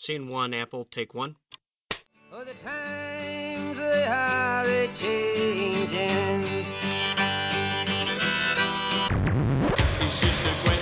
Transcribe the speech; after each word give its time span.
Scene 0.00 0.28
one, 0.28 0.54
Apple, 0.54 0.84
take 0.84 1.12
one. 1.12 1.34
Oh, 2.32 2.44
the 2.44 2.54
times 2.64 3.78
they 3.78 4.04
are 4.04 4.64
a 4.64 4.86
changing. 4.94 6.66
It's 10.00 10.20
just 10.20 10.46
a 10.46 10.54
question 10.64 10.77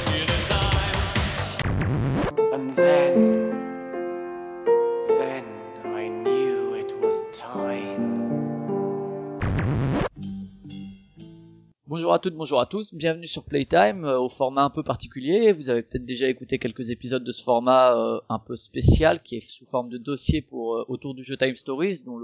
Bonjour 12.06 12.14
à 12.14 12.20
toutes, 12.20 12.36
bonjour 12.36 12.60
à 12.60 12.66
tous, 12.66 12.94
bienvenue 12.94 13.26
sur 13.26 13.42
Playtime, 13.42 14.04
euh, 14.04 14.20
au 14.20 14.28
format 14.28 14.62
un 14.62 14.70
peu 14.70 14.84
particulier. 14.84 15.52
Vous 15.52 15.70
avez 15.70 15.82
peut-être 15.82 16.04
déjà 16.04 16.28
écouté 16.28 16.60
quelques 16.60 16.90
épisodes 16.90 17.24
de 17.24 17.32
ce 17.32 17.42
format 17.42 17.96
euh, 17.98 18.20
un 18.28 18.38
peu 18.38 18.54
spécial 18.54 19.20
qui 19.24 19.38
est 19.38 19.40
sous 19.40 19.66
forme 19.66 19.88
de 19.88 19.98
dossier 19.98 20.46
euh, 20.52 20.84
autour 20.86 21.16
du 21.16 21.24
jeu 21.24 21.36
Time 21.36 21.56
Stories, 21.56 22.02
dont 22.06 22.16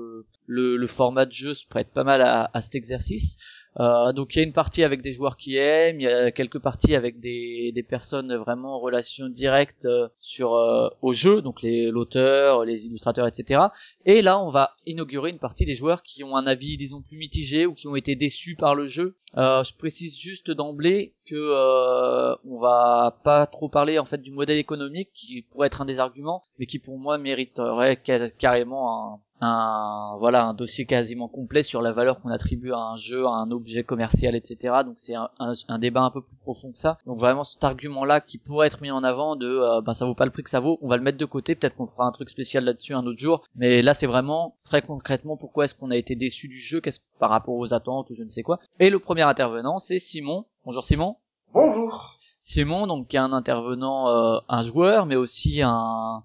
le, 0.47 0.87
format 0.87 1.27
de 1.27 1.33
jeu 1.33 1.53
se 1.55 1.67
prête 1.67 1.89
pas 1.89 2.05
mal 2.05 2.23
à 2.23 2.61
cet 2.61 2.77
exercice. 2.77 3.39
Euh, 3.81 4.13
donc 4.13 4.35
il 4.35 4.39
y 4.39 4.43
a 4.43 4.45
une 4.45 4.53
partie 4.53 4.83
avec 4.85 5.01
des 5.01 5.15
joueurs 5.15 5.37
qui 5.39 5.57
aiment, 5.57 5.99
il 6.01 6.05
y 6.05 6.07
a 6.09 6.31
quelques 6.31 6.59
parties 6.59 6.95
avec 6.95 7.21
des, 7.21 7.73
des 7.75 7.83
personnes 7.83 8.35
vraiment 8.37 8.77
en 8.77 8.81
relation 8.81 9.29
directe 9.29 9.87
euh, 9.87 10.09
sur 10.21 10.55
euh, 10.57 10.89
au 11.01 11.13
jeu, 11.15 11.41
donc 11.41 11.63
les 11.63 11.91
l'auteur, 11.91 12.65
les 12.67 12.87
illustrateurs, 12.87 13.27
etc. 13.27 13.63
Et 14.05 14.21
là 14.21 14.39
on 14.39 14.51
va 14.51 14.73
inaugurer 14.87 15.31
une 15.31 15.39
partie 15.39 15.65
des 15.65 15.75
joueurs 15.75 16.03
qui 16.03 16.23
ont 16.23 16.37
un 16.37 16.47
avis 16.47 16.77
disons 16.77 17.01
plus 17.01 17.17
mitigé 17.17 17.65
ou 17.65 17.73
qui 17.75 17.89
ont 17.89 17.97
été 17.97 18.15
déçus 18.15 18.57
par 18.57 18.75
le 18.75 18.87
jeu. 18.87 19.15
Euh, 19.39 19.65
je 19.65 19.73
précise 19.75 20.19
juste 20.19 20.51
d'emblée 20.51 21.15
que 21.27 21.35
euh, 21.37 22.35
on 22.45 22.59
va 22.59 23.19
pas 23.25 23.47
trop 23.47 23.69
parler 23.71 23.99
en 23.99 24.05
fait 24.05 24.19
du 24.21 24.33
modèle 24.33 24.59
économique 24.59 25.11
qui 25.15 25.43
pourrait 25.51 25.69
être 25.69 25.81
un 25.81 25.87
des 25.87 25.99
arguments, 25.99 26.43
mais 26.59 26.67
qui 26.67 26.79
pour 26.79 26.99
moi 26.99 27.17
mériterait 27.17 27.99
ca- 28.05 28.31
carrément 28.31 29.15
un 29.15 29.21
un 29.43 30.17
voilà 30.19 30.45
un 30.45 30.55
dossier 30.55 30.87
quasiment 30.87 31.29
complet 31.29 31.63
sur 31.63 31.83
la 31.83 31.93
valeur 31.93 32.21
qu'on 32.21 32.31
attribue 32.31 32.73
à 32.73 32.79
un 32.79 32.97
jeu, 32.97 33.27
à 33.27 33.31
un 33.31 33.51
objet 33.51 33.83
commercial, 33.83 34.35
etc. 34.35 34.77
Donc 34.85 34.95
c'est 34.97 35.15
un, 35.15 35.29
un, 35.39 35.53
un 35.69 35.79
débat 35.79 36.03
un 36.03 36.11
peu 36.11 36.23
plus 36.23 36.37
profond 36.37 36.73
que 36.73 36.79
ça. 36.79 36.99
Donc 37.07 37.19
vraiment 37.19 37.45
cet 37.45 37.63
argument-là 37.65 38.21
qui 38.21 38.39
pourrait 38.39 38.69
être 38.69 38.81
mis 38.81 38.91
en 38.91 39.03
avant 39.05 39.37
de 39.37 39.47
euh, 39.47 39.81
ben 39.81 39.93
ça 39.93 40.07
vaut 40.07 40.15
pas 40.15 40.25
le 40.25 40.31
prix 40.31 40.43
que 40.43 40.51
ça 40.51 40.61
vaut, 40.61 40.79
on 40.81 40.89
va 40.89 40.97
le 40.97 41.03
mettre 41.03 41.19
de 41.19 41.25
côté. 41.25 41.55
Peut-être 41.55 41.77
qu'on 41.77 41.87
fera 41.87 42.07
un 42.07 42.13
truc 42.13 42.31
spécial 42.31 42.65
là-dessus 42.65 42.95
un 42.95 43.05
autre 43.05 43.19
jour. 43.19 43.43
Mais 43.57 43.83
là 43.83 43.95
c'est 43.95 44.07
vraiment 44.07 44.55
très 44.65 44.83
concrètement 44.83 45.37
pourquoi 45.37 45.65
est-ce 45.65 45.75
qu'on 45.75 45.91
a 45.91 45.97
été 45.97 46.15
déçu 46.15 46.49
du 46.49 46.59
jeu, 46.59 46.81
qu'est-ce 46.81 47.01
par 47.19 47.31
rapport 47.31 47.55
aux 47.57 47.75
attentes 47.75 48.11
ou 48.11 48.15
je 48.15 48.23
ne 48.23 48.31
sais 48.31 48.43
quoi? 48.43 48.61
Et 48.79 48.91
le 48.91 48.99
premier 48.99 49.23
intervenant 49.23 49.79
c'est 49.79 49.99
Simon. 49.99 50.45
Bonjour 50.65 50.85
Simon. 50.85 51.17
Bonjour. 51.53 52.19
Simon, 52.45 52.89
donc 52.89 53.07
qui 53.07 53.17
est 53.17 53.21
un 53.21 53.33
intervenant, 53.33 54.09
euh, 54.09 54.39
un 54.49 54.63
joueur, 54.63 55.07
mais 55.07 55.15
aussi 55.15 55.63
un, 55.63 55.71
un 55.71 56.23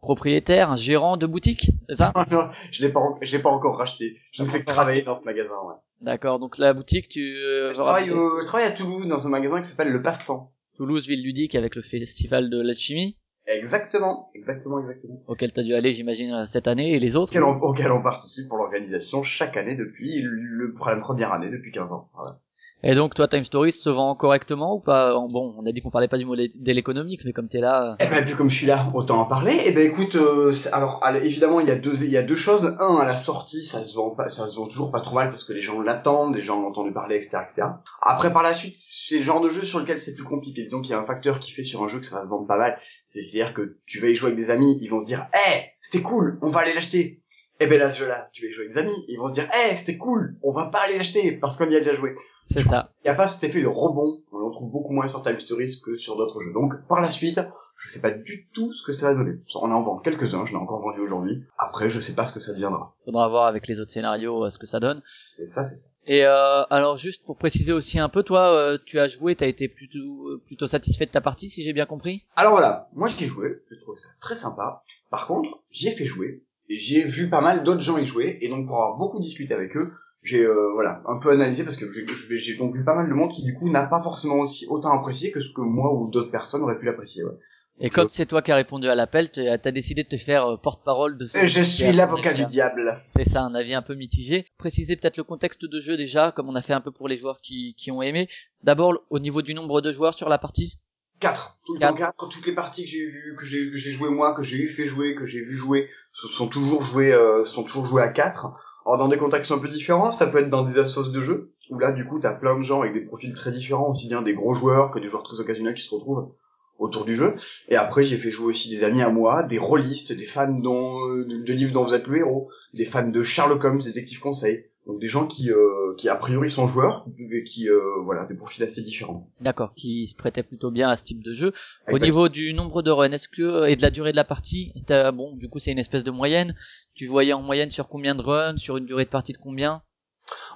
propriétaire, 0.00 0.76
gérant 0.76 1.16
de 1.16 1.26
boutique, 1.26 1.70
c'est 1.84 1.94
ça 1.96 2.12
je 2.70 2.82
l'ai 2.82 2.90
pas, 2.92 3.00
je 3.22 3.36
l'ai 3.36 3.42
pas 3.42 3.50
encore 3.50 3.76
racheté. 3.78 4.16
Je 4.32 4.42
ne 4.42 4.48
fais 4.48 4.60
que 4.60 4.64
travailler 4.66 5.00
racheté. 5.00 5.06
dans 5.06 5.14
ce 5.14 5.24
magasin. 5.24 5.54
Ouais. 5.66 5.74
D'accord, 6.02 6.38
donc 6.38 6.58
la 6.58 6.74
boutique, 6.74 7.08
tu 7.08 7.20
euh, 7.36 7.70
Je, 7.70 7.74
travaille 7.74 8.10
au- 8.10 8.40
je 8.40 8.46
travaille 8.46 8.66
à 8.66 8.70
Toulouse 8.72 9.06
dans 9.08 9.26
un 9.26 9.30
magasin 9.30 9.60
qui 9.60 9.68
s'appelle 9.68 9.92
Le 9.92 10.02
Passe-Temps. 10.02 10.52
Toulouse 10.76 11.06
Ville 11.08 11.22
Ludique 11.22 11.54
avec 11.54 11.74
le 11.74 11.82
festival 11.82 12.50
de 12.50 12.60
l'alchimie, 12.60 13.16
Exactement, 13.48 14.28
exactement, 14.34 14.80
exactement. 14.80 15.22
auquel 15.28 15.52
tu 15.52 15.60
as 15.60 15.62
dû 15.62 15.72
aller, 15.72 15.92
j'imagine, 15.92 16.32
euh, 16.32 16.46
cette 16.46 16.66
année, 16.66 16.94
et 16.94 16.98
les 16.98 17.14
autres. 17.16 17.30
Auquel 17.30 17.44
on, 17.44 17.56
auquel 17.60 17.92
on 17.92 18.02
participe 18.02 18.48
pour 18.48 18.58
l'organisation 18.58 19.22
chaque 19.22 19.56
année 19.56 19.76
depuis 19.76 20.20
le, 20.20 20.72
pour 20.74 20.88
la 20.88 20.96
première 20.96 21.32
année 21.32 21.48
depuis 21.48 21.70
15 21.70 21.92
ans. 21.92 22.10
Voilà. 22.14 22.40
Et 22.82 22.94
donc 22.94 23.14
toi, 23.14 23.26
Time 23.26 23.44
Stories 23.44 23.72
se 23.72 23.88
vend 23.88 24.14
correctement 24.14 24.74
ou 24.74 24.80
pas? 24.80 25.14
Bon, 25.30 25.54
on 25.58 25.66
a 25.66 25.72
dit 25.72 25.80
qu'on 25.80 25.90
parlait 25.90 26.08
pas 26.08 26.18
du 26.18 26.26
modèle 26.26 26.78
économique, 26.78 27.22
mais 27.24 27.32
comme 27.32 27.48
t'es 27.48 27.60
là, 27.60 27.92
euh, 27.92 27.96
Eh 28.00 28.06
ben, 28.06 28.24
puis 28.24 28.34
comme 28.34 28.50
je 28.50 28.54
suis 28.54 28.66
là, 28.66 28.90
autant 28.94 29.18
en 29.20 29.24
parler. 29.24 29.58
Eh 29.64 29.72
ben, 29.72 29.86
écoute, 29.86 30.14
euh, 30.14 30.52
alors, 30.72 31.00
évidemment, 31.22 31.60
il 31.60 31.68
y 31.68 31.70
a 31.70 31.76
deux, 31.76 32.04
il 32.04 32.10
y 32.10 32.18
a 32.18 32.22
deux 32.22 32.36
choses. 32.36 32.76
Un, 32.78 32.96
à 32.96 33.06
la 33.06 33.16
sortie, 33.16 33.64
ça 33.64 33.82
se 33.82 33.96
vend 33.96 34.14
pas, 34.14 34.28
ça 34.28 34.46
se 34.46 34.56
vend 34.56 34.66
toujours 34.66 34.92
pas 34.92 35.00
trop 35.00 35.14
mal 35.14 35.30
parce 35.30 35.44
que 35.44 35.54
les 35.54 35.62
gens 35.62 35.80
l'attendent, 35.80 36.36
les 36.36 36.42
gens 36.42 36.62
ont 36.62 36.66
entendu 36.66 36.92
parler, 36.92 37.16
etc., 37.16 37.38
etc. 37.42 37.62
Après, 38.02 38.32
par 38.32 38.42
la 38.42 38.52
suite, 38.52 38.74
c'est 38.76 39.18
le 39.18 39.24
genre 39.24 39.40
de 39.40 39.48
jeu 39.48 39.62
sur 39.62 39.80
lequel 39.80 39.98
c'est 39.98 40.14
plus 40.14 40.24
compliqué. 40.24 40.62
Disons 40.62 40.82
qu'il 40.82 40.90
y 40.90 40.94
a 40.94 41.00
un 41.00 41.06
facteur 41.06 41.40
qui 41.40 41.52
fait 41.52 41.64
sur 41.64 41.82
un 41.82 41.88
jeu 41.88 42.00
que 42.00 42.06
ça 42.06 42.16
va 42.16 42.24
se 42.24 42.28
vendre 42.28 42.46
pas 42.46 42.58
mal. 42.58 42.78
C'est-à-dire 43.06 43.54
que 43.54 43.78
tu 43.86 44.00
vas 44.00 44.08
y 44.08 44.14
jouer 44.14 44.28
avec 44.28 44.38
des 44.38 44.50
amis, 44.50 44.78
ils 44.82 44.88
vont 44.88 45.00
se 45.00 45.06
dire, 45.06 45.26
eh, 45.34 45.62
c'était 45.80 46.02
cool, 46.02 46.38
on 46.42 46.50
va 46.50 46.60
aller 46.60 46.74
l'acheter. 46.74 47.22
Eh 47.58 47.66
ben 47.66 47.78
là, 47.78 47.90
ce 47.90 48.00
jeu-là, 48.00 48.28
tu 48.32 48.42
vas 48.42 48.48
y 48.48 48.52
jouer 48.52 48.64
avec 48.64 48.74
des 48.74 48.80
amis, 48.80 49.04
ils 49.08 49.16
vont 49.18 49.28
se 49.28 49.32
dire, 49.32 49.48
eh, 49.50 49.74
c'était 49.76 49.96
cool, 49.96 50.36
on 50.42 50.50
va 50.50 50.66
pas 50.66 50.80
aller 50.84 50.98
l'acheter 50.98 51.32
parce 51.32 51.56
qu'on 51.56 51.64
y 51.70 51.74
a 51.76 51.78
déjà 51.78 51.94
joué. 51.94 52.14
c'est 52.50 52.62
ça. 52.62 52.90
Il 53.02 53.08
n'y 53.08 53.10
a 53.10 53.14
pas 53.14 53.26
cet 53.26 53.42
effet 53.44 53.62
de 53.62 53.66
rebond, 53.66 54.20
on 54.32 54.46
en 54.46 54.50
trouve 54.50 54.70
beaucoup 54.70 54.92
moins 54.92 55.08
sur 55.08 55.22
Time 55.22 55.40
Stories 55.40 55.80
que 55.84 55.96
sur 55.96 56.16
d'autres 56.16 56.40
jeux. 56.40 56.52
Donc 56.52 56.74
par 56.86 57.00
la 57.00 57.08
suite, 57.08 57.40
je 57.76 57.88
sais 57.88 58.00
pas 58.00 58.10
du 58.10 58.48
tout 58.52 58.72
ce 58.74 58.84
que 58.84 58.92
ça 58.92 59.12
va 59.12 59.14
donner. 59.22 59.38
On 59.54 59.70
en 59.70 59.82
vend 59.82 59.98
quelques-uns, 59.98 60.44
je 60.44 60.52
l'ai 60.52 60.58
encore 60.58 60.80
vendu 60.80 61.00
aujourd'hui. 61.00 61.44
Après, 61.58 61.88
je 61.88 61.98
sais 62.00 62.14
pas 62.14 62.26
ce 62.26 62.34
que 62.34 62.40
ça 62.40 62.52
deviendra. 62.52 62.94
Faudra 63.04 63.28
voir 63.28 63.46
avec 63.46 63.66
les 63.68 63.80
autres 63.80 63.92
scénarios 63.92 64.44
euh, 64.44 64.50
ce 64.50 64.58
que 64.58 64.66
ça 64.66 64.80
donne. 64.80 65.02
C'est 65.26 65.46
ça, 65.46 65.64
c'est 65.64 65.76
ça. 65.76 65.90
Et 66.06 66.24
euh, 66.24 66.62
alors 66.64 66.96
juste 66.96 67.24
pour 67.24 67.36
préciser 67.36 67.72
aussi 67.72 67.98
un 67.98 68.08
peu, 68.08 68.22
toi, 68.22 68.54
euh, 68.54 68.78
tu 68.84 68.98
as 68.98 69.08
joué, 69.08 69.34
t'as 69.34 69.46
été 69.46 69.68
plutôt 69.68 70.28
euh, 70.28 70.42
plutôt 70.46 70.66
satisfait 70.66 71.06
de 71.06 71.10
ta 71.10 71.20
partie, 71.20 71.48
si 71.48 71.62
j'ai 71.62 71.72
bien 71.72 71.86
compris? 71.86 72.24
Alors 72.36 72.52
voilà, 72.52 72.88
moi 72.92 73.08
j'y 73.08 73.24
ai 73.24 73.26
joué, 73.26 73.62
j'ai 73.68 73.78
trouvé 73.78 73.96
ça 73.96 74.08
très 74.20 74.34
sympa. 74.34 74.82
Par 75.10 75.26
contre, 75.26 75.62
j'y 75.70 75.88
ai 75.88 75.92
fait 75.92 76.04
jouer, 76.04 76.42
j'ai 76.68 77.04
vu 77.04 77.28
pas 77.28 77.40
mal 77.40 77.62
d'autres 77.62 77.80
gens 77.80 77.98
y 77.98 78.04
jouer, 78.04 78.38
et 78.40 78.48
donc 78.48 78.66
pour 78.66 78.76
avoir 78.76 78.96
beaucoup 78.98 79.20
discuté 79.20 79.54
avec 79.54 79.76
eux, 79.76 79.92
j'ai 80.22 80.42
euh, 80.44 80.72
voilà 80.74 81.02
un 81.06 81.18
peu 81.20 81.30
analysé 81.30 81.62
parce 81.64 81.76
que 81.76 81.86
j'ai- 81.90 82.56
donc 82.56 82.74
vu 82.74 82.84
pas 82.84 82.94
mal 82.96 83.08
de 83.08 83.14
monde 83.14 83.32
qui 83.32 83.44
du 83.44 83.54
coup 83.54 83.70
n'a 83.70 83.84
pas 83.84 84.02
forcément 84.02 84.36
aussi 84.40 84.66
autant 84.68 84.90
apprécié 84.98 85.30
que 85.30 85.40
ce 85.40 85.50
que 85.52 85.60
moi 85.60 85.92
ou 85.94 86.10
d'autres 86.10 86.30
personnes 86.32 86.62
auraient 86.62 86.78
pu 86.78 86.86
l'apprécier. 86.86 87.22
Ouais. 87.24 87.32
Et 87.78 87.90
comme 87.90 88.08
c'est 88.08 88.24
toi 88.24 88.40
qui 88.40 88.50
as 88.50 88.56
répondu 88.56 88.88
à 88.88 88.94
l'appel, 88.94 89.30
t'as 89.30 89.58
décidé 89.70 90.02
de 90.02 90.08
te 90.08 90.16
faire 90.16 90.46
euh, 90.46 90.56
porte-parole 90.56 91.18
de 91.18 91.26
ce. 91.26 91.44
Je 91.46 91.60
suis 91.62 91.92
l'avocat 91.92 92.32
du 92.32 92.46
diable. 92.46 92.96
C'est 93.14 93.28
ça, 93.28 93.42
un 93.42 93.54
avis 93.54 93.74
un 93.74 93.82
peu 93.82 93.94
mitigé. 93.94 94.46
Préciser 94.56 94.96
peut-être 94.96 95.18
le 95.18 95.24
contexte 95.24 95.64
de 95.66 95.78
jeu 95.78 95.96
déjà, 95.98 96.32
comme 96.32 96.48
on 96.48 96.54
a 96.54 96.62
fait 96.62 96.72
un 96.72 96.80
peu 96.80 96.90
pour 96.90 97.06
les 97.06 97.18
joueurs 97.18 97.40
qui, 97.42 97.74
qui 97.76 97.90
ont 97.90 98.00
aimé. 98.00 98.28
D'abord, 98.64 98.94
au 99.10 99.18
niveau 99.18 99.42
du 99.42 99.52
nombre 99.52 99.82
de 99.82 99.92
joueurs 99.92 100.14
sur 100.14 100.30
la 100.30 100.38
partie. 100.38 100.78
4. 101.20 101.58
Tout 101.66 101.74
le 101.74 101.80
Quatre. 101.80 101.92
temps 101.92 101.98
4. 101.98 102.28
Toutes 102.30 102.46
les 102.46 102.54
parties 102.54 102.84
que 102.84 102.90
j'ai 102.90 103.06
vues, 103.06 103.36
que 103.38 103.44
j'ai, 103.44 103.70
que 103.70 103.76
j'ai 103.76 103.90
joué 103.90 104.08
moi, 104.10 104.34
que 104.34 104.42
j'ai 104.42 104.56
eu 104.56 104.68
fait 104.68 104.86
jouer, 104.86 105.14
que 105.14 105.24
j'ai 105.26 105.40
vu 105.40 105.54
jouer, 105.54 105.88
se 106.16 106.28
sont 106.28 106.48
toujours 106.48 106.80
jouées, 106.80 107.12
euh, 107.12 107.44
sont 107.44 107.62
toujours 107.62 107.84
jouées 107.84 108.02
à 108.02 108.08
4. 108.08 108.46
Alors 108.86 108.96
dans 108.96 109.08
des 109.08 109.18
contextes 109.18 109.52
un 109.52 109.58
peu 109.58 109.68
différents, 109.68 110.10
ça 110.10 110.26
peut 110.26 110.38
être 110.38 110.48
dans 110.48 110.62
des 110.62 110.78
assos 110.78 111.10
de 111.10 111.20
jeux, 111.20 111.52
où 111.68 111.78
là 111.78 111.92
du 111.92 112.06
coup 112.06 112.18
t'as 112.18 112.32
plein 112.32 112.58
de 112.58 112.62
gens 112.62 112.80
avec 112.80 112.94
des 112.94 113.02
profils 113.02 113.34
très 113.34 113.50
différents, 113.50 113.90
aussi 113.90 114.08
bien 114.08 114.22
des 114.22 114.32
gros 114.32 114.54
joueurs 114.54 114.92
que 114.92 114.98
des 114.98 115.08
joueurs 115.08 115.24
très 115.24 115.40
occasionnels 115.40 115.74
qui 115.74 115.82
se 115.82 115.94
retrouvent 115.94 116.30
autour 116.78 117.04
du 117.04 117.14
jeu. 117.14 117.34
Et 117.68 117.76
après 117.76 118.02
j'ai 118.04 118.16
fait 118.16 118.30
jouer 118.30 118.46
aussi 118.46 118.70
des 118.70 118.82
amis 118.82 119.02
à 119.02 119.10
moi, 119.10 119.42
des 119.42 119.58
rôlistes, 119.58 120.12
des 120.14 120.24
fans 120.24 120.48
dont, 120.48 121.06
euh, 121.06 121.26
de, 121.26 121.36
de 121.42 121.52
livres 121.52 121.74
dont 121.74 121.84
vous 121.84 121.92
êtes 121.92 122.06
le 122.06 122.16
héros, 122.16 122.48
des 122.72 122.86
fans 122.86 123.06
de 123.06 123.22
Sherlock 123.22 123.62
Holmes, 123.62 123.82
détective 123.82 124.20
conseil. 124.20 124.64
Donc 124.86 125.00
des 125.00 125.08
gens 125.08 125.26
qui, 125.26 125.50
euh, 125.50 125.94
qui 125.98 126.08
a 126.08 126.14
priori 126.14 126.48
sont 126.48 126.68
joueurs, 126.68 127.04
mais 127.18 127.42
qui, 127.42 127.68
euh, 127.68 127.80
voilà, 128.04 128.24
des 128.26 128.34
profils 128.34 128.62
assez 128.62 128.82
différents. 128.82 129.28
D'accord, 129.40 129.74
qui 129.74 130.06
se 130.06 130.14
prêtait 130.14 130.44
plutôt 130.44 130.70
bien 130.70 130.88
à 130.88 130.96
ce 130.96 131.02
type 131.04 131.24
de 131.24 131.32
jeu. 131.32 131.52
Au 131.90 131.98
niveau 131.98 132.28
du 132.28 132.54
nombre 132.54 132.82
de 132.82 132.90
runs, 132.92 133.10
est-ce 133.12 133.26
que 133.28 133.66
et 133.68 133.74
de 133.76 133.82
la 133.82 133.90
durée 133.90 134.12
de 134.12 134.16
la 134.16 134.24
partie, 134.24 134.72
t'as- 134.86 135.10
bon, 135.10 135.34
du 135.36 135.48
coup 135.48 135.58
c'est 135.58 135.72
une 135.72 135.78
espèce 135.80 136.04
de 136.04 136.10
moyenne. 136.12 136.54
Tu 136.94 137.06
voyais 137.06 137.32
en 137.32 137.42
moyenne 137.42 137.70
sur 137.70 137.88
combien 137.88 138.14
de 138.14 138.22
runs, 138.22 138.56
sur 138.58 138.76
une 138.76 138.86
durée 138.86 139.04
de 139.04 139.10
partie 139.10 139.32
de 139.32 139.38
combien? 139.38 139.82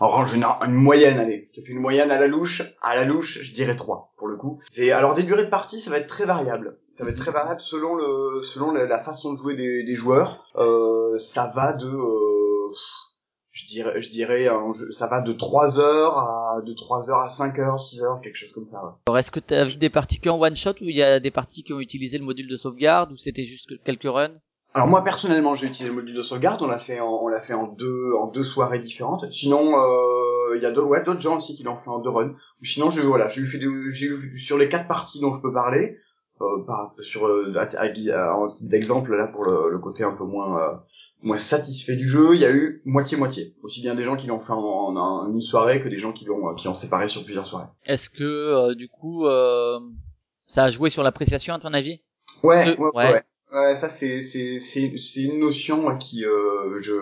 Alors 0.00 0.14
en 0.16 0.24
général, 0.24 0.56
une 0.68 0.74
moyenne, 0.74 1.18
allez, 1.18 1.44
je 1.48 1.60
te 1.60 1.64
fais 1.66 1.72
une 1.72 1.80
moyenne 1.80 2.10
à 2.10 2.18
la 2.18 2.26
louche, 2.26 2.62
à 2.82 2.97
la 2.97 3.04
louche, 3.04 3.41
je 3.42 3.52
dirais 3.52 3.76
3 3.76 4.12
pour 4.16 4.28
le 4.28 4.36
coup. 4.36 4.60
C'est 4.68 4.91
alors 4.92 5.14
des 5.14 5.22
durées 5.24 5.44
de 5.44 5.50
partie, 5.50 5.78
ça 5.80 5.91
va 5.91 5.98
être 5.98 6.06
très 6.06 6.24
variable. 6.24 6.78
Ça 6.88 7.04
va 7.04 7.10
être 7.10 7.18
très 7.18 7.30
variable 7.32 7.60
selon 7.60 7.94
le 7.97 8.42
selon 8.42 8.72
la, 8.72 8.86
la 8.86 8.98
façon 8.98 9.32
de 9.32 9.38
jouer 9.38 9.54
des, 9.56 9.82
des 9.84 9.94
joueurs. 9.94 10.44
Euh, 10.56 11.18
ça 11.18 11.50
va 11.54 11.72
de 11.74 11.86
euh, 11.86 12.70
je 13.60 13.66
dirais 13.66 14.03
je 14.03 14.10
dirais 14.10 14.48
ça 14.93 15.06
va 15.06 15.21
de 15.21 15.32
3 15.32 15.81
heures 15.81 16.19
à 16.19 16.62
de 16.62 16.72
3 16.72 17.10
heures 17.10 17.21
à 17.21 17.31
5 17.31 17.59
heures, 17.59 17.78
6 17.78 18.03
heures, 18.03 18.21
quelque 18.21 18.37
chose 18.37 18.53
comme 18.53 18.66
ça. 18.66 18.98
Alors 19.06 19.19
est-ce 19.19 19.31
que 19.31 19.41
t'as 19.41 19.65
vu 19.65 19.76
des 19.76 19.91
parties 19.91 20.19
qu'en 20.19 20.41
one 20.41 20.56
shot 20.56 20.75
ou 20.81 20.84
il 20.84 20.97
y 20.97 21.03
a 21.03 21.21
des 21.21 21.31
parties 21.31 21.62
qui 21.62 21.72
ont 21.72 21.81
utilisé 21.81 22.19
le 22.19 22.25
module 22.25 22.48
de 22.48 22.56
sauvegarde 22.56 23.12
ou 23.12 23.16
c'était 23.16 23.44
juste 23.44 23.82
quelques 23.84 24.04
runs? 24.04 24.37
Alors 24.72 24.86
moi 24.86 25.03
personnellement, 25.03 25.57
j'ai 25.57 25.66
utilisé 25.66 25.89
le 25.89 26.01
module 26.01 26.15
de 26.15 26.22
sauvegarde, 26.22 26.62
on 26.62 26.68
l'a 26.68 26.78
fait 26.78 27.01
en 27.01 27.21
on 27.22 27.28
l'a 27.28 27.41
fait 27.41 27.54
en 27.54 27.66
deux 27.66 28.12
en 28.18 28.28
deux 28.28 28.45
soirées 28.45 28.78
différentes. 28.78 29.30
Sinon 29.30 29.77
euh, 29.77 30.57
il 30.57 30.62
y 30.62 30.66
a 30.66 30.71
d'autres 30.71 30.89
ouais, 30.89 31.04
d'autres 31.04 31.21
gens 31.21 31.36
aussi 31.36 31.57
qui 31.57 31.65
l'ont 31.65 31.77
fait 31.77 31.91
en 31.91 31.98
deux 31.98 32.10
runs. 32.10 32.34
Ou 32.62 32.65
sinon 32.65 32.91
je 32.91 33.03
voilà, 33.03 33.28
j'ai 33.28 33.41
eu 33.41 33.47
fait 33.47 33.60
j'ai 33.91 34.07
eu 34.07 34.39
sur 34.39 34.59
les 34.59 34.68
quatre 34.68 34.86
parties 34.86 35.21
dont 35.21 35.34
je 35.34 35.42
peux 35.42 35.53
parler 35.53 35.98
euh, 36.42 36.65
par 36.66 36.95
sur 37.01 37.27
euh, 37.27 37.53
à- 37.57 37.69
à- 37.81 38.34
en 38.37 38.47
d'exemple 38.63 39.15
là 39.16 39.27
pour 39.28 39.45
le, 39.45 39.71
le 39.71 39.78
côté 39.78 40.04
un 40.04 40.15
peu 40.15 40.25
moins 40.25 40.59
euh, 40.60 40.75
moins 41.22 41.39
satisfait 41.39 41.97
du 41.97 42.07
jeu, 42.09 42.34
il 42.34 42.41
y 42.41 42.45
a 42.47 42.51
eu 42.53 42.83
moitié 42.84 43.16
moitié. 43.19 43.54
Aussi 43.63 43.81
bien 43.83 43.95
des 43.95 44.03
gens 44.04 44.16
qui 44.16 44.27
l'ont 44.27 44.39
fait 44.39 44.53
en, 44.53 44.59
en- 44.59 44.97
en 44.97 45.31
une 45.33 45.41
soirée 45.41 45.83
que 45.83 45.89
des 45.89 45.98
gens 45.98 46.13
qui 46.13 46.25
l'ont 46.25 46.54
qui 46.54 46.69
ont 46.69 46.75
séparé 46.75 47.09
sur 47.09 47.25
plusieurs 47.25 47.47
soirées. 47.47 47.69
Est-ce 47.84 48.09
que 48.10 48.25
euh, 48.25 48.75
du 48.75 48.89
coup 48.89 49.27
euh, 49.27 49.78
ça 50.48 50.65
a 50.65 50.71
joué 50.71 50.91
sur 50.91 51.03
l'appréciation 51.03 51.54
à 51.54 51.59
ton 51.60 51.72
avis? 51.75 52.01
Ouais, 52.43 52.65
Ce- 52.65 52.71
ouais, 52.81 52.91
ouais. 52.95 53.13
ouais. 53.13 53.22
Ouais, 53.52 53.74
ça 53.74 53.88
c'est 53.88 54.22
c'est 54.22 54.60
c'est 54.60 54.97
c'est 54.97 55.22
une 55.22 55.41
notion 55.41 55.84
ouais, 55.86 55.98
qui 55.98 56.24
euh, 56.24 56.80
je 56.80 56.92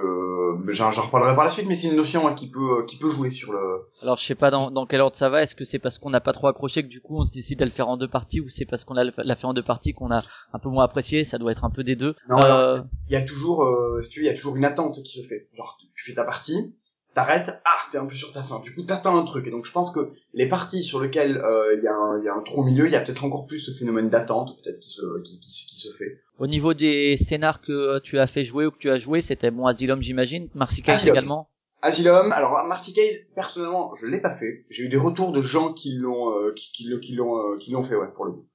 j'en 0.73 0.91
reparlerai 0.91 1.35
par 1.35 1.45
la 1.45 1.51
suite, 1.51 1.67
mais 1.69 1.75
c'est 1.75 1.89
une 1.89 1.97
notion 1.97 2.25
ouais, 2.25 2.35
qui 2.35 2.49
peut 2.49 2.87
qui 2.87 2.97
peut 2.97 3.11
jouer 3.11 3.31
sur 3.31 3.53
le. 3.53 3.83
Alors 4.01 4.17
je 4.17 4.25
sais 4.25 4.35
pas 4.35 4.51
dans, 4.51 4.71
dans 4.71 4.87
quel 4.87 5.03
ordre 5.03 5.15
ça 5.17 5.29
va. 5.29 5.43
Est-ce 5.43 5.55
que 5.55 5.65
c'est 5.67 5.79
parce 5.79 5.99
qu'on 5.99 6.09
n'a 6.09 6.23
pas 6.23 6.33
trop 6.33 6.47
accroché 6.47 6.83
que 6.83 6.89
du 6.89 7.03
coup 7.03 7.19
on 7.19 7.25
se 7.25 7.31
décide 7.31 7.61
à 7.61 7.67
le 7.67 7.71
faire 7.71 7.89
en 7.89 7.99
deux 7.99 8.09
parties, 8.09 8.41
ou 8.41 8.49
c'est 8.49 8.65
parce 8.65 8.85
qu'on 8.85 8.97
a 8.97 9.05
l'a 9.05 9.37
fait 9.37 9.45
en 9.45 9.53
deux 9.53 9.63
parties 9.63 9.93
qu'on 9.93 10.11
a 10.11 10.21
un 10.55 10.59
peu 10.59 10.71
moins 10.71 10.85
apprécié? 10.85 11.25
Ça 11.25 11.37
doit 11.37 11.53
être 11.53 11.65
un 11.67 11.71
peu 11.71 11.85
des 11.85 11.97
deux. 11.97 12.15
Non, 12.31 12.39
Euh, 12.43 12.79
il 13.09 13.13
y 13.13 13.17
a 13.17 13.23
toujours, 13.23 13.63
euh, 13.65 14.01
si 14.03 14.09
tu 14.09 14.21
veux, 14.21 14.25
il 14.25 14.29
y 14.29 14.33
a 14.33 14.35
toujours 14.35 14.57
une 14.57 14.65
attente 14.65 15.03
qui 15.03 15.21
se 15.23 15.29
fait. 15.29 15.49
Genre, 15.53 15.77
tu 15.95 16.05
fais 16.05 16.15
ta 16.15 16.25
partie, 16.25 16.75
t'arrêtes, 17.19 17.61
ah, 17.65 17.77
t'es 17.91 17.99
un 17.99 18.07
peu 18.07 18.15
sur 18.15 18.31
ta 18.33 18.43
fin. 18.43 18.61
Du 18.61 18.75
coup, 18.75 18.83
t'attends 18.83 19.19
un 19.19 19.25
truc. 19.25 19.47
Et 19.47 19.51
donc, 19.51 19.67
je 19.67 19.73
pense 19.73 19.91
que 19.91 20.13
les 20.35 20.49
parties 20.49 20.83
sur 20.83 21.01
lesquelles 21.01 21.37
euh, 21.39 21.75
il 21.77 21.83
y, 21.83 21.89
a 21.89 21.95
un- 21.95 22.23
y 22.23 22.29
a 22.29 22.35
un 22.35 22.43
trou 22.43 22.63
au 22.63 22.65
milieu, 22.65 22.87
il 22.87 22.93
y 22.93 22.97
a 22.97 23.01
peut-être 23.01 23.25
encore 23.25 23.47
plus 23.47 23.59
ce 23.59 23.73
phénomène 23.73 24.09
d'attente, 24.09 24.57
peut-être 24.63 24.79
qui 24.81 24.91
se, 24.91 25.21
qui, 25.23 25.41
qui, 25.41 25.51
se- 25.51 25.67
qui 25.67 25.77
se 25.79 25.91
fait. 25.91 26.21
Au 26.39 26.47
niveau 26.47 26.75
des 26.75 27.17
scénars 27.17 27.61
que 27.61 27.99
tu 28.01 28.19
as 28.19 28.27
fait 28.29 28.45
jouer 28.45 28.67
ou 28.67 28.71
que 28.71 28.79
tu 28.79 28.91
as 28.91 28.99
joué, 28.99 29.21
c'était 29.21 29.51
bon 29.51 29.67
Asylum 29.67 30.01
j'imagine, 30.03 30.49
Marcy 30.55 30.83
Case 30.83 30.99
Asylum. 30.99 31.15
également. 31.17 31.49
Asylum, 31.83 32.33
alors 32.33 32.53
Marcy 32.69 32.93
Case, 32.93 33.15
personnellement, 33.35 33.95
je 33.95 34.07
l'ai 34.07 34.21
pas 34.21 34.37
fait. 34.37 34.65
J'ai 34.71 34.85
eu 34.85 34.89
des 34.89 34.97
retours 34.97 35.33
de 35.33 35.43
gens 35.43 35.73
qui 35.73 35.93
l'ont, 35.97 36.31
euh, 36.37 36.53
qui, 36.55 36.73
qui, 36.73 37.15
l'ont- 37.15 37.37
euh, 37.39 37.57
qui 37.59 37.71
l'ont 37.73 37.83
fait, 37.83 37.95
ouais, 37.97 38.09
pour 38.15 38.25
le 38.25 38.33
coup. 38.33 38.47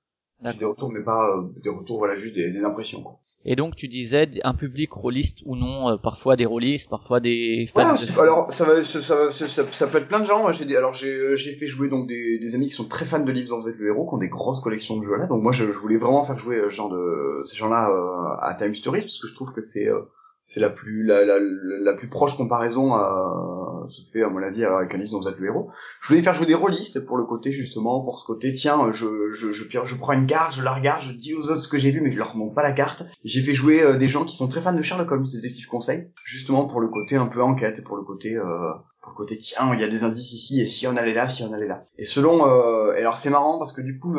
Des 0.51 0.65
retours, 0.65 0.91
mais 0.91 1.01
pas 1.01 1.37
euh, 1.37 1.43
des 1.63 1.69
retours, 1.69 1.97
voilà, 1.99 2.15
juste 2.15 2.35
des, 2.35 2.51
des 2.51 2.63
impressions. 2.65 3.01
Quoi. 3.01 3.19
Et 3.45 3.55
donc 3.55 3.75
tu 3.75 3.87
disais 3.87 4.29
un 4.43 4.53
public 4.53 4.91
rôliste 4.91 5.39
ou 5.45 5.55
non, 5.55 5.89
euh, 5.89 5.97
parfois 5.97 6.35
des 6.35 6.45
rôlistes, 6.45 6.89
parfois 6.89 7.19
des 7.19 7.69
fans. 7.73 7.93
De- 7.93 8.19
alors 8.21 8.51
ça, 8.51 8.65
va, 8.65 8.83
ça, 8.83 9.01
ça, 9.01 9.31
ça, 9.31 9.87
peut 9.87 9.97
être 9.97 10.07
plein 10.07 10.21
de 10.21 10.25
gens. 10.25 10.51
J'ai 10.51 10.65
des, 10.65 10.75
alors 10.75 10.93
j'ai 10.93 11.35
j'ai 11.35 11.53
fait 11.53 11.67
jouer 11.67 11.89
donc 11.89 12.07
des, 12.07 12.39
des 12.39 12.55
amis 12.55 12.67
qui 12.67 12.73
sont 12.73 12.87
très 12.87 13.05
fans 13.05 13.19
de 13.19 13.31
livres 13.31 13.49
dont 13.49 13.61
vous 13.61 13.67
êtes 13.69 13.77
le 13.77 13.87
héros, 13.87 14.07
qui 14.07 14.15
ont 14.15 14.17
des 14.17 14.29
grosses 14.29 14.61
collections 14.61 14.97
de 14.97 15.03
jeux 15.03 15.17
là. 15.17 15.27
Donc 15.27 15.41
moi, 15.43 15.51
je, 15.51 15.65
je 15.71 15.77
voulais 15.77 15.97
vraiment 15.97 16.23
faire 16.23 16.37
jouer 16.37 16.57
euh, 16.57 16.69
ce 16.69 16.75
genre 16.75 16.89
de 16.89 17.43
ces 17.45 17.57
gens-là 17.57 17.89
euh, 17.89 18.37
à 18.41 18.53
Time 18.55 18.73
Stories 18.73 19.01
parce 19.01 19.19
que 19.19 19.27
je 19.27 19.33
trouve 19.35 19.53
que 19.53 19.61
c'est 19.61 19.89
euh, 19.89 19.99
c'est 20.45 20.59
la 20.61 20.69
plus 20.69 21.03
la, 21.03 21.25
la, 21.25 21.37
la 21.39 21.93
plus 21.93 22.09
proche 22.09 22.37
comparaison 22.37 22.95
euh, 22.95 23.62
se 23.89 24.01
fait 24.12 24.24
à 24.24 24.30
mon 24.30 24.41
avis 24.41 24.63
avec 24.63 24.94
un 24.94 24.97
livre 24.97 25.12
dont 25.12 25.21
vous 25.21 25.27
êtes 25.27 25.38
le 25.38 25.47
héros. 25.47 25.69
Je 26.01 26.07
voulais 26.07 26.21
faire 26.21 26.33
jouer 26.33 26.45
des 26.45 26.53
rôlistes 26.53 27.06
pour 27.06 27.18
le 27.18 27.25
côté 27.25 27.51
justement 27.51 28.01
pour 28.01 28.19
ce 28.19 28.25
côté 28.25 28.53
tiens 28.53 28.91
je 28.91 29.31
je 29.33 29.51
je, 29.51 29.63
je, 29.69 29.95
prends 29.95 30.13
une 30.13 30.27
carte, 30.27 30.56
je 30.56 30.63
la 30.63 30.74
regarde, 30.74 31.01
je 31.01 31.12
dis 31.12 31.33
aux 31.33 31.44
autres 31.44 31.62
ce 31.62 31.68
que 31.68 31.77
j'ai 31.77 31.91
vu 31.91 32.01
mais 32.01 32.12
je 32.12 32.18
leur 32.18 32.35
montre 32.35 32.56
pas 32.56 32.63
la 32.63 32.74
carte. 32.74 33.03
J'ai 33.24 33.41
fait 33.41 33.53
jouer 33.53 33.81
euh, 33.81 33.97
des 33.97 34.07
gens 34.07 34.25
qui 34.25 34.35
sont 34.35 34.47
très 34.47 34.62
fans 34.62 34.74
de 34.74 34.81
Sherlock 34.81 35.12
Holmes, 35.12 35.25
détective 35.33 35.68
conseil, 35.68 36.09
justement 36.24 36.68
pour 36.68 36.81
le 36.81 36.88
côté 36.88 37.15
un 37.15 37.27
peu 37.27 37.41
enquête 37.41 37.83
pour 37.83 37.97
le 37.97 38.03
côté 38.03 38.35
euh, 38.35 38.71
pour 39.01 39.12
le 39.12 39.18
côté 39.18 39.38
tiens 39.38 39.74
il 39.74 39.81
y 39.81 39.83
a 39.83 39.89
des 39.89 40.03
indices 40.03 40.33
ici 40.33 40.62
et 40.62 40.68
si 40.68 40.88
on 40.88 40.95
allait 40.95 41.13
là 41.13 41.27
si 41.27 41.44
on 41.44 41.51
allait 41.53 41.68
là 41.68 41.86
et 41.97 42.06
selon 42.06 42.47
euh, 42.47 42.94
et 42.95 43.00
alors 43.00 43.18
c'est 43.18 43.29
marrant 43.29 43.59
parce 43.59 43.74
que 43.74 43.81
du 43.81 44.00
coup 44.00 44.15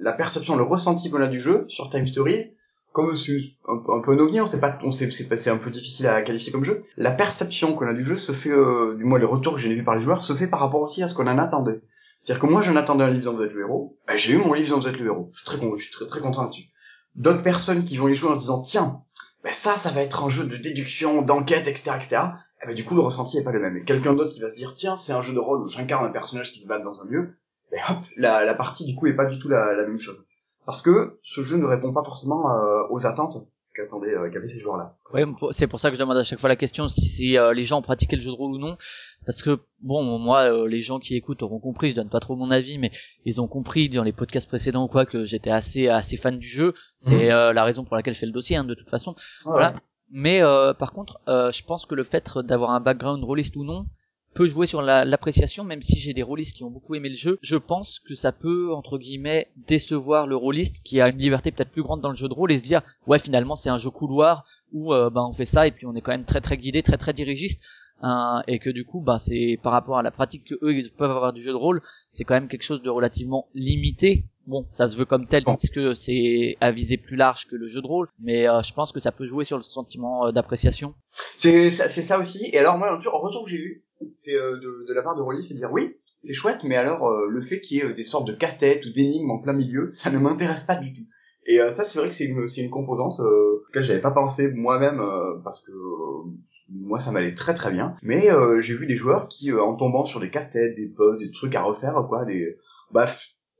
la 0.00 0.12
perception 0.12 0.56
le 0.56 0.62
ressenti 0.62 1.10
qu'on 1.10 1.22
a 1.22 1.26
du 1.26 1.40
jeu 1.40 1.64
sur 1.68 1.88
Time 1.88 2.06
Stories 2.06 2.55
comme 2.96 3.14
c'est 3.14 3.36
un, 3.68 3.76
peu- 3.76 3.92
un 3.92 4.00
peu 4.00 4.12
un 4.12 4.42
on 4.42 4.46
sait 4.46 4.58
pas 4.58 4.78
on 4.82 4.90
sait 4.90 5.10
c'est 5.10 5.50
un 5.50 5.58
peu 5.58 5.70
difficile 5.70 6.06
à 6.06 6.22
qualifier 6.22 6.50
comme 6.50 6.64
jeu. 6.64 6.82
La 6.96 7.10
perception 7.10 7.74
qu'on 7.74 7.86
a 7.86 7.92
du 7.92 8.02
jeu 8.02 8.16
se 8.16 8.32
fait 8.32 8.48
euh, 8.48 8.94
du 8.96 9.04
moins 9.04 9.18
les 9.18 9.26
retours 9.26 9.56
que 9.56 9.60
j'ai 9.60 9.74
vu 9.74 9.84
par 9.84 9.96
les 9.96 10.00
joueurs 10.00 10.22
se 10.22 10.32
fait 10.32 10.46
par 10.46 10.60
rapport 10.60 10.80
aussi 10.80 11.02
à 11.02 11.08
ce 11.08 11.14
qu'on 11.14 11.26
en 11.26 11.36
attendait. 11.36 11.82
C'est-à-dire 12.22 12.40
que 12.40 12.46
moi 12.50 12.62
j'en 12.62 12.74
attendais 12.74 13.04
un 13.04 13.10
livre 13.10 13.26
dont 13.26 13.36
vous 13.36 13.42
êtes 13.42 13.52
le 13.52 13.60
héros. 13.60 13.98
Ben, 14.08 14.16
j'ai 14.16 14.32
eu 14.32 14.38
mon 14.38 14.54
livre 14.54 14.70
dont 14.70 14.80
vous 14.80 14.88
êtes 14.88 14.98
le 14.98 15.04
héros. 15.04 15.28
Je 15.34 15.40
suis 15.40 15.44
très 15.44 15.58
je 15.76 15.82
suis 15.82 15.92
très 15.92 16.06
très 16.06 16.20
content 16.20 16.44
là-dessus. 16.44 16.70
D'autres 17.16 17.42
personnes 17.42 17.84
qui 17.84 17.98
vont 17.98 18.08
y 18.08 18.14
jouer 18.14 18.30
en 18.30 18.34
se 18.34 18.40
disant 18.40 18.62
tiens 18.62 19.02
ben 19.44 19.52
ça 19.52 19.76
ça 19.76 19.90
va 19.90 20.00
être 20.00 20.24
un 20.24 20.30
jeu 20.30 20.46
de 20.46 20.56
déduction 20.56 21.20
d'enquête 21.20 21.68
etc 21.68 21.90
etc 21.96 22.16
eh 22.62 22.66
ben, 22.66 22.74
du 22.74 22.86
coup 22.86 22.94
le 22.94 23.02
ressenti 23.02 23.36
est 23.36 23.44
pas 23.44 23.52
le 23.52 23.60
même. 23.60 23.76
Et 23.76 23.84
quelqu'un 23.84 24.14
d'autre 24.14 24.32
qui 24.32 24.40
va 24.40 24.48
se 24.50 24.56
dire 24.56 24.72
tiens 24.72 24.96
c'est 24.96 25.12
un 25.12 25.20
jeu 25.20 25.34
de 25.34 25.38
rôle 25.38 25.60
où 25.62 25.68
j'incarne 25.68 26.06
un 26.06 26.12
personnage 26.12 26.50
qui 26.50 26.62
se 26.62 26.66
bat 26.66 26.78
dans 26.78 27.02
un 27.02 27.06
lieu, 27.06 27.36
et 27.72 27.76
hop 27.90 27.98
la, 28.16 28.46
la 28.46 28.54
partie 28.54 28.86
du 28.86 28.94
coup 28.94 29.06
est 29.06 29.16
pas 29.16 29.26
du 29.26 29.38
tout 29.38 29.50
la, 29.50 29.74
la 29.74 29.86
même 29.86 30.00
chose. 30.00 30.26
Parce 30.66 30.82
que 30.82 31.18
ce 31.22 31.42
jeu 31.42 31.56
ne 31.56 31.64
répond 31.64 31.92
pas 31.92 32.02
forcément 32.04 32.50
euh, 32.50 32.82
aux 32.90 33.06
attentes 33.06 33.36
qu'attendaient 33.74 34.14
euh, 34.16 34.28
qu'avaient 34.30 34.48
ces 34.48 34.58
joueurs-là. 34.58 34.96
Ouais, 35.12 35.24
c'est 35.52 35.66
pour 35.66 35.78
ça 35.80 35.90
que 35.90 35.94
je 35.96 36.00
demande 36.00 36.16
à 36.16 36.24
chaque 36.24 36.40
fois 36.40 36.48
la 36.48 36.56
question 36.56 36.88
si, 36.88 37.02
si, 37.02 37.38
euh, 37.38 37.52
les 37.52 37.64
gens 37.64 37.78
ont 37.78 37.82
pratiqué 37.82 38.16
le 38.16 38.22
jeu 38.22 38.30
de 38.30 38.36
rôle 38.36 38.52
ou 38.52 38.58
non. 38.58 38.76
Parce 39.26 39.42
que 39.42 39.60
bon, 39.80 40.02
moi, 40.18 40.44
euh, 40.52 40.66
les 40.66 40.80
gens 40.80 40.98
qui 40.98 41.14
écoutent 41.14 41.42
auront 41.42 41.60
compris. 41.60 41.90
Je 41.90 41.94
donne 41.96 42.08
pas 42.08 42.20
trop 42.20 42.36
mon 42.36 42.50
avis, 42.50 42.78
mais 42.78 42.90
ils 43.24 43.40
ont 43.40 43.48
compris 43.48 43.88
dans 43.88 44.02
les 44.02 44.12
podcasts 44.12 44.48
précédents 44.48 44.88
quoi 44.88 45.06
que 45.06 45.24
j'étais 45.24 45.50
assez 45.50 45.88
assez 45.88 46.16
fan 46.16 46.38
du 46.38 46.48
jeu. 46.48 46.74
C'est 46.98 47.26
Mhm. 47.26 47.30
euh, 47.30 47.52
la 47.52 47.64
raison 47.64 47.84
pour 47.84 47.96
laquelle 47.96 48.14
je 48.14 48.18
fais 48.20 48.26
le 48.26 48.32
dossier, 48.32 48.56
hein, 48.56 48.64
de 48.64 48.74
toute 48.74 48.90
façon. 48.90 49.14
Voilà. 49.44 49.74
Mais 50.10 50.40
euh, 50.42 50.72
par 50.72 50.92
contre, 50.92 51.20
euh, 51.28 51.50
je 51.50 51.62
pense 51.64 51.84
que 51.84 51.94
le 51.94 52.04
fait 52.04 52.24
d'avoir 52.44 52.70
un 52.70 52.80
background 52.80 53.22
rôliste 53.24 53.56
ou 53.56 53.64
non 53.64 53.86
peut 54.36 54.46
jouer 54.46 54.66
sur 54.66 54.82
la- 54.82 55.04
l'appréciation, 55.04 55.64
même 55.64 55.82
si 55.82 55.98
j'ai 55.98 56.12
des 56.12 56.22
rôlistes 56.22 56.56
qui 56.56 56.62
ont 56.64 56.70
beaucoup 56.70 56.94
aimé 56.94 57.08
le 57.08 57.16
jeu. 57.16 57.38
Je 57.42 57.56
pense 57.56 57.98
que 57.98 58.14
ça 58.14 58.32
peut, 58.32 58.72
entre 58.74 58.98
guillemets, 58.98 59.48
décevoir 59.66 60.26
le 60.26 60.36
rôliste 60.36 60.82
qui 60.84 61.00
a 61.00 61.08
une 61.08 61.18
liberté 61.18 61.50
peut-être 61.50 61.70
plus 61.70 61.82
grande 61.82 62.00
dans 62.02 62.10
le 62.10 62.16
jeu 62.16 62.28
de 62.28 62.34
rôle 62.34 62.52
et 62.52 62.58
se 62.58 62.64
dire, 62.64 62.82
ouais, 63.06 63.18
finalement, 63.18 63.56
c'est 63.56 63.70
un 63.70 63.78
jeu 63.78 63.90
couloir 63.90 64.44
où 64.72 64.92
euh, 64.92 65.10
bah, 65.10 65.22
on 65.28 65.32
fait 65.32 65.44
ça 65.46 65.66
et 65.66 65.72
puis 65.72 65.86
on 65.86 65.94
est 65.96 66.00
quand 66.00 66.12
même 66.12 66.24
très 66.24 66.40
très 66.40 66.56
guidé, 66.56 66.82
très 66.82 66.98
très 66.98 67.12
dirigiste. 67.12 67.62
hein, 68.02 68.42
et 68.46 68.58
que 68.58 68.68
du 68.70 68.84
coup, 68.84 69.00
bah, 69.00 69.18
c'est 69.18 69.58
par 69.62 69.72
rapport 69.72 69.96
à 69.98 70.02
la 70.02 70.10
pratique 70.10 70.44
que 70.44 70.54
eux 70.62 70.74
ils 70.74 70.90
peuvent 70.90 71.10
avoir 71.10 71.32
du 71.32 71.40
jeu 71.40 71.50
de 71.52 71.56
rôle, 71.56 71.80
c'est 72.12 72.24
quand 72.24 72.34
même 72.34 72.48
quelque 72.48 72.62
chose 72.62 72.82
de 72.82 72.90
relativement 72.90 73.48
limité. 73.54 74.24
Bon, 74.46 74.66
ça 74.70 74.86
se 74.88 74.96
veut 74.96 75.06
comme 75.06 75.26
tel 75.26 75.42
parce 75.44 75.70
que 75.70 75.94
c'est 75.94 76.56
à 76.60 76.70
visée 76.72 76.98
plus 76.98 77.16
large 77.16 77.46
que 77.48 77.56
le 77.56 77.68
jeu 77.68 77.80
de 77.80 77.86
rôle, 77.86 78.08
mais 78.20 78.46
euh, 78.46 78.60
je 78.62 78.72
pense 78.74 78.92
que 78.92 79.00
ça 79.00 79.12
peut 79.12 79.26
jouer 79.26 79.44
sur 79.44 79.56
le 79.56 79.62
sentiment 79.62 80.26
euh, 80.26 80.30
d'appréciation. 80.32 80.94
C'est 81.36 81.70
ça, 81.70 81.88
c'est 81.88 82.02
ça 82.02 82.18
aussi. 82.20 82.50
Et 82.52 82.58
alors 82.58 82.76
moi, 82.78 82.90
un 82.92 82.96
retour 82.96 83.44
que 83.44 83.50
j'ai 83.50 83.56
eu, 83.56 83.84
c'est 84.14 84.34
euh, 84.34 84.56
de, 84.56 84.86
de 84.88 84.94
la 84.94 85.02
part 85.02 85.16
de 85.16 85.22
Rolly, 85.22 85.42
c'est 85.42 85.54
dire 85.54 85.72
oui, 85.72 85.96
c'est 86.18 86.34
chouette, 86.34 86.64
mais 86.64 86.76
alors 86.76 87.06
euh, 87.08 87.28
le 87.30 87.42
fait 87.42 87.60
qu'il 87.60 87.78
y 87.78 87.80
ait 87.80 87.84
euh, 87.84 87.92
des 87.94 88.02
sortes 88.02 88.26
de 88.26 88.32
casse-tête 88.34 88.84
ou 88.86 88.90
d'énigmes 88.90 89.30
en 89.30 89.38
plein 89.40 89.52
milieu, 89.52 89.90
ça 89.90 90.10
ne 90.10 90.18
m'intéresse 90.18 90.64
pas 90.64 90.76
du 90.76 90.92
tout. 90.92 91.02
Et 91.48 91.58
ça, 91.70 91.84
c'est 91.84 92.00
vrai 92.00 92.08
que 92.08 92.14
c'est 92.14 92.24
une, 92.24 92.48
c'est 92.48 92.60
une 92.62 92.70
composante 92.70 93.20
euh, 93.20 93.62
que 93.72 93.80
j'avais 93.80 94.00
pas 94.00 94.10
pensé 94.10 94.52
moi-même 94.52 94.98
euh, 94.98 95.38
parce 95.44 95.62
que 95.62 95.70
euh, 95.70 96.24
moi, 96.70 96.98
ça 96.98 97.12
m'allait 97.12 97.34
très 97.36 97.54
très 97.54 97.70
bien. 97.70 97.94
Mais 98.02 98.32
euh, 98.32 98.58
j'ai 98.58 98.74
vu 98.74 98.86
des 98.88 98.96
joueurs 98.96 99.28
qui, 99.28 99.52
en 99.52 99.76
tombant 99.76 100.04
sur 100.06 100.18
des 100.18 100.28
casse-têtes, 100.28 100.74
des 100.74 100.92
puzzles, 100.92 101.18
des 101.20 101.30
trucs 101.30 101.54
à 101.54 101.62
refaire, 101.62 102.04
quoi, 102.08 102.24
des, 102.24 102.56
bah, 102.90 103.06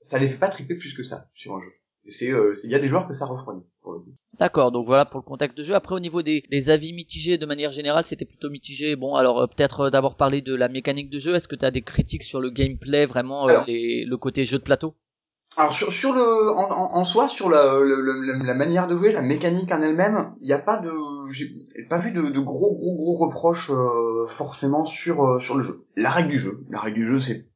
ça 0.00 0.18
les 0.18 0.28
fait 0.28 0.38
pas 0.38 0.48
triper 0.48 0.74
plus 0.74 0.94
que 0.94 1.04
ça 1.04 1.28
sur 1.32 1.54
un 1.54 1.60
jeu. 1.60 1.70
C'est- 2.08 2.32
il 2.64 2.70
y 2.70 2.74
a 2.74 2.80
des 2.80 2.88
joueurs 2.88 3.06
que 3.06 3.14
ça 3.14 3.26
refroidit. 3.26 3.64
Pour 3.82 3.92
le 3.92 4.00
coup. 4.00 4.14
D'accord, 4.38 4.70
donc 4.70 4.86
voilà 4.86 5.06
pour 5.06 5.18
le 5.20 5.24
contexte 5.24 5.56
de 5.56 5.62
jeu. 5.64 5.74
Après 5.74 5.94
au 5.94 6.00
niveau 6.00 6.20
des, 6.22 6.42
des 6.50 6.68
avis 6.70 6.92
mitigés 6.92 7.38
de 7.38 7.46
manière 7.46 7.70
générale, 7.70 8.04
c'était 8.04 8.26
plutôt 8.26 8.50
mitigé. 8.50 8.94
Bon, 8.94 9.14
alors 9.14 9.40
euh, 9.40 9.46
peut-être 9.46 9.80
euh, 9.86 9.90
d'abord 9.90 10.16
parler 10.16 10.42
de 10.42 10.54
la 10.54 10.68
mécanique 10.68 11.08
de 11.08 11.18
jeu. 11.18 11.34
Est-ce 11.34 11.48
que 11.48 11.56
tu 11.56 11.64
as 11.64 11.70
des 11.70 11.82
critiques 11.82 12.22
sur 12.24 12.40
le 12.40 12.50
gameplay, 12.50 13.06
vraiment 13.06 13.46
euh, 13.46 13.50
Alors. 13.50 13.64
les- 13.66 14.04
le 14.04 14.16
côté 14.18 14.44
jeu 14.44 14.58
de 14.58 14.62
plateau? 14.62 14.94
Alors 15.56 15.72
sur, 15.72 15.90
sur 15.90 16.12
le 16.12 16.50
en, 16.50 16.70
en, 16.70 16.98
en 16.98 17.04
soi 17.06 17.28
sur 17.28 17.48
la, 17.48 17.78
le- 17.80 18.02
le- 18.02 18.44
la 18.44 18.52
manière 18.52 18.86
de 18.86 18.94
jouer, 18.94 19.12
la 19.12 19.22
mécanique 19.22 19.72
en 19.72 19.80
elle-même, 19.80 20.34
il 20.42 20.46
n'y 20.46 20.52
a 20.52 20.58
pas 20.58 20.78
de 20.80 20.90
j'ai 21.30 21.56
pas 21.88 21.98
vu 21.98 22.12
de, 22.12 22.20
de 22.28 22.40
gros 22.40 22.74
gros 22.74 22.94
gros 22.94 23.16
reproches 23.16 23.70
euh, 23.70 24.26
forcément 24.26 24.84
sur 24.84 25.42
sur 25.42 25.54
le 25.56 25.62
jeu. 25.62 25.86
La 25.96 26.10
règle 26.10 26.28
du 26.28 26.38
jeu, 26.38 26.60
la 26.68 26.80
règle 26.80 26.96
du 26.96 27.04
jeu 27.06 27.18
c'est 27.18 27.46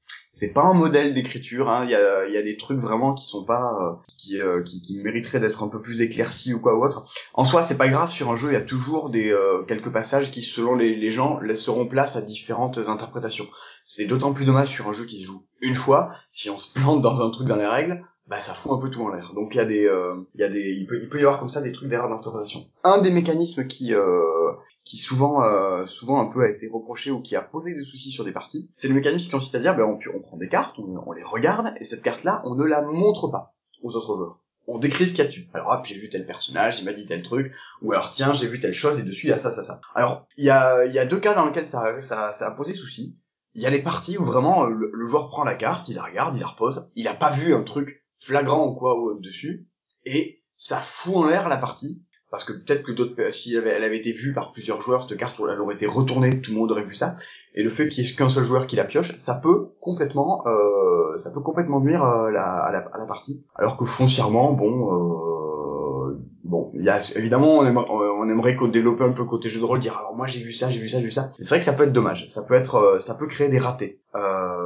c'est 0.40 0.54
pas 0.54 0.64
un 0.64 0.72
modèle 0.72 1.12
d'écriture, 1.12 1.68
hein. 1.68 1.84
il 1.84 1.90
y 1.90 1.94
a 1.94 2.26
y 2.26 2.36
a 2.38 2.42
des 2.42 2.56
trucs 2.56 2.78
vraiment 2.78 3.12
qui 3.12 3.26
sont 3.26 3.44
pas 3.44 3.76
euh, 3.82 3.92
qui, 4.16 4.40
euh, 4.40 4.62
qui 4.62 4.80
qui 4.80 4.96
mériteraient 4.96 5.38
d'être 5.38 5.62
un 5.62 5.68
peu 5.68 5.82
plus 5.82 6.00
éclaircis 6.00 6.54
ou 6.54 6.60
quoi 6.60 6.78
ou 6.78 6.82
autre. 6.82 7.04
En 7.34 7.44
soi, 7.44 7.60
c'est 7.60 7.76
pas 7.76 7.88
grave 7.88 8.10
sur 8.10 8.30
un 8.30 8.36
jeu, 8.36 8.48
il 8.48 8.54
y 8.54 8.56
a 8.56 8.62
toujours 8.62 9.10
des 9.10 9.30
euh, 9.30 9.62
quelques 9.64 9.92
passages 9.92 10.30
qui 10.30 10.42
selon 10.42 10.76
les, 10.76 11.10
gens 11.10 11.40
laisseront 11.40 11.86
place 11.86 12.16
à 12.16 12.22
différentes 12.22 12.78
interprétations. 12.78 13.48
C'est 13.84 14.06
d'autant 14.06 14.32
plus 14.32 14.46
dommage 14.46 14.68
sur 14.68 14.88
un 14.88 14.94
jeu 14.94 15.04
qui 15.04 15.20
se 15.20 15.26
joue 15.26 15.42
une 15.60 15.74
fois, 15.74 16.14
si 16.32 16.48
on 16.48 16.56
se 16.56 16.72
plante 16.72 17.02
dans 17.02 17.20
un 17.20 17.28
truc 17.28 17.46
dans 17.46 17.56
les 17.56 17.66
règles, 17.66 18.02
bah 18.26 18.40
ça 18.40 18.54
fout 18.54 18.72
un 18.72 18.78
peu 18.78 18.88
tout 18.88 19.02
en 19.02 19.08
l'air. 19.08 19.32
Donc 19.34 19.54
il 19.54 19.58
y 19.58 19.60
a 19.60 19.64
des, 19.64 19.86
euh, 19.86 20.14
il 20.34 20.40
y 20.40 20.44
a 20.44 20.48
des, 20.48 20.70
il 20.70 20.86
peut, 20.86 20.98
peut 21.10 21.18
y 21.18 21.22
avoir 21.22 21.38
comme 21.38 21.48
ça 21.48 21.60
des 21.60 21.72
trucs 21.72 21.88
d'erreur 21.88 22.08
d'interprétation. 22.08 22.64
Un 22.84 22.98
des 22.98 23.10
mécanismes 23.10 23.66
qui, 23.66 23.92
euh, 23.92 24.52
qui 24.84 24.96
souvent, 24.96 25.44
euh, 25.44 25.86
souvent 25.86 26.20
un 26.20 26.26
peu 26.26 26.42
a 26.42 26.48
été 26.48 26.68
reproché 26.68 27.10
ou 27.10 27.20
qui 27.20 27.36
a 27.36 27.42
posé 27.42 27.74
des 27.74 27.84
soucis 27.84 28.10
sur 28.10 28.24
des 28.24 28.32
parties, 28.32 28.70
c'est 28.74 28.88
le 28.88 28.94
mécanisme 28.94 29.26
qui 29.26 29.30
consiste 29.30 29.54
à 29.54 29.60
dire, 29.60 29.76
ben 29.76 29.84
on, 29.84 30.20
prend 30.20 30.36
des 30.36 30.48
cartes, 30.48 30.76
on, 30.78 31.12
les 31.12 31.22
regarde 31.22 31.74
et 31.80 31.84
cette 31.84 32.02
carte-là, 32.02 32.40
on 32.44 32.54
ne 32.54 32.64
la 32.64 32.82
montre 32.82 33.28
pas 33.28 33.54
aux 33.82 33.94
autres 33.96 34.16
joueurs. 34.16 34.38
On 34.66 34.78
décrit 34.78 35.08
ce 35.08 35.14
qu'il 35.14 35.20
y 35.20 35.22
a 35.22 35.26
dessus. 35.26 35.48
Alors 35.52 35.72
hop, 35.72 35.84
j'ai 35.84 35.96
vu 35.96 36.08
tel 36.08 36.26
personnage, 36.26 36.80
il 36.80 36.84
m'a 36.84 36.92
dit 36.92 37.06
tel 37.06 37.22
truc, 37.22 37.52
ou 37.82 37.92
alors 37.92 38.10
tiens, 38.10 38.32
j'ai 38.34 38.46
vu 38.46 38.60
telle 38.60 38.74
chose 38.74 38.98
et 38.98 39.02
dessus 39.02 39.26
il 39.26 39.30
y 39.30 39.32
a 39.32 39.38
ça, 39.38 39.50
ça, 39.50 39.62
ça. 39.62 39.80
Alors 39.94 40.26
il 40.36 40.44
y 40.44 40.50
a, 40.50 40.84
y 40.86 40.98
a 40.98 41.06
deux 41.06 41.18
cas 41.18 41.34
dans 41.34 41.46
lesquels 41.46 41.66
ça, 41.66 42.00
ça, 42.00 42.32
ça 42.32 42.48
a 42.48 42.50
posé 42.52 42.74
souci. 42.74 43.16
Il 43.54 43.62
y 43.62 43.66
a 43.66 43.70
les 43.70 43.82
parties 43.82 44.16
où 44.16 44.22
vraiment 44.22 44.64
euh, 44.64 44.70
le, 44.70 44.92
le 44.94 45.06
joueur 45.06 45.28
prend 45.28 45.44
la 45.44 45.54
carte, 45.54 45.88
il 45.88 45.96
la 45.96 46.04
regarde, 46.04 46.36
il 46.36 46.40
la 46.40 46.46
repose, 46.46 46.90
il 46.94 47.08
a 47.08 47.14
pas 47.14 47.32
vu 47.32 47.52
un 47.52 47.64
truc 47.64 48.04
flagrant 48.16 48.68
ou 48.68 48.74
quoi 48.74 49.00
ou 49.00 49.18
dessus, 49.18 49.66
et 50.04 50.42
ça 50.56 50.78
fout 50.78 51.16
en 51.16 51.26
l'air 51.26 51.48
la 51.48 51.56
partie, 51.56 52.04
parce 52.30 52.44
que 52.44 52.52
peut-être 52.52 52.82
que 52.82 52.92
d'autres, 52.92 53.30
si 53.30 53.56
elle 53.56 53.84
avait, 53.84 53.98
été 53.98 54.12
vue 54.12 54.32
par 54.32 54.52
plusieurs 54.52 54.80
joueurs, 54.80 55.08
cette 55.08 55.18
carte, 55.18 55.40
elle 55.52 55.60
aurait 55.60 55.74
été 55.74 55.86
retournée, 55.86 56.40
tout 56.40 56.52
le 56.52 56.58
monde 56.58 56.70
aurait 56.70 56.84
vu 56.84 56.94
ça, 56.94 57.16
et 57.54 57.62
le 57.62 57.70
fait 57.70 57.88
qu'il 57.88 58.04
y 58.04 58.08
ait 58.08 58.14
qu'un 58.14 58.28
seul 58.28 58.44
joueur 58.44 58.66
qui 58.66 58.76
la 58.76 58.84
pioche, 58.84 59.16
ça 59.16 59.34
peut 59.34 59.70
complètement, 59.80 60.44
euh, 60.46 61.18
ça 61.18 61.30
peut 61.32 61.40
complètement 61.40 61.80
nuire 61.80 62.04
euh, 62.04 62.32
à, 62.36 62.70
la, 62.72 63.06
partie, 63.06 63.44
alors 63.56 63.76
que 63.76 63.84
foncièrement, 63.84 64.52
bon, 64.52 66.10
euh, 66.10 66.18
bon, 66.44 66.70
y 66.74 66.88
a 66.88 66.98
évidemment, 67.16 67.58
on 67.58 67.66
aimerait, 67.66 67.86
on 67.90 68.28
aimerait 68.28 68.54
qu'on 68.54 68.68
développe 68.68 69.00
un 69.00 69.12
peu 69.12 69.24
côté 69.24 69.48
jeu 69.48 69.58
de 69.58 69.64
rôle, 69.64 69.80
dire 69.80 69.96
alors 69.98 70.14
moi 70.14 70.28
j'ai 70.28 70.40
vu 70.40 70.52
ça, 70.52 70.70
j'ai 70.70 70.78
vu 70.78 70.88
ça, 70.88 70.98
j'ai 70.98 71.04
vu 71.04 71.10
ça. 71.10 71.32
C'est 71.40 71.48
vrai 71.48 71.58
que 71.58 71.64
ça 71.64 71.72
peut 71.72 71.84
être 71.84 71.92
dommage, 71.92 72.26
ça 72.28 72.44
peut 72.44 72.54
être, 72.54 72.98
ça 73.00 73.14
peut 73.14 73.26
créer 73.26 73.48
des 73.48 73.58
ratés 73.58 74.00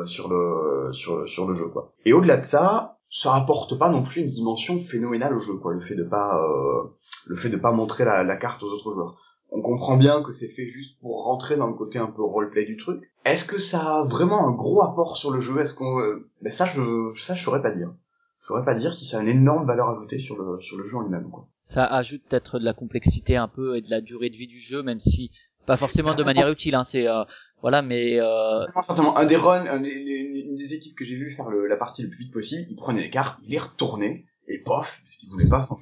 sur 0.04 0.28
le 0.28 0.92
sur 0.92 1.16
le- 1.16 1.26
sur 1.26 1.47
le 1.47 1.54
jeu 1.54 1.68
quoi. 1.68 1.92
Et 2.04 2.12
au-delà 2.12 2.37
de 2.37 2.44
ça, 2.44 2.93
ça 3.16 3.33
apporte 3.37 3.78
pas 3.78 3.90
non 3.90 4.02
plus 4.02 4.23
une 4.23 4.30
dimension 4.30 4.80
phénoménale 4.80 5.37
au 5.37 5.38
jeu, 5.38 5.56
quoi. 5.59 5.73
Le 5.73 5.80
fait 5.80 5.94
de 5.94 6.02
pas, 6.02 6.37
euh, 6.37 6.83
le 7.26 7.37
fait 7.37 7.49
de 7.49 7.56
pas 7.56 7.71
montrer 7.71 8.04
la, 8.04 8.25
la 8.25 8.37
carte 8.37 8.61
aux 8.64 8.66
autres 8.66 8.92
joueurs. 8.92 9.16
On 9.52 9.62
comprend 9.62 9.97
bien 9.97 10.21
que 10.21 10.33
c'est 10.33 10.49
fait 10.49 10.66
juste 10.66 10.99
pour 10.99 11.23
rentrer 11.23 11.56
dans 11.56 11.68
le 11.68 11.75
côté 11.75 12.00
un 12.00 12.09
peu 12.09 12.25
roleplay 12.25 12.64
du 12.64 12.76
truc. 12.76 13.09
Est-ce 13.25 13.44
que 13.44 13.61
ça 13.61 14.00
a 14.00 14.04
vraiment 14.04 14.49
un 14.49 14.52
gros 14.52 14.83
apport 14.83 15.16
sur 15.16 15.30
le 15.30 15.38
jeu? 15.38 15.56
Est-ce 15.61 15.75
qu'on, 15.75 16.00
euh, 16.00 16.28
ben 16.42 16.52
ça 16.52 16.64
je, 16.64 17.12
ça 17.14 17.35
je 17.35 17.44
saurais 17.44 17.62
pas 17.62 17.71
dire. 17.71 17.94
Je 18.40 18.49
saurais 18.49 18.64
pas 18.64 18.75
dire 18.75 18.92
si 18.92 19.04
ça 19.04 19.18
a 19.18 19.23
une 19.23 19.28
énorme 19.28 19.64
valeur 19.64 19.90
ajoutée 19.90 20.18
sur 20.18 20.37
le 20.37 20.61
sur 20.61 20.76
le 20.76 20.83
jeu 20.83 20.97
en 20.97 21.02
lui-même. 21.02 21.30
Quoi. 21.30 21.47
Ça 21.56 21.87
ajoute 21.87 22.23
peut-être 22.28 22.59
de 22.59 22.64
la 22.64 22.75
complexité 22.75 23.37
un 23.37 23.47
peu 23.47 23.76
et 23.76 23.80
de 23.80 23.90
la 23.90 24.00
durée 24.00 24.28
de 24.28 24.37
vie 24.37 24.49
du 24.49 24.59
jeu, 24.59 24.83
même 24.83 25.00
si 25.00 25.30
pas 25.66 25.76
forcément 25.76 26.14
de 26.14 26.25
manière 26.25 26.50
utile. 26.50 26.75
Hein, 26.75 26.85
c'est 26.85 27.06
euh, 27.09 27.25
voilà, 27.62 27.83
mais 27.83 28.21
euh... 28.21 28.44
Certainement, 28.44 28.83
certainement. 28.83 29.18
Un 29.18 29.25
des 29.26 29.37
runs, 29.37 29.66
un 29.66 29.80
des- 29.80 29.88
les- 29.94 30.44
une 30.49 30.54
des 30.56 30.75
équipes 30.75 30.97
que 30.97 31.04
j'ai 31.04 31.16
vu 31.16 31.30
faire 31.30 31.49
le- 31.50 31.66
la 31.66 31.76
partie 31.76 32.02
le 32.02 32.09
plus 32.11 32.25
vite 32.25 32.33
possible, 32.33 32.64
il 32.68 32.76
prenait 32.76 33.02
les 33.02 33.11
cartes, 33.11 33.38
il 33.44 33.50
les 33.50 33.59
retournait 33.59 34.26
et 34.47 34.59
pof, 34.59 35.00
parce 35.02 35.16
qu'il 35.16 35.30
voulait 35.30 35.49
pas 35.49 35.62
c'est 35.62 35.75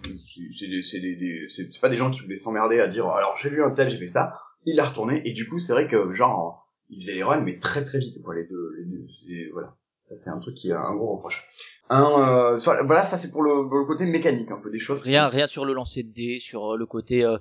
c'est 0.52 0.68
des- 0.68 0.82
c'est 0.82 1.00
des- 1.00 1.16
des- 1.16 1.46
c'est 1.48 1.68
c'est 1.72 1.80
pas 1.80 1.88
des 1.88 1.96
gens 1.96 2.10
qui 2.10 2.20
voulaient 2.20 2.36
s'emmerder 2.36 2.78
à 2.80 2.86
dire 2.86 3.06
alors 3.08 3.36
j'ai 3.36 3.48
vu 3.50 3.62
un 3.62 3.72
tel, 3.72 3.90
j'ai 3.90 3.98
fait 3.98 4.06
ça, 4.08 4.34
il 4.66 4.76
l'a 4.76 4.84
retourné 4.84 5.20
et 5.28 5.32
du 5.32 5.48
coup 5.48 5.58
c'est 5.58 5.72
vrai 5.72 5.88
que 5.88 6.12
genre 6.12 6.68
il 6.88 7.00
faisait 7.02 7.14
les 7.14 7.24
runs 7.24 7.40
mais 7.40 7.58
très 7.58 7.82
très 7.82 7.98
vite 7.98 8.22
quoi 8.22 8.34
les 8.36 8.44
deux, 8.44 8.70
les 8.78 8.84
deux 8.84 9.52
voilà. 9.52 9.74
Ça 10.04 10.16
c'était 10.16 10.30
un 10.30 10.40
truc 10.40 10.56
qui 10.56 10.72
a 10.72 10.80
un 10.80 10.94
gros 10.96 11.14
reproche. 11.14 11.46
Un, 11.88 12.02
euh, 12.56 12.82
voilà, 12.84 13.04
ça 13.04 13.16
c'est 13.16 13.30
pour 13.30 13.42
le, 13.44 13.68
pour 13.68 13.78
le 13.78 13.84
côté 13.84 14.04
mécanique, 14.04 14.50
un 14.50 14.58
peu 14.60 14.70
des 14.70 14.80
choses. 14.80 15.00
qui- 15.02 15.10
rien 15.10 15.28
rien 15.28 15.46
sur 15.46 15.64
le 15.64 15.72
lancer 15.74 16.02
de 16.02 16.12
dés, 16.12 16.38
sur 16.40 16.72
euh, 16.72 16.76
le 16.76 16.86
côté 16.86 17.24
euh, 17.24 17.38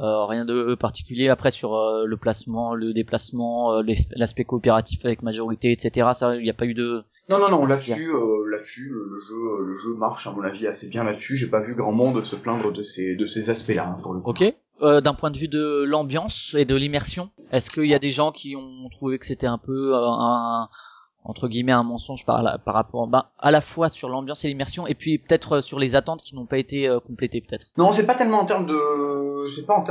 euh, 0.00 0.24
rien 0.24 0.44
de 0.44 0.74
particulier. 0.74 1.28
Après 1.28 1.50
sur 1.50 1.74
euh, 1.76 2.04
le 2.06 2.16
placement, 2.16 2.74
le 2.74 2.92
déplacement, 2.92 3.72
euh, 3.74 3.82
l'as- 3.82 4.08
l'aspect 4.16 4.44
coopératif 4.44 5.04
avec 5.04 5.22
majorité, 5.22 5.72
etc. 5.72 6.08
Ça, 6.14 6.36
il 6.36 6.42
n'y 6.42 6.50
a 6.50 6.54
pas 6.54 6.66
eu 6.66 6.74
de 6.74 7.02
Non, 7.28 7.38
non, 7.38 7.50
non, 7.50 7.66
là-dessus, 7.66 8.10
euh, 8.10 8.48
là-dessus, 8.50 8.88
le, 8.90 9.18
jeu, 9.18 9.34
euh, 9.34 9.66
le 9.66 9.74
jeu 9.74 9.96
marche 9.98 10.26
à 10.26 10.32
mon 10.32 10.42
avis 10.42 10.66
assez 10.66 10.88
bien 10.88 11.04
là-dessus. 11.04 11.36
J'ai 11.36 11.48
pas 11.48 11.60
vu 11.60 11.74
grand 11.74 11.92
monde 11.92 12.22
se 12.22 12.36
plaindre 12.36 12.72
de 12.72 12.82
ces, 12.82 13.14
de 13.16 13.26
ces 13.26 13.50
aspects-là, 13.50 13.86
hein, 13.88 14.00
pour 14.02 14.14
le 14.14 14.20
coup. 14.20 14.30
Ok. 14.30 14.42
Euh, 14.82 15.02
D'un 15.02 15.12
point 15.12 15.30
de 15.30 15.36
vue 15.36 15.48
de 15.48 15.82
l'ambiance 15.84 16.54
et 16.58 16.64
de 16.64 16.74
l'immersion, 16.74 17.28
est-ce 17.52 17.68
qu'il 17.68 17.84
y 17.86 17.94
a 17.94 17.98
des 17.98 18.08
gens 18.10 18.32
qui 18.32 18.56
ont 18.56 18.88
trouvé 18.90 19.18
que 19.18 19.26
c'était 19.26 19.46
un 19.46 19.58
peu 19.58 19.94
euh, 19.94 19.98
un 20.08 20.70
entre 21.24 21.48
guillemets 21.48 21.72
un 21.72 21.82
mensonge 21.82 22.24
par, 22.24 22.42
la, 22.42 22.58
par 22.58 22.74
rapport 22.74 23.06
ben, 23.06 23.24
à 23.38 23.50
la 23.50 23.60
fois 23.60 23.88
sur 23.90 24.08
l'ambiance 24.08 24.44
et 24.44 24.48
l'immersion 24.48 24.86
et 24.86 24.94
puis 24.94 25.18
peut-être 25.18 25.56
euh, 25.56 25.60
sur 25.60 25.78
les 25.78 25.94
attentes 25.94 26.22
qui 26.22 26.34
n'ont 26.34 26.46
pas 26.46 26.58
été 26.58 26.88
euh, 26.88 27.00
complétées 27.00 27.40
peut-être. 27.40 27.66
Non, 27.76 27.92
c'est 27.92 28.06
pas 28.06 28.14
tellement 28.14 28.40
en 28.40 28.46
termes 28.46 28.66
de, 28.66 29.48
c'est 29.54 29.66
pas 29.66 29.84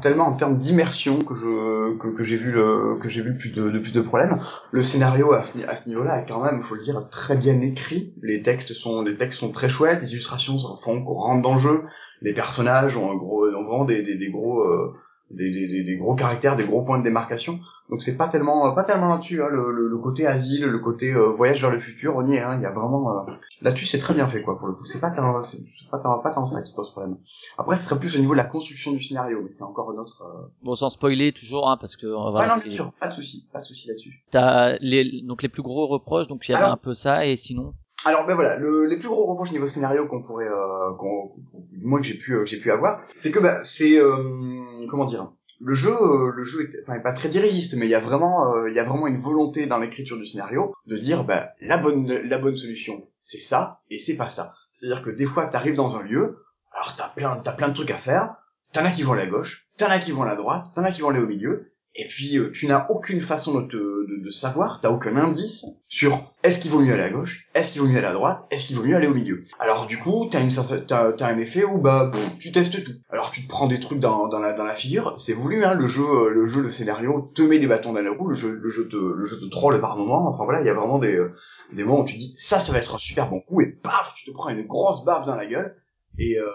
tellement 0.00 0.24
en 0.24 0.36
termes 0.36 0.58
d'immersion 0.58 1.18
que 1.18 1.34
je, 1.34 1.96
que, 1.98 2.22
j'ai 2.22 2.36
vu 2.36 2.52
le, 2.52 2.98
que 3.00 3.08
j'ai 3.08 3.22
vu 3.22 3.36
plus 3.36 3.52
de, 3.52 3.70
de 3.70 3.78
plus 3.78 3.92
de 3.92 4.00
problèmes. 4.00 4.40
Le 4.70 4.82
scénario 4.82 5.32
à 5.32 5.42
ce, 5.42 5.88
niveau-là 5.88 6.22
est 6.22 6.26
quand 6.26 6.42
même, 6.42 6.62
faut 6.62 6.74
le 6.74 6.82
dire, 6.82 7.08
très 7.10 7.36
bien 7.36 7.60
écrit. 7.60 8.14
Les 8.22 8.42
textes 8.42 8.72
sont, 8.72 9.02
les 9.02 9.16
textes 9.16 9.40
sont 9.40 9.50
très 9.50 9.68
chouettes, 9.68 10.00
les 10.02 10.12
illustrations 10.12 10.58
font 10.58 11.04
qu'on 11.04 11.14
rentre 11.14 11.42
dans 11.42 11.54
le 11.54 11.60
jeu. 11.60 11.82
Les 12.20 12.34
personnages 12.34 12.96
ont 12.96 13.10
un 13.10 13.16
gros, 13.16 13.46
ont 13.48 13.64
vraiment 13.64 13.84
des, 13.84 14.02
des, 14.02 14.16
des 14.16 14.30
gros, 14.30 14.60
euh, 14.60 14.92
des, 15.30 15.50
des, 15.50 15.66
des, 15.68 15.84
des 15.84 15.96
gros 15.96 16.14
caractères, 16.14 16.56
des 16.56 16.64
gros 16.64 16.84
points 16.84 16.98
de 16.98 17.04
démarcation. 17.04 17.60
Donc 17.90 18.02
c'est 18.02 18.16
pas 18.18 18.28
tellement, 18.28 18.74
pas 18.74 18.84
tellement 18.84 19.08
là-dessus. 19.08 19.42
Hein, 19.42 19.48
le, 19.50 19.70
le, 19.72 19.88
le 19.88 19.98
côté 19.98 20.26
asile, 20.26 20.64
le 20.66 20.78
côté 20.78 21.12
euh, 21.14 21.30
voyage 21.30 21.60
vers 21.62 21.70
le 21.70 21.78
futur, 21.78 22.16
on 22.16 22.26
y 22.28 22.34
est. 22.34 22.40
Hein, 22.40 22.56
il 22.58 22.62
y 22.62 22.66
a 22.66 22.72
vraiment, 22.72 23.10
euh, 23.10 23.32
là-dessus 23.62 23.86
c'est 23.86 23.98
très 23.98 24.12
bien 24.14 24.26
fait 24.26 24.42
quoi 24.42 24.58
pour 24.58 24.66
le 24.68 24.74
coup. 24.74 24.84
C'est 24.86 25.00
pas 25.00 25.10
tant, 25.10 25.42
c'est 25.42 25.58
pas 25.90 25.98
tant, 25.98 26.18
pas 26.18 26.30
tant 26.30 26.44
ça 26.44 26.62
qui 26.62 26.74
pose 26.74 26.90
problème. 26.90 27.16
Après, 27.56 27.76
ce 27.76 27.84
serait 27.88 27.98
plus 27.98 28.14
au 28.16 28.18
niveau 28.18 28.32
de 28.32 28.36
la 28.38 28.44
construction 28.44 28.92
du 28.92 29.00
scénario, 29.00 29.40
mais 29.42 29.50
c'est 29.50 29.64
encore 29.64 29.90
une 29.92 29.98
autre. 30.00 30.22
euh, 30.22 30.46
Bon, 30.62 30.74
sans 30.76 30.90
spoiler 30.90 31.32
toujours, 31.32 31.68
hein, 31.70 31.78
parce 31.80 31.96
que 31.96 32.06
euh, 32.06 32.16
ah 32.18 32.30
voilà, 32.30 32.48
non, 32.48 32.54
c'est- 32.58 32.64
bien 32.68 32.72
sûr, 32.72 32.92
pas 33.00 33.08
de 33.08 33.12
souci, 33.14 33.46
pas 33.52 33.60
de 33.60 33.64
souci 33.64 33.88
là-dessus. 33.88 34.22
t'as 34.30 34.76
les 34.80 35.22
donc 35.22 35.42
les 35.42 35.48
plus 35.48 35.62
gros 35.62 35.86
reproches, 35.86 36.28
donc 36.28 36.46
il 36.46 36.52
y 36.52 36.54
avait 36.54 36.64
Alors- 36.64 36.74
un 36.74 36.78
peu 36.78 36.94
ça 36.94 37.26
et 37.26 37.36
sinon. 37.36 37.72
Alors 38.04 38.26
ben 38.26 38.34
voilà, 38.34 38.56
le, 38.56 38.84
les 38.84 38.96
plus 38.96 39.08
gros 39.08 39.26
reproches 39.26 39.52
niveau 39.52 39.66
scénario 39.66 40.06
qu'on 40.06 40.22
pourrait, 40.22 40.48
euh, 40.48 40.94
qu'on, 40.98 41.32
moins 41.80 42.00
que 42.00 42.06
j'ai 42.06 42.16
pu, 42.16 42.34
euh, 42.34 42.46
j'ai 42.46 42.58
pu 42.58 42.70
avoir, 42.70 43.02
c'est 43.16 43.30
que 43.30 43.40
bah, 43.40 43.62
c'est, 43.64 43.98
euh, 44.00 44.86
comment 44.88 45.04
dire, 45.04 45.32
le 45.60 45.74
jeu, 45.74 45.90
euh, 45.90 46.32
le 46.34 46.44
jeu 46.44 46.62
est, 46.62 46.80
enfin, 46.82 46.94
est 46.94 47.02
pas 47.02 47.12
très 47.12 47.28
dirigiste, 47.28 47.74
mais 47.74 47.86
il 47.86 47.90
y 47.90 47.94
a 47.94 48.00
vraiment, 48.00 48.54
euh, 48.54 48.70
il 48.70 48.76
y 48.76 48.78
a 48.78 48.84
vraiment 48.84 49.08
une 49.08 49.18
volonté 49.18 49.66
dans 49.66 49.78
l'écriture 49.78 50.16
du 50.16 50.26
scénario 50.26 50.72
de 50.86 50.96
dire, 50.96 51.24
bah, 51.24 51.50
la 51.60 51.78
bonne, 51.78 52.06
la 52.06 52.38
bonne 52.38 52.56
solution, 52.56 53.08
c'est 53.18 53.40
ça 53.40 53.80
et 53.90 53.98
c'est 53.98 54.16
pas 54.16 54.28
ça. 54.28 54.54
C'est-à-dire 54.72 55.02
que 55.02 55.10
des 55.10 55.26
fois, 55.26 55.46
t'arrives 55.46 55.74
dans 55.74 55.96
un 55.96 56.02
lieu, 56.02 56.44
alors 56.72 56.94
t'as 56.96 57.08
plein, 57.08 57.36
t'as 57.40 57.52
plein 57.52 57.68
de 57.68 57.74
trucs 57.74 57.90
à 57.90 57.96
faire, 57.96 58.36
t'en 58.72 58.84
as 58.84 58.92
qui 58.92 59.02
vont 59.02 59.14
à 59.14 59.16
la 59.16 59.26
gauche, 59.26 59.68
t'en 59.76 59.86
as 59.86 59.98
qui 59.98 60.12
vont 60.12 60.22
à 60.22 60.26
la 60.26 60.36
droite, 60.36 60.66
t'en 60.74 60.84
as 60.84 60.92
qui 60.92 61.00
vont 61.00 61.08
aller 61.08 61.20
au 61.20 61.26
milieu, 61.26 61.72
et 61.98 62.06
puis 62.06 62.38
euh, 62.38 62.50
tu 62.52 62.68
n'as 62.68 62.86
aucune 62.90 63.20
façon 63.20 63.60
de 63.60 63.66
te, 63.66 63.76
de, 63.76 64.24
de 64.24 64.30
savoir, 64.30 64.78
t'as 64.80 64.90
aucun 64.90 65.16
indice 65.16 65.66
sur 65.88 66.32
est-ce 66.44 66.60
qu'il 66.60 66.70
vaut 66.70 66.78
mieux 66.78 66.94
aller 66.94 67.02
à 67.02 67.10
gauche, 67.10 67.48
est-ce 67.54 67.72
qu'il 67.72 67.82
vaut 67.82 67.88
mieux 67.88 67.98
aller 67.98 68.06
à 68.06 68.12
droite, 68.12 68.46
est-ce 68.52 68.66
qu'il 68.66 68.76
vaut 68.76 68.84
mieux 68.84 68.94
aller 68.94 69.08
au 69.08 69.14
milieu. 69.14 69.42
Alors 69.58 69.86
du 69.86 69.98
coup, 69.98 70.28
t'as 70.30 70.40
une 70.40 70.50
t'as, 70.86 71.12
t'as 71.12 71.26
un 71.26 71.38
effet 71.38 71.64
où 71.64 71.82
bah 71.82 72.08
pff, 72.12 72.38
tu 72.38 72.52
testes 72.52 72.82
tout. 72.84 72.92
Alors 73.10 73.32
tu 73.32 73.42
te 73.42 73.48
prends 73.48 73.66
des 73.66 73.80
trucs 73.80 73.98
dans, 73.98 74.28
dans 74.28 74.38
la 74.38 74.52
dans 74.52 74.64
la 74.64 74.76
figure, 74.76 75.18
c'est 75.18 75.32
voulu 75.32 75.64
hein, 75.64 75.74
le 75.74 75.88
jeu 75.88 76.04
euh, 76.04 76.30
le 76.30 76.46
jeu 76.46 76.62
le 76.62 76.68
scénario 76.68 77.32
te 77.34 77.42
met 77.42 77.58
des 77.58 77.66
bâtons 77.66 77.92
dans 77.92 78.00
les 78.00 78.08
roues, 78.08 78.28
le 78.28 78.36
jeu 78.36 78.54
le 78.62 78.70
jeu 78.70 78.88
te 78.88 78.96
le 78.96 79.26
jeu 79.26 79.36
te 79.36 79.50
troll 79.50 79.80
par 79.80 79.96
moment. 79.96 80.28
Enfin 80.28 80.44
voilà, 80.44 80.60
il 80.60 80.66
y 80.66 80.70
a 80.70 80.74
vraiment 80.74 81.00
des 81.00 81.16
euh, 81.16 81.34
des 81.72 81.82
moments 81.82 82.02
où 82.02 82.04
tu 82.04 82.16
dis 82.16 82.32
ça 82.38 82.60
ça 82.60 82.70
va 82.70 82.78
être 82.78 82.94
un 82.94 82.98
super 82.98 83.28
bon 83.28 83.40
coup 83.40 83.60
et 83.60 83.66
paf, 83.66 84.14
tu 84.14 84.24
te 84.24 84.30
prends 84.30 84.50
une 84.50 84.66
grosse 84.66 85.04
barbe 85.04 85.26
dans 85.26 85.36
la 85.36 85.46
gueule 85.46 85.76
et 86.16 86.38
euh, 86.38 86.46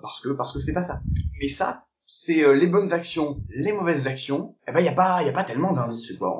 parce 0.00 0.20
que 0.20 0.28
parce 0.28 0.52
que 0.52 0.60
c'était 0.60 0.74
pas 0.74 0.84
ça. 0.84 1.00
Mais 1.40 1.48
ça 1.48 1.86
c'est 2.14 2.44
euh, 2.44 2.52
les 2.52 2.66
bonnes 2.66 2.92
actions, 2.92 3.40
les 3.48 3.72
mauvaises 3.72 4.06
actions. 4.06 4.54
Eh 4.68 4.72
ben 4.72 4.80
y 4.80 4.88
a 4.88 4.92
pas 4.92 5.22
y 5.22 5.30
a 5.30 5.32
pas 5.32 5.44
tellement 5.44 5.72
d'indices 5.72 6.18
quoi. 6.18 6.36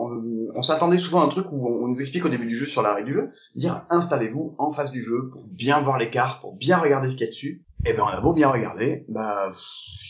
On, 0.54 0.62
s'attendait 0.62 0.98
souvent 0.98 1.22
à 1.22 1.24
un 1.24 1.28
truc 1.28 1.46
où 1.50 1.66
on, 1.66 1.88
nous 1.88 1.98
explique 1.98 2.26
au 2.26 2.28
début 2.28 2.44
du 2.44 2.54
jeu 2.54 2.66
sur 2.66 2.82
la 2.82 2.92
règle 2.92 3.06
du 3.08 3.14
jeu, 3.14 3.30
dire 3.56 3.86
installez-vous 3.88 4.54
en 4.58 4.70
face 4.72 4.90
du 4.90 5.02
jeu 5.02 5.30
pour 5.32 5.44
bien 5.44 5.80
voir 5.80 5.96
les 5.96 6.10
cartes, 6.10 6.42
pour 6.42 6.54
bien 6.56 6.76
regarder 6.76 7.08
ce 7.08 7.14
qu'il 7.14 7.24
y 7.24 7.28
a 7.28 7.30
dessus. 7.30 7.64
Eh 7.86 7.94
ben 7.94 8.02
on 8.02 8.08
a 8.08 8.20
beau 8.20 8.34
bien 8.34 8.50
regarder, 8.50 9.06
bah 9.08 9.50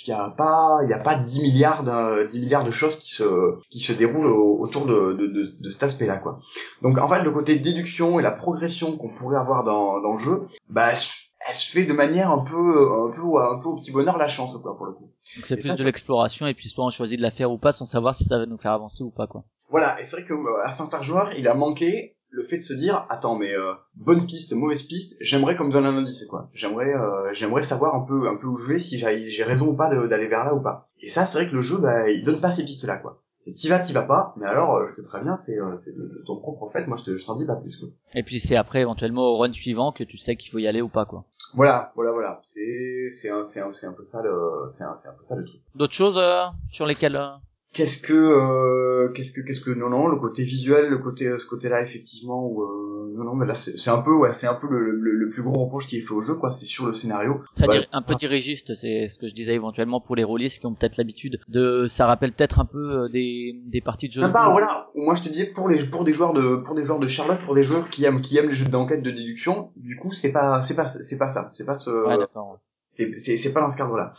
il 0.04 0.10
y 0.10 0.12
a 0.12 0.30
pas 0.30 0.80
il 0.82 0.90
y 0.90 0.94
a 0.94 0.98
pas 0.98 1.14
10 1.14 1.40
milliards 1.42 1.84
d'un- 1.84 2.24
10 2.24 2.40
milliards 2.40 2.64
de 2.64 2.72
choses 2.72 2.96
qui 2.96 3.10
se 3.10 3.54
qui 3.70 3.78
se 3.78 3.92
déroulent 3.92 4.26
au- 4.26 4.58
autour 4.58 4.84
de, 4.86 5.12
de, 5.12 5.26
de, 5.28 5.46
de 5.60 5.68
cet 5.68 5.84
aspect-là 5.84 6.18
quoi. 6.18 6.40
Donc 6.82 6.98
en 6.98 7.08
fait 7.08 7.22
le 7.22 7.30
côté 7.30 7.54
déduction 7.54 8.18
et 8.18 8.22
la 8.22 8.32
progression 8.32 8.96
qu'on 8.96 9.10
pourrait 9.10 9.38
avoir 9.38 9.62
dans, 9.62 10.00
dans 10.00 10.14
le 10.14 10.18
jeu, 10.18 10.42
bah 10.68 10.88
elle 10.90 11.54
se 11.54 11.70
fait 11.70 11.84
de 11.84 11.92
manière 11.92 12.32
un 12.32 12.38
peu 12.40 12.92
un 12.92 13.12
peu 13.12 13.22
un 13.38 13.60
peu 13.60 13.68
au 13.68 13.76
petit 13.76 13.92
bonheur 13.92 14.18
la 14.18 14.26
chance 14.26 14.56
quoi 14.60 14.76
pour 14.76 14.86
le 14.86 14.92
coup. 14.92 15.11
Donc 15.36 15.46
c'est 15.46 15.56
plus 15.56 15.68
ça, 15.68 15.74
de 15.74 15.84
l'exploration 15.84 16.46
et 16.46 16.54
puis 16.54 16.68
soit 16.68 16.84
on 16.84 16.90
choisit 16.90 17.18
de 17.18 17.22
la 17.22 17.30
faire 17.30 17.50
ou 17.50 17.58
pas 17.58 17.72
sans 17.72 17.86
savoir 17.86 18.14
si 18.14 18.24
ça 18.24 18.38
va 18.38 18.46
nous 18.46 18.58
faire 18.58 18.72
avancer 18.72 19.02
ou 19.02 19.10
pas 19.10 19.26
quoi. 19.26 19.44
Voilà, 19.70 20.00
et 20.00 20.04
c'est 20.04 20.16
vrai 20.16 20.26
que 20.26 20.34
euh, 20.34 20.64
à 20.64 20.72
certains 20.72 21.02
joueurs, 21.02 21.32
il 21.36 21.48
a 21.48 21.54
manqué 21.54 22.16
le 22.28 22.42
fait 22.44 22.58
de 22.58 22.62
se 22.62 22.72
dire 22.72 23.06
attends 23.10 23.36
mais 23.36 23.54
euh, 23.54 23.72
bonne 23.94 24.26
piste, 24.26 24.52
mauvaise 24.52 24.82
piste, 24.82 25.16
j'aimerais 25.20 25.54
qu'on 25.54 25.64
me 25.64 25.72
donne 25.72 25.86
un 25.86 25.96
indice 25.96 26.24
quoi. 26.26 26.50
J'aimerais 26.54 26.94
euh, 26.94 27.32
j'aimerais 27.34 27.62
savoir 27.62 27.94
un 27.94 28.04
peu 28.04 28.28
un 28.28 28.36
peu 28.36 28.46
où 28.46 28.56
je 28.56 28.72
vais 28.72 28.78
si 28.78 28.98
j'ai 28.98 29.30
j'ai 29.30 29.44
raison 29.44 29.68
ou 29.68 29.76
pas 29.76 29.88
d'aller 30.06 30.28
vers 30.28 30.44
là 30.44 30.54
ou 30.54 30.62
pas. 30.62 30.88
Et 31.00 31.08
ça 31.08 31.26
c'est 31.26 31.38
vrai 31.38 31.48
que 31.48 31.54
le 31.54 31.62
jeu 31.62 31.78
bah 31.78 32.10
il 32.10 32.24
donne 32.24 32.40
pas 32.40 32.52
ces 32.52 32.64
pistes 32.64 32.84
là 32.84 32.96
quoi. 32.96 33.22
C'est 33.44 33.54
t'y 33.54 33.66
vas, 33.66 33.80
t'y 33.80 33.92
vas 33.92 34.02
pas, 34.04 34.34
mais 34.36 34.46
alors 34.46 34.76
euh, 34.76 34.86
je 34.88 34.94
te 34.94 35.00
préviens, 35.00 35.34
c'est 35.34 35.58
euh, 35.58 35.76
c'est 35.76 35.96
de, 35.96 36.02
de 36.02 36.22
ton 36.24 36.36
propre 36.36 36.70
fait, 36.72 36.86
moi 36.86 36.96
je 36.96 37.02
te 37.02 37.16
je 37.16 37.26
t'en 37.26 37.34
dis 37.34 37.44
pas 37.44 37.56
plus 37.56 37.76
quoi. 37.76 37.88
Et 38.14 38.22
puis 38.22 38.38
c'est 38.38 38.54
après 38.54 38.82
éventuellement 38.82 39.22
au 39.22 39.38
run 39.38 39.52
suivant 39.52 39.90
que 39.90 40.04
tu 40.04 40.16
sais 40.16 40.36
qu'il 40.36 40.52
faut 40.52 40.60
y 40.60 40.68
aller 40.68 40.80
ou 40.80 40.88
pas 40.88 41.04
quoi. 41.04 41.24
Voilà, 41.54 41.92
voilà 41.94 42.12
voilà, 42.12 42.40
c'est 42.44 43.08
c'est 43.10 43.30
un 43.30 43.44
c'est 43.44 43.60
un 43.60 43.72
c'est 43.72 43.86
un 43.86 43.92
peu 43.92 44.04
ça 44.04 44.22
le 44.22 44.66
c'est 44.68 44.84
un 44.84 44.96
c'est 44.96 45.08
un 45.08 45.14
peu 45.14 45.22
ça 45.22 45.36
le 45.36 45.44
truc. 45.44 45.60
D'autres 45.74 45.92
choses 45.92 46.16
euh, 46.18 46.46
sur 46.70 46.86
lesquelles 46.86 47.16
euh, 47.16 47.28
Qu'est-ce 47.72 48.02
que 48.02 48.12
euh, 48.12 49.08
qu'est-ce 49.14 49.32
que 49.32 49.40
qu'est-ce 49.40 49.60
que 49.62 49.70
non 49.70 49.88
non 49.88 50.08
le 50.08 50.16
côté 50.16 50.44
visuel 50.44 50.88
le 50.90 50.98
côté 50.98 51.26
euh, 51.26 51.38
ce 51.38 51.46
côté 51.46 51.70
là 51.70 51.80
effectivement 51.82 52.46
où 52.46 52.62
euh, 52.62 53.14
non 53.16 53.24
non 53.24 53.34
mais 53.34 53.46
là 53.46 53.54
c'est 53.54 53.78
c'est 53.78 53.88
un 53.88 54.02
peu 54.02 54.14
ouais 54.14 54.34
c'est 54.34 54.46
un 54.46 54.54
peu 54.56 54.68
le, 54.68 54.90
le, 54.90 55.12
le 55.12 55.30
plus 55.30 55.42
gros 55.42 55.64
reproche 55.64 55.86
qui 55.86 55.96
est 55.96 56.02
fait 56.02 56.12
au 56.12 56.20
jeu 56.20 56.34
quoi 56.34 56.52
c'est 56.52 56.66
sur 56.66 56.84
le 56.84 56.92
scénario 56.92 57.40
très 57.56 57.66
Bah, 57.66 57.74
un 57.92 58.02
peu 58.02 58.14
dirigiste, 58.16 58.74
c'est 58.74 59.08
ce 59.08 59.18
que 59.18 59.26
je 59.26 59.32
disais 59.34 59.54
éventuellement 59.54 60.02
pour 60.02 60.16
les 60.16 60.24
rôlistes 60.24 60.58
qui 60.60 60.66
ont 60.66 60.74
peut-être 60.74 60.98
l'habitude 60.98 61.40
de 61.48 61.86
ça 61.88 62.04
rappelle 62.06 62.34
peut-être 62.34 62.60
un 62.60 62.66
peu 62.66 62.88
euh, 62.92 63.04
des 63.10 63.54
des 63.64 63.80
parties 63.80 64.08
de 64.08 64.12
jeux 64.12 64.20
même 64.20 64.32
pas 64.34 64.44
rôle. 64.44 64.52
voilà 64.52 64.90
moi 64.94 65.14
je 65.14 65.22
te 65.22 65.30
disais 65.30 65.46
pour 65.46 65.70
les 65.70 65.78
pour 65.82 66.04
des 66.04 66.12
joueurs 66.12 66.34
de 66.34 66.56
pour 66.56 66.74
des 66.74 66.84
joueurs 66.84 67.00
de 67.00 67.06
Charlotte 67.06 67.40
pour 67.40 67.54
des 67.54 67.62
joueurs 67.62 67.88
qui 67.88 68.04
aiment 68.04 68.20
qui 68.20 68.36
aiment 68.36 68.50
les 68.50 68.54
jeux 68.54 68.66
d'enquête 68.68 69.02
de 69.02 69.10
déduction 69.10 69.72
du 69.76 69.96
coup 69.96 70.12
c'est 70.12 70.30
pas 70.32 70.62
c'est 70.62 70.74
pas 70.76 70.84
c'est 70.86 71.16
pas 71.16 71.30
ça 71.30 71.50
c'est 71.54 71.64
pas 71.64 71.76
ce 71.76 71.88
Ouais, 72.06 72.18
d'accord. 72.18 72.50
ouais. 72.50 72.58
c'est 72.98 73.18
c'est 73.18 73.38
c'est 73.38 73.52
pas 73.54 73.62
dans 73.62 73.70
ce 73.70 73.78
cadre-là. 73.78 74.12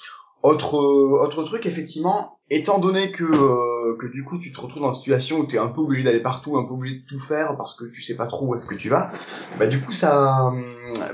Autre 0.43 0.75
euh, 0.77 1.23
autre 1.23 1.41
truc 1.43 1.65
effectivement, 1.65 2.37
étant 2.49 2.79
donné 2.79 3.11
que 3.11 3.23
euh, 3.23 3.95
que 3.97 4.07
du 4.07 4.25
coup 4.25 4.37
tu 4.37 4.51
te 4.51 4.59
retrouves 4.59 4.81
dans 4.83 4.89
une 4.91 4.95
situation 4.97 5.37
où 5.39 5.45
t'es 5.45 5.57
un 5.57 5.69
peu 5.69 5.79
obligé 5.81 6.03
d'aller 6.03 6.21
partout, 6.21 6.57
un 6.57 6.65
peu 6.65 6.73
obligé 6.73 6.95
de 6.99 7.05
tout 7.05 7.17
faire 7.19 7.55
parce 7.57 7.75
que 7.75 7.85
tu 7.85 8.01
sais 8.01 8.15
pas 8.17 8.27
trop 8.27 8.45
où 8.47 8.55
est-ce 8.55 8.65
que 8.65 8.75
tu 8.75 8.89
vas, 8.89 9.11
bah 9.57 9.67
du 9.67 9.79
coup 9.79 9.93
ça 9.93 10.45
hum, 10.47 10.65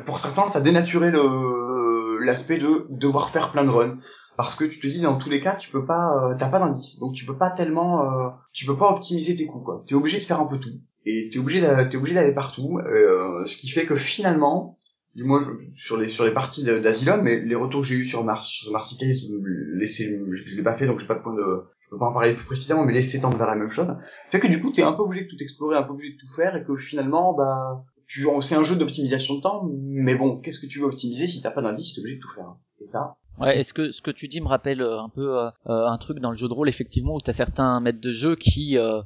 pour 0.06 0.20
certains 0.20 0.48
ça 0.50 0.62
dénaturait 0.62 1.12
le 1.12 2.18
l'aspect 2.26 2.58
de 2.58 2.88
devoir 2.90 3.30
faire 3.30 3.52
plein 3.52 3.64
de 3.66 3.70
runs. 3.70 3.98
Parce 4.36 4.56
que 4.56 4.64
tu 4.66 4.80
te 4.80 4.88
dis 4.88 5.02
dans 5.02 5.18
tous 5.18 5.30
les 5.30 5.42
cas 5.42 5.56
tu 5.56 5.70
peux 5.70 5.86
pas 5.86 6.32
euh, 6.32 6.36
t'as 6.38 6.48
pas 6.50 6.60
d'indice. 6.60 6.98
Donc 7.00 7.14
tu 7.14 7.26
peux 7.26 7.38
pas 7.38 7.52
tellement 7.52 8.02
euh, 8.04 8.30
tu 8.54 8.66
peux 8.66 8.78
pas 8.78 8.90
optimiser 8.92 9.36
tes 9.36 9.46
coups 9.46 9.64
quoi. 9.66 9.84
T'es 9.86 9.96
obligé 9.96 10.18
de 10.18 10.24
faire 10.24 10.40
un 10.40 10.48
peu 10.48 10.58
tout. 10.58 10.72
Et 11.06 11.30
t'es 11.32 11.40
obligé 11.40 11.62
d'a- 11.62 11.86
t'es 11.86 11.98
obligé 11.98 12.16
d'aller 12.16 12.34
partout 12.34 12.80
euh, 12.80 13.46
ce 13.46 13.56
qui 13.58 13.70
fait 13.70 13.86
que 13.86 13.96
finalement 13.96 14.79
du 15.20 15.26
moins 15.26 15.42
sur 15.76 15.98
les 15.98 16.08
sur 16.08 16.24
les 16.24 16.34
parties 16.34 16.64
d'Asylum, 16.64 17.22
mais 17.22 17.42
les 17.42 17.56
retours 17.56 17.82
que 17.82 17.88
j'ai 17.88 17.96
eu 17.96 18.06
sur 18.06 18.24
Mars 18.24 18.48
sur 18.48 18.72
je, 18.72 20.44
je 20.46 20.56
l'ai 20.56 20.64
pas 20.64 20.74
fait 20.74 20.88
donc 20.88 21.00
j'ai 21.00 21.08
pas 21.08 21.16
de 21.16 21.22
point 21.22 21.36
de, 21.36 21.64
je 21.82 21.90
peux 21.90 21.98
pas 21.98 22.06
en 22.06 22.14
parler 22.14 22.36
plus 22.36 22.46
précisément, 22.46 22.86
mais 22.86 22.94
laisser 22.94 23.20
tendre 23.20 23.38
vers 23.38 23.48
la 23.48 23.58
même 23.58 23.70
chose, 23.70 23.98
fait 24.30 24.40
que 24.40 24.48
du 24.48 24.62
coup 24.62 24.72
t'es 24.72 24.82
un 24.82 24.94
peu 24.94 25.04
obligé 25.04 25.26
de 25.26 25.30
tout 25.30 25.36
explorer, 25.42 25.76
un 25.76 25.84
peu 25.84 25.92
obligé 25.92 26.14
de 26.14 26.18
tout 26.18 26.34
faire 26.34 26.56
et 26.56 26.64
que 26.64 26.78
finalement 26.78 27.34
bah 27.34 27.84
tu, 28.08 28.26
c'est 28.42 28.56
un 28.56 28.64
jeu 28.64 28.78
d'optimisation 28.78 29.36
de 29.36 29.42
temps, 29.42 29.70
mais 29.72 30.16
bon, 30.16 30.40
qu'est-ce 30.40 30.60
que 30.60 30.66
tu 30.66 30.80
veux 30.80 30.86
optimiser 30.86 31.28
si 31.28 31.42
t'as 31.42 31.52
pas 31.52 31.62
d'indice, 31.62 31.94
t'es 31.94 32.00
obligé 32.00 32.16
de 32.16 32.22
tout 32.22 32.34
faire. 32.34 32.56
Et 32.80 32.86
ça, 32.88 33.18
Ouais, 33.40 33.60
est-ce 33.60 33.74
que 33.74 33.92
ce 33.92 34.02
que 34.02 34.12
tu 34.12 34.28
dis 34.28 34.42
me 34.42 34.48
rappelle 34.48 34.82
euh, 34.82 35.00
un 35.00 35.10
peu 35.10 35.38
euh, 35.38 35.50
euh, 35.68 35.88
un 35.88 35.98
truc 35.98 36.20
dans 36.20 36.32
le 36.32 36.38
jeu 36.38 36.48
de 36.48 36.54
rôle 36.54 36.68
effectivement 36.68 37.16
où 37.16 37.22
t'as 37.22 37.34
certains 37.34 37.80
maîtres 37.80 38.02
de 38.02 38.12
jeu 38.12 38.36
qui 38.36 38.78
euh, 38.78 39.02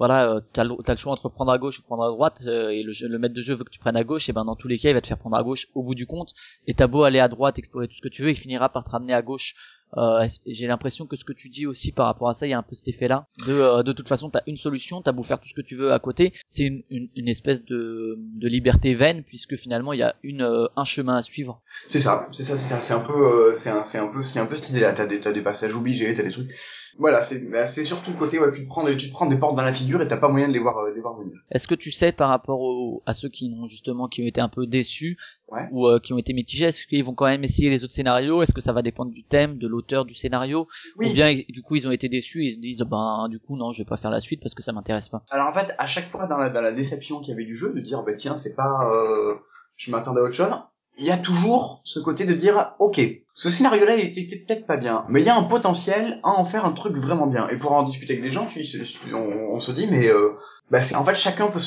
voilà, 0.00 0.32
euh, 0.32 0.40
t'as 0.54 0.64
le, 0.64 0.76
le 0.86 0.96
choix 0.96 1.12
entre 1.12 1.28
prendre 1.28 1.52
à 1.52 1.58
gauche 1.58 1.78
ou 1.78 1.82
prendre 1.82 2.04
à 2.04 2.08
droite 2.08 2.40
euh, 2.46 2.70
et 2.70 2.82
le, 2.82 2.94
le 3.06 3.18
maître 3.18 3.34
de 3.34 3.42
jeu 3.42 3.54
veut 3.54 3.64
que 3.64 3.70
tu 3.70 3.78
prennes 3.78 3.98
à 3.98 4.02
gauche 4.02 4.30
et 4.30 4.32
ben 4.32 4.46
dans 4.46 4.56
tous 4.56 4.66
les 4.66 4.78
cas 4.78 4.88
il 4.88 4.94
va 4.94 5.02
te 5.02 5.06
faire 5.06 5.18
prendre 5.18 5.36
à 5.36 5.42
gauche 5.42 5.68
au 5.74 5.82
bout 5.82 5.94
du 5.94 6.06
compte 6.06 6.32
et 6.66 6.72
t'as 6.72 6.86
beau 6.86 7.02
aller 7.02 7.18
à 7.18 7.28
droite 7.28 7.58
explorer 7.58 7.86
tout 7.86 7.96
ce 7.96 8.00
que 8.00 8.08
tu 8.08 8.22
veux 8.22 8.30
il 8.30 8.36
finira 8.36 8.70
par 8.70 8.82
te 8.82 8.88
ramener 8.88 9.12
à 9.12 9.20
gauche. 9.20 9.54
Euh, 9.98 10.26
j'ai 10.46 10.68
l'impression 10.68 11.04
que 11.04 11.16
ce 11.16 11.24
que 11.24 11.32
tu 11.32 11.48
dis 11.48 11.66
aussi 11.66 11.92
par 11.92 12.06
rapport 12.06 12.28
à 12.28 12.34
ça 12.34 12.46
il 12.46 12.50
y 12.50 12.52
a 12.52 12.58
un 12.58 12.62
peu 12.62 12.76
cet 12.76 12.86
effet 12.86 13.08
là 13.08 13.26
de 13.44 13.52
euh, 13.52 13.82
de 13.82 13.92
toute 13.92 14.06
façon 14.06 14.30
t'as 14.30 14.42
une 14.46 14.56
solution 14.56 15.02
t'as 15.02 15.10
beau 15.10 15.24
faire 15.24 15.40
tout 15.40 15.48
ce 15.48 15.54
que 15.54 15.62
tu 15.62 15.74
veux 15.74 15.92
à 15.92 15.98
côté 15.98 16.32
c'est 16.46 16.62
une, 16.62 16.84
une, 16.90 17.28
espèce 17.28 17.64
de 17.64 18.16
de 18.16 18.46
liberté 18.46 18.94
vaine 18.94 19.24
puisque 19.24 19.56
finalement 19.56 19.92
il 19.92 19.98
y 19.98 20.04
a 20.04 20.14
une 20.22 20.42
euh, 20.42 20.68
un 20.76 20.84
chemin 20.84 21.16
à 21.16 21.22
suivre. 21.22 21.60
c'est 21.88 22.44
ça, 22.44 22.56
c'est 22.56 22.68
ça, 22.68 22.80
c'est 22.80 22.94
un 22.94 23.00
peu, 23.00 23.50
euh, 23.50 23.54
c'est 23.54 23.70
un, 23.70 23.82
un 23.82 24.12
peu, 24.12 24.22
c'est 24.22 24.38
un 24.38 24.46
peu 24.46 24.54
cette 24.54 24.70
idée-là. 24.70 24.92
T'as 24.92 25.06
des, 25.06 25.20
t'as 25.20 25.32
des 25.32 25.42
passages 25.42 25.74
obligés, 25.74 26.14
t'as 26.14 26.22
des 26.22 26.30
trucs. 26.30 26.54
Voilà, 26.98 27.22
c'est, 27.22 27.40
bah, 27.50 27.66
c'est 27.66 27.84
surtout 27.84 28.10
le 28.12 28.16
côté, 28.16 28.38
ouais, 28.38 28.50
tu 28.52 28.64
te 28.64 28.68
prends 28.68 28.84
des, 28.84 28.96
tu 28.96 29.08
te 29.08 29.12
prends 29.12 29.26
des 29.26 29.36
portes 29.38 29.56
dans 29.56 29.62
la 29.62 29.72
figure 29.72 30.00
et 30.02 30.08
t'as 30.08 30.16
pas 30.16 30.28
moyen 30.28 30.48
de 30.48 30.52
les 30.52 30.58
voir, 30.58 30.78
euh, 30.78 30.90
de 30.90 30.94
les 30.94 31.00
voir 31.00 31.16
venir. 31.18 31.38
Est-ce 31.50 31.66
que 31.68 31.74
tu 31.74 31.90
sais 31.90 32.12
par 32.12 32.28
rapport 32.28 32.60
au- 32.60 33.02
à 33.06 33.14
ceux 33.14 33.28
qui 33.28 33.48
n'ont 33.48 33.68
justement 33.68 34.08
qui 34.08 34.22
ont 34.22 34.26
été 34.26 34.40
un 34.40 34.48
peu 34.48 34.66
déçus 34.66 35.16
Ouais. 35.48 35.66
ou 35.72 35.88
euh, 35.88 35.98
qui 35.98 36.12
ont 36.12 36.18
été 36.18 36.32
mitigés, 36.32 36.66
est-ce 36.66 36.86
qu'ils 36.86 37.02
vont 37.02 37.14
quand 37.14 37.26
même 37.26 37.42
essayer 37.42 37.70
les 37.70 37.82
autres 37.82 37.92
scénarios? 37.92 38.40
Est-ce 38.42 38.54
que 38.54 38.60
ça 38.60 38.72
va 38.72 38.82
dépendre 38.82 39.10
du 39.10 39.24
thème, 39.24 39.58
de 39.58 39.66
l'auteur 39.66 40.04
du 40.04 40.14
scénario? 40.14 40.68
Oui. 40.96 41.10
Ou 41.10 41.12
bien 41.12 41.34
du 41.48 41.62
coup 41.62 41.74
ils 41.74 41.88
ont 41.88 41.90
été 41.90 42.08
déçus 42.08 42.44
et 42.44 42.46
ils 42.50 42.54
se 42.54 42.58
disent 42.60 42.80
ben 42.88 43.26
du 43.28 43.40
coup 43.40 43.56
non 43.56 43.72
je 43.72 43.78
vais 43.82 43.84
pas 43.88 43.96
faire 43.96 44.12
la 44.12 44.20
suite 44.20 44.40
parce 44.40 44.54
que 44.54 44.62
ça 44.62 44.72
m'intéresse 44.72 45.08
pas. 45.08 45.24
Alors 45.30 45.48
en 45.48 45.52
fait, 45.52 45.74
à 45.78 45.86
chaque 45.86 46.06
fois 46.06 46.28
dans 46.28 46.36
la, 46.38 46.50
dans 46.50 46.60
la 46.60 46.70
déception 46.72 47.18
qu'il 47.20 47.30
y 47.30 47.32
avait 47.32 47.44
du 47.46 47.56
jeu, 47.56 47.72
de 47.74 47.80
dire 47.80 48.02
bah 48.04 48.14
tiens 48.14 48.36
c'est 48.36 48.54
pas, 48.54 48.88
euh, 48.94 49.34
je 49.76 49.90
m'attendais 49.90 50.20
à 50.20 50.22
autre 50.22 50.34
chose, 50.34 50.52
il 50.98 51.04
y 51.04 51.10
a 51.10 51.16
toujours 51.16 51.80
ce 51.84 51.98
côté 51.98 52.24
de 52.24 52.34
dire 52.34 52.74
ok, 52.78 53.00
ce 53.34 53.50
scénario-là 53.50 53.96
il 53.96 54.06
était 54.06 54.36
peut-être 54.36 54.66
pas 54.66 54.76
bien, 54.76 55.04
mais 55.08 55.20
il 55.20 55.26
y 55.26 55.30
a 55.30 55.36
un 55.36 55.42
potentiel 55.42 56.20
à 56.22 56.30
en 56.30 56.44
faire 56.44 56.64
un 56.64 56.72
truc 56.72 56.96
vraiment 56.96 57.26
bien. 57.26 57.48
Et 57.48 57.56
pour 57.56 57.72
en 57.72 57.82
discuter 57.82 58.14
avec 58.14 58.24
des 58.24 58.30
gens, 58.30 58.46
on, 59.12 59.60
se 59.60 59.72
dit 59.72 59.86
mais 59.90 60.08
euh, 60.08 60.30
bah 60.70 60.82
c'est 60.82 60.96
en 60.96 61.04
fait 61.04 61.14
chacun 61.14 61.48
peut 61.48 61.60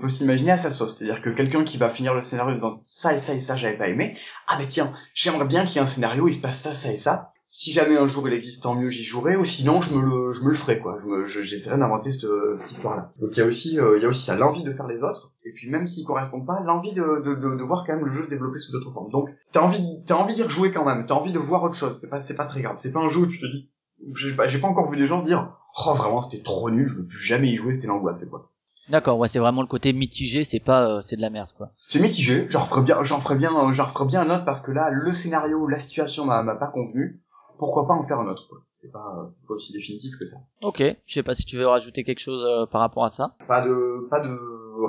peut 0.00 0.08
s'imaginer 0.08 0.52
à 0.52 0.58
sa 0.58 0.70
sauce. 0.70 0.96
C'est-à-dire 0.96 1.22
que 1.22 1.30
quelqu'un 1.30 1.64
qui 1.64 1.76
va 1.76 1.90
finir 1.90 2.14
le 2.14 2.22
scénario 2.22 2.52
en 2.52 2.54
disant 2.54 2.80
ça 2.84 3.14
et 3.14 3.18
ça 3.18 3.34
et 3.34 3.40
ça 3.40 3.56
j'avais 3.56 3.76
pas 3.76 3.88
aimé, 3.88 4.16
ah 4.46 4.56
mais 4.58 4.68
tiens 4.68 4.92
j'aimerais 5.14 5.46
bien 5.46 5.64
qu'il 5.64 5.76
y 5.76 5.78
ait 5.78 5.82
un 5.82 5.86
scénario 5.86 6.28
il 6.28 6.34
se 6.34 6.40
passe 6.40 6.60
ça 6.60 6.74
ça 6.74 6.92
et 6.92 6.96
ça. 6.96 7.31
Si 7.54 7.70
jamais 7.70 7.98
un 7.98 8.06
jour 8.06 8.26
il 8.26 8.32
existe, 8.32 8.62
tant 8.62 8.74
mieux, 8.74 8.88
j'y 8.88 9.04
jouerai, 9.04 9.36
ou 9.36 9.44
sinon 9.44 9.82
je 9.82 9.94
me 9.94 10.00
le, 10.00 10.32
je 10.32 10.40
me 10.42 10.48
le 10.48 10.54
ferai, 10.54 10.78
quoi. 10.78 10.98
Je 11.02 11.06
me, 11.06 11.26
je- 11.26 11.42
j'essaierai 11.42 11.76
d'inventer 11.76 12.10
cette, 12.10 12.24
cette 12.60 12.70
histoire-là. 12.70 13.12
Donc 13.20 13.36
il 13.36 13.40
y 13.40 13.42
a 13.42 13.46
aussi, 13.46 13.78
euh, 13.78 13.98
il 13.98 14.02
y 14.02 14.06
a 14.06 14.08
aussi 14.08 14.24
ça, 14.24 14.36
l'envie 14.36 14.62
de 14.64 14.72
faire 14.72 14.86
les 14.86 15.02
autres, 15.02 15.32
et 15.44 15.52
puis 15.52 15.68
même 15.70 15.86
s'ils 15.86 16.06
correspondent 16.06 16.46
pas, 16.46 16.60
l'envie 16.64 16.94
de, 16.94 17.02
de, 17.22 17.34
de, 17.34 17.54
de 17.58 17.62
voir 17.62 17.84
quand 17.86 17.94
même 17.94 18.06
le 18.06 18.10
jeu 18.10 18.24
se 18.24 18.30
développer 18.30 18.58
sous 18.58 18.72
d'autres 18.72 18.90
formes. 18.90 19.10
Donc 19.10 19.28
t'as 19.52 19.60
envie, 19.60 19.84
t'as 20.06 20.14
envie 20.14 20.34
d'y 20.34 20.42
rejouer 20.42 20.72
quand 20.72 20.86
même, 20.86 21.04
t'as 21.04 21.14
envie 21.14 21.30
de 21.32 21.38
voir 21.38 21.62
autre 21.62 21.74
chose. 21.74 21.98
C'est 22.00 22.08
pas, 22.08 22.22
c'est 22.22 22.36
pas 22.36 22.46
très 22.46 22.62
grave. 22.62 22.76
C'est 22.78 22.90
pas 22.90 23.00
un 23.04 23.10
jeu 23.10 23.20
où 23.20 23.26
tu 23.26 23.38
te 23.38 23.44
dis, 23.44 23.68
j'ai 24.16 24.32
pas, 24.32 24.48
j'ai 24.48 24.58
pas 24.58 24.68
encore 24.68 24.90
vu 24.90 24.96
des 24.96 25.04
gens 25.06 25.20
se 25.20 25.26
dire, 25.26 25.54
oh 25.86 25.92
vraiment 25.92 26.22
c'était 26.22 26.42
trop 26.42 26.70
nul, 26.70 26.88
je 26.88 27.00
veux 27.00 27.06
plus 27.06 27.18
jamais 27.18 27.48
y 27.50 27.56
jouer, 27.56 27.74
c'était 27.74 27.86
l'angoisse, 27.88 28.24
quoi. 28.30 28.48
D'accord, 28.88 29.18
ouais 29.18 29.28
c'est 29.28 29.38
vraiment 29.40 29.60
le 29.60 29.68
côté 29.68 29.92
mitigé, 29.92 30.42
c'est 30.42 30.58
pas 30.58 30.88
euh, 30.88 31.02
c'est 31.02 31.16
de 31.16 31.20
la 31.20 31.28
merde 31.30 31.50
quoi. 31.56 31.70
C'est 31.86 32.00
mitigé, 32.00 32.46
j'en 32.48 32.64
ferais 32.64 32.80
bien, 32.82 33.04
j'en 33.04 33.20
ferais 33.20 33.36
bien, 33.36 33.50
j'en 33.74 33.86
ferais 33.88 34.06
bien 34.06 34.22
un 34.22 34.30
autre 34.34 34.46
parce 34.46 34.62
que 34.62 34.72
là, 34.72 34.88
le 34.90 35.12
scénario, 35.12 35.66
la 35.68 35.78
situation 35.78 36.24
m'a 36.24 36.42
pas 36.56 36.68
convenu. 36.68 37.20
Pourquoi 37.58 37.86
pas 37.86 37.94
en 37.94 38.02
faire 38.04 38.20
un 38.20 38.26
autre, 38.28 38.46
quoi. 38.48 38.58
C'est 38.80 38.90
pas, 38.90 39.30
c'est 39.40 39.46
pas 39.46 39.54
aussi 39.54 39.72
définitif 39.72 40.18
que 40.18 40.26
ça. 40.26 40.38
Ok, 40.62 40.82
je 41.06 41.14
sais 41.14 41.22
pas 41.22 41.34
si 41.34 41.44
tu 41.44 41.56
veux 41.56 41.66
rajouter 41.68 42.02
quelque 42.02 42.18
chose 42.18 42.44
euh, 42.44 42.66
par 42.66 42.80
rapport 42.80 43.04
à 43.04 43.08
ça. 43.08 43.36
pas 43.46 43.64
de 43.64 44.08
pas 44.10 44.20
de 44.20 44.36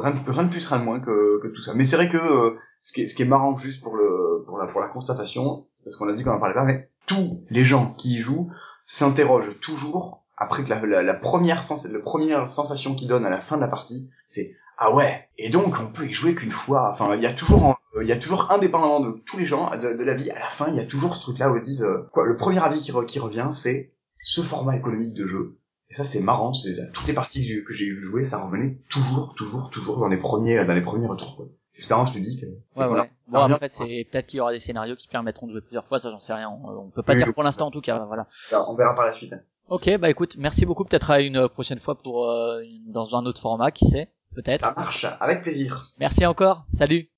rien 0.01 0.11
de, 0.15 0.31
rien 0.31 0.43
de 0.45 0.49
plus 0.49 0.65
rien 0.65 0.79
de 0.79 0.83
moins 0.83 0.99
que, 0.99 1.39
que 1.43 1.47
tout 1.49 1.61
ça 1.61 1.73
mais 1.75 1.85
c'est 1.85 1.97
vrai 1.97 2.09
que 2.09 2.17
euh, 2.17 2.57
ce 2.81 2.93
qui 2.93 3.01
est 3.03 3.07
ce 3.07 3.13
qui 3.13 3.21
est 3.21 3.25
marrant 3.27 3.55
juste 3.57 3.83
pour 3.83 3.95
le 3.95 4.43
pour 4.47 4.57
la 4.57 4.65
pour 4.67 4.81
la 4.81 4.87
constatation 4.87 5.67
parce 5.83 5.95
qu'on 5.95 6.07
a 6.09 6.13
dit 6.13 6.23
qu'on 6.23 6.31
en 6.31 6.39
parlait 6.39 6.55
pas 6.55 6.63
mais 6.63 6.89
tous 7.05 7.43
les 7.51 7.63
gens 7.63 7.93
qui 7.93 8.15
y 8.15 8.17
jouent 8.17 8.49
s'interrogent 8.87 9.59
toujours 9.59 10.25
après 10.37 10.63
que 10.63 10.69
la, 10.71 10.83
la, 10.87 11.03
la 11.03 11.13
première 11.13 11.63
sens 11.63 11.87
la 11.87 11.99
première 11.99 12.49
sensation 12.49 12.95
qu'ils 12.95 13.07
donnent 13.07 13.25
à 13.25 13.29
la 13.29 13.41
fin 13.41 13.57
de 13.57 13.61
la 13.61 13.67
partie 13.67 14.09
c'est 14.25 14.55
ah 14.79 14.91
ouais 14.95 15.29
et 15.37 15.49
donc 15.49 15.75
on 15.79 15.91
peut 15.91 16.07
y 16.07 16.13
jouer 16.13 16.33
qu'une 16.33 16.51
fois 16.51 16.89
enfin 16.91 17.13
il 17.15 17.21
y 17.21 17.27
a 17.27 17.33
toujours 17.33 17.77
il 18.01 18.07
y 18.07 18.11
a 18.11 18.17
toujours 18.17 18.51
indépendamment 18.51 18.99
de 19.01 19.11
tous 19.25 19.37
les 19.37 19.45
gens 19.45 19.69
de, 19.71 19.93
de 19.97 20.03
la 20.03 20.13
vie 20.15 20.31
à 20.31 20.39
la 20.39 20.47
fin 20.49 20.67
il 20.69 20.75
y 20.75 20.79
a 20.79 20.85
toujours 20.85 21.15
ce 21.15 21.21
truc 21.21 21.37
là 21.39 21.51
où 21.51 21.55
ils 21.57 21.61
disent 21.61 21.83
euh, 21.83 22.07
quoi 22.11 22.25
le 22.25 22.35
premier 22.37 22.59
avis 22.59 22.79
qui, 22.81 22.91
re- 22.91 23.05
qui 23.05 23.19
revient 23.19 23.49
c'est 23.51 23.93
ce 24.19 24.41
format 24.41 24.75
économique 24.77 25.13
de 25.13 25.25
jeu 25.27 25.57
et 25.89 25.95
ça, 25.95 26.05
c'est 26.05 26.21
marrant, 26.21 26.55
c'est 26.55 26.91
toutes 26.91 27.05
les 27.05 27.13
parties 27.13 27.45
que 27.63 27.71
j'ai, 27.71 27.85
vu 27.85 28.01
jouer, 28.01 28.23
ça 28.23 28.43
revenait 28.43 28.79
toujours, 28.89 29.35
toujours, 29.35 29.69
toujours 29.69 29.99
dans 29.99 30.07
les 30.07 30.17
premiers, 30.17 30.65
dans 30.65 30.73
les 30.73 30.81
premiers 30.81 31.05
retours, 31.05 31.35
quoi. 31.35 31.45
Expérience 31.75 32.11
ludique. 32.15 32.43
euh, 32.45 32.79
Ouais 32.81 32.87
ouais. 32.87 33.11
Bon 33.27 33.41
après 33.41 33.69
c'est 33.69 34.07
peut-être 34.09 34.25
qu'il 34.25 34.37
y 34.37 34.41
aura 34.41 34.53
des 34.53 34.59
scénarios 34.59 34.95
qui 34.95 35.07
permettront 35.07 35.45
de 35.45 35.51
jouer 35.51 35.61
plusieurs 35.61 35.85
fois, 35.85 35.99
ça 35.99 36.09
j'en 36.09 36.19
sais 36.19 36.33
rien. 36.33 36.49
On, 36.49 36.67
on 36.69 36.89
peut 36.89 37.03
pas 37.03 37.13
Oui, 37.13 37.19
dire 37.19 37.31
pour 37.33 37.43
l'instant 37.43 37.67
en 37.67 37.71
tout 37.71 37.81
cas, 37.81 38.03
voilà. 38.07 38.25
Alors, 38.51 38.71
on 38.71 38.75
verra 38.75 38.95
par 38.95 39.05
la 39.05 39.13
suite. 39.13 39.33
hein. 39.33 39.41
Ok, 39.69 39.89
bah 39.99 40.09
écoute, 40.09 40.35
merci 40.39 40.65
beaucoup. 40.65 40.83
Peut-être 40.83 41.11
à 41.11 41.21
une 41.21 41.47
prochaine 41.47 41.79
fois 41.79 41.93
pour 41.95 42.27
euh, 42.27 42.63
dans 42.87 43.15
un 43.15 43.25
autre 43.27 43.39
format, 43.39 43.69
qui 43.69 43.85
sait, 43.87 44.09
peut-être. 44.33 44.61
Ça 44.61 44.73
marche, 44.75 45.05
avec 45.19 45.43
plaisir. 45.43 45.91
Merci 45.99 46.25
encore. 46.25 46.65
Salut. 46.71 47.12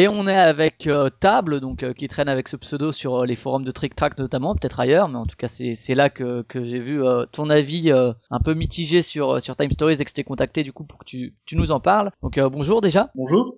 Et 0.00 0.08
on 0.08 0.26
est 0.26 0.34
avec 0.34 0.86
euh, 0.86 1.10
Table, 1.10 1.60
donc 1.60 1.82
euh, 1.82 1.92
qui 1.92 2.08
traîne 2.08 2.30
avec 2.30 2.48
ce 2.48 2.56
pseudo 2.56 2.90
sur 2.90 3.16
euh, 3.16 3.26
les 3.26 3.36
forums 3.36 3.64
de 3.64 3.70
Trick 3.70 3.94
Track 3.94 4.16
notamment, 4.16 4.54
peut-être 4.54 4.80
ailleurs, 4.80 5.10
mais 5.10 5.18
en 5.18 5.26
tout 5.26 5.36
cas 5.36 5.48
c'est 5.48 5.74
c'est 5.74 5.94
là 5.94 6.08
que, 6.08 6.40
que 6.48 6.64
j'ai 6.64 6.78
vu 6.78 7.02
ton 7.32 7.50
avis 7.50 7.92
un 7.92 8.40
peu 8.42 8.54
mitigé 8.54 9.02
sur 9.02 9.42
sur 9.42 9.56
Time 9.56 9.70
Stories 9.70 9.96
et 10.00 10.04
que 10.06 10.08
je 10.08 10.14
t'ai 10.14 10.24
contacté 10.24 10.62
du 10.64 10.72
coup 10.72 10.84
pour 10.84 11.00
que 11.00 11.04
tu 11.04 11.34
tu 11.44 11.54
nous 11.54 11.70
en 11.70 11.80
parles. 11.80 12.12
Donc 12.22 12.40
bonjour 12.40 12.80
déjà. 12.80 13.10
Bonjour. 13.14 13.56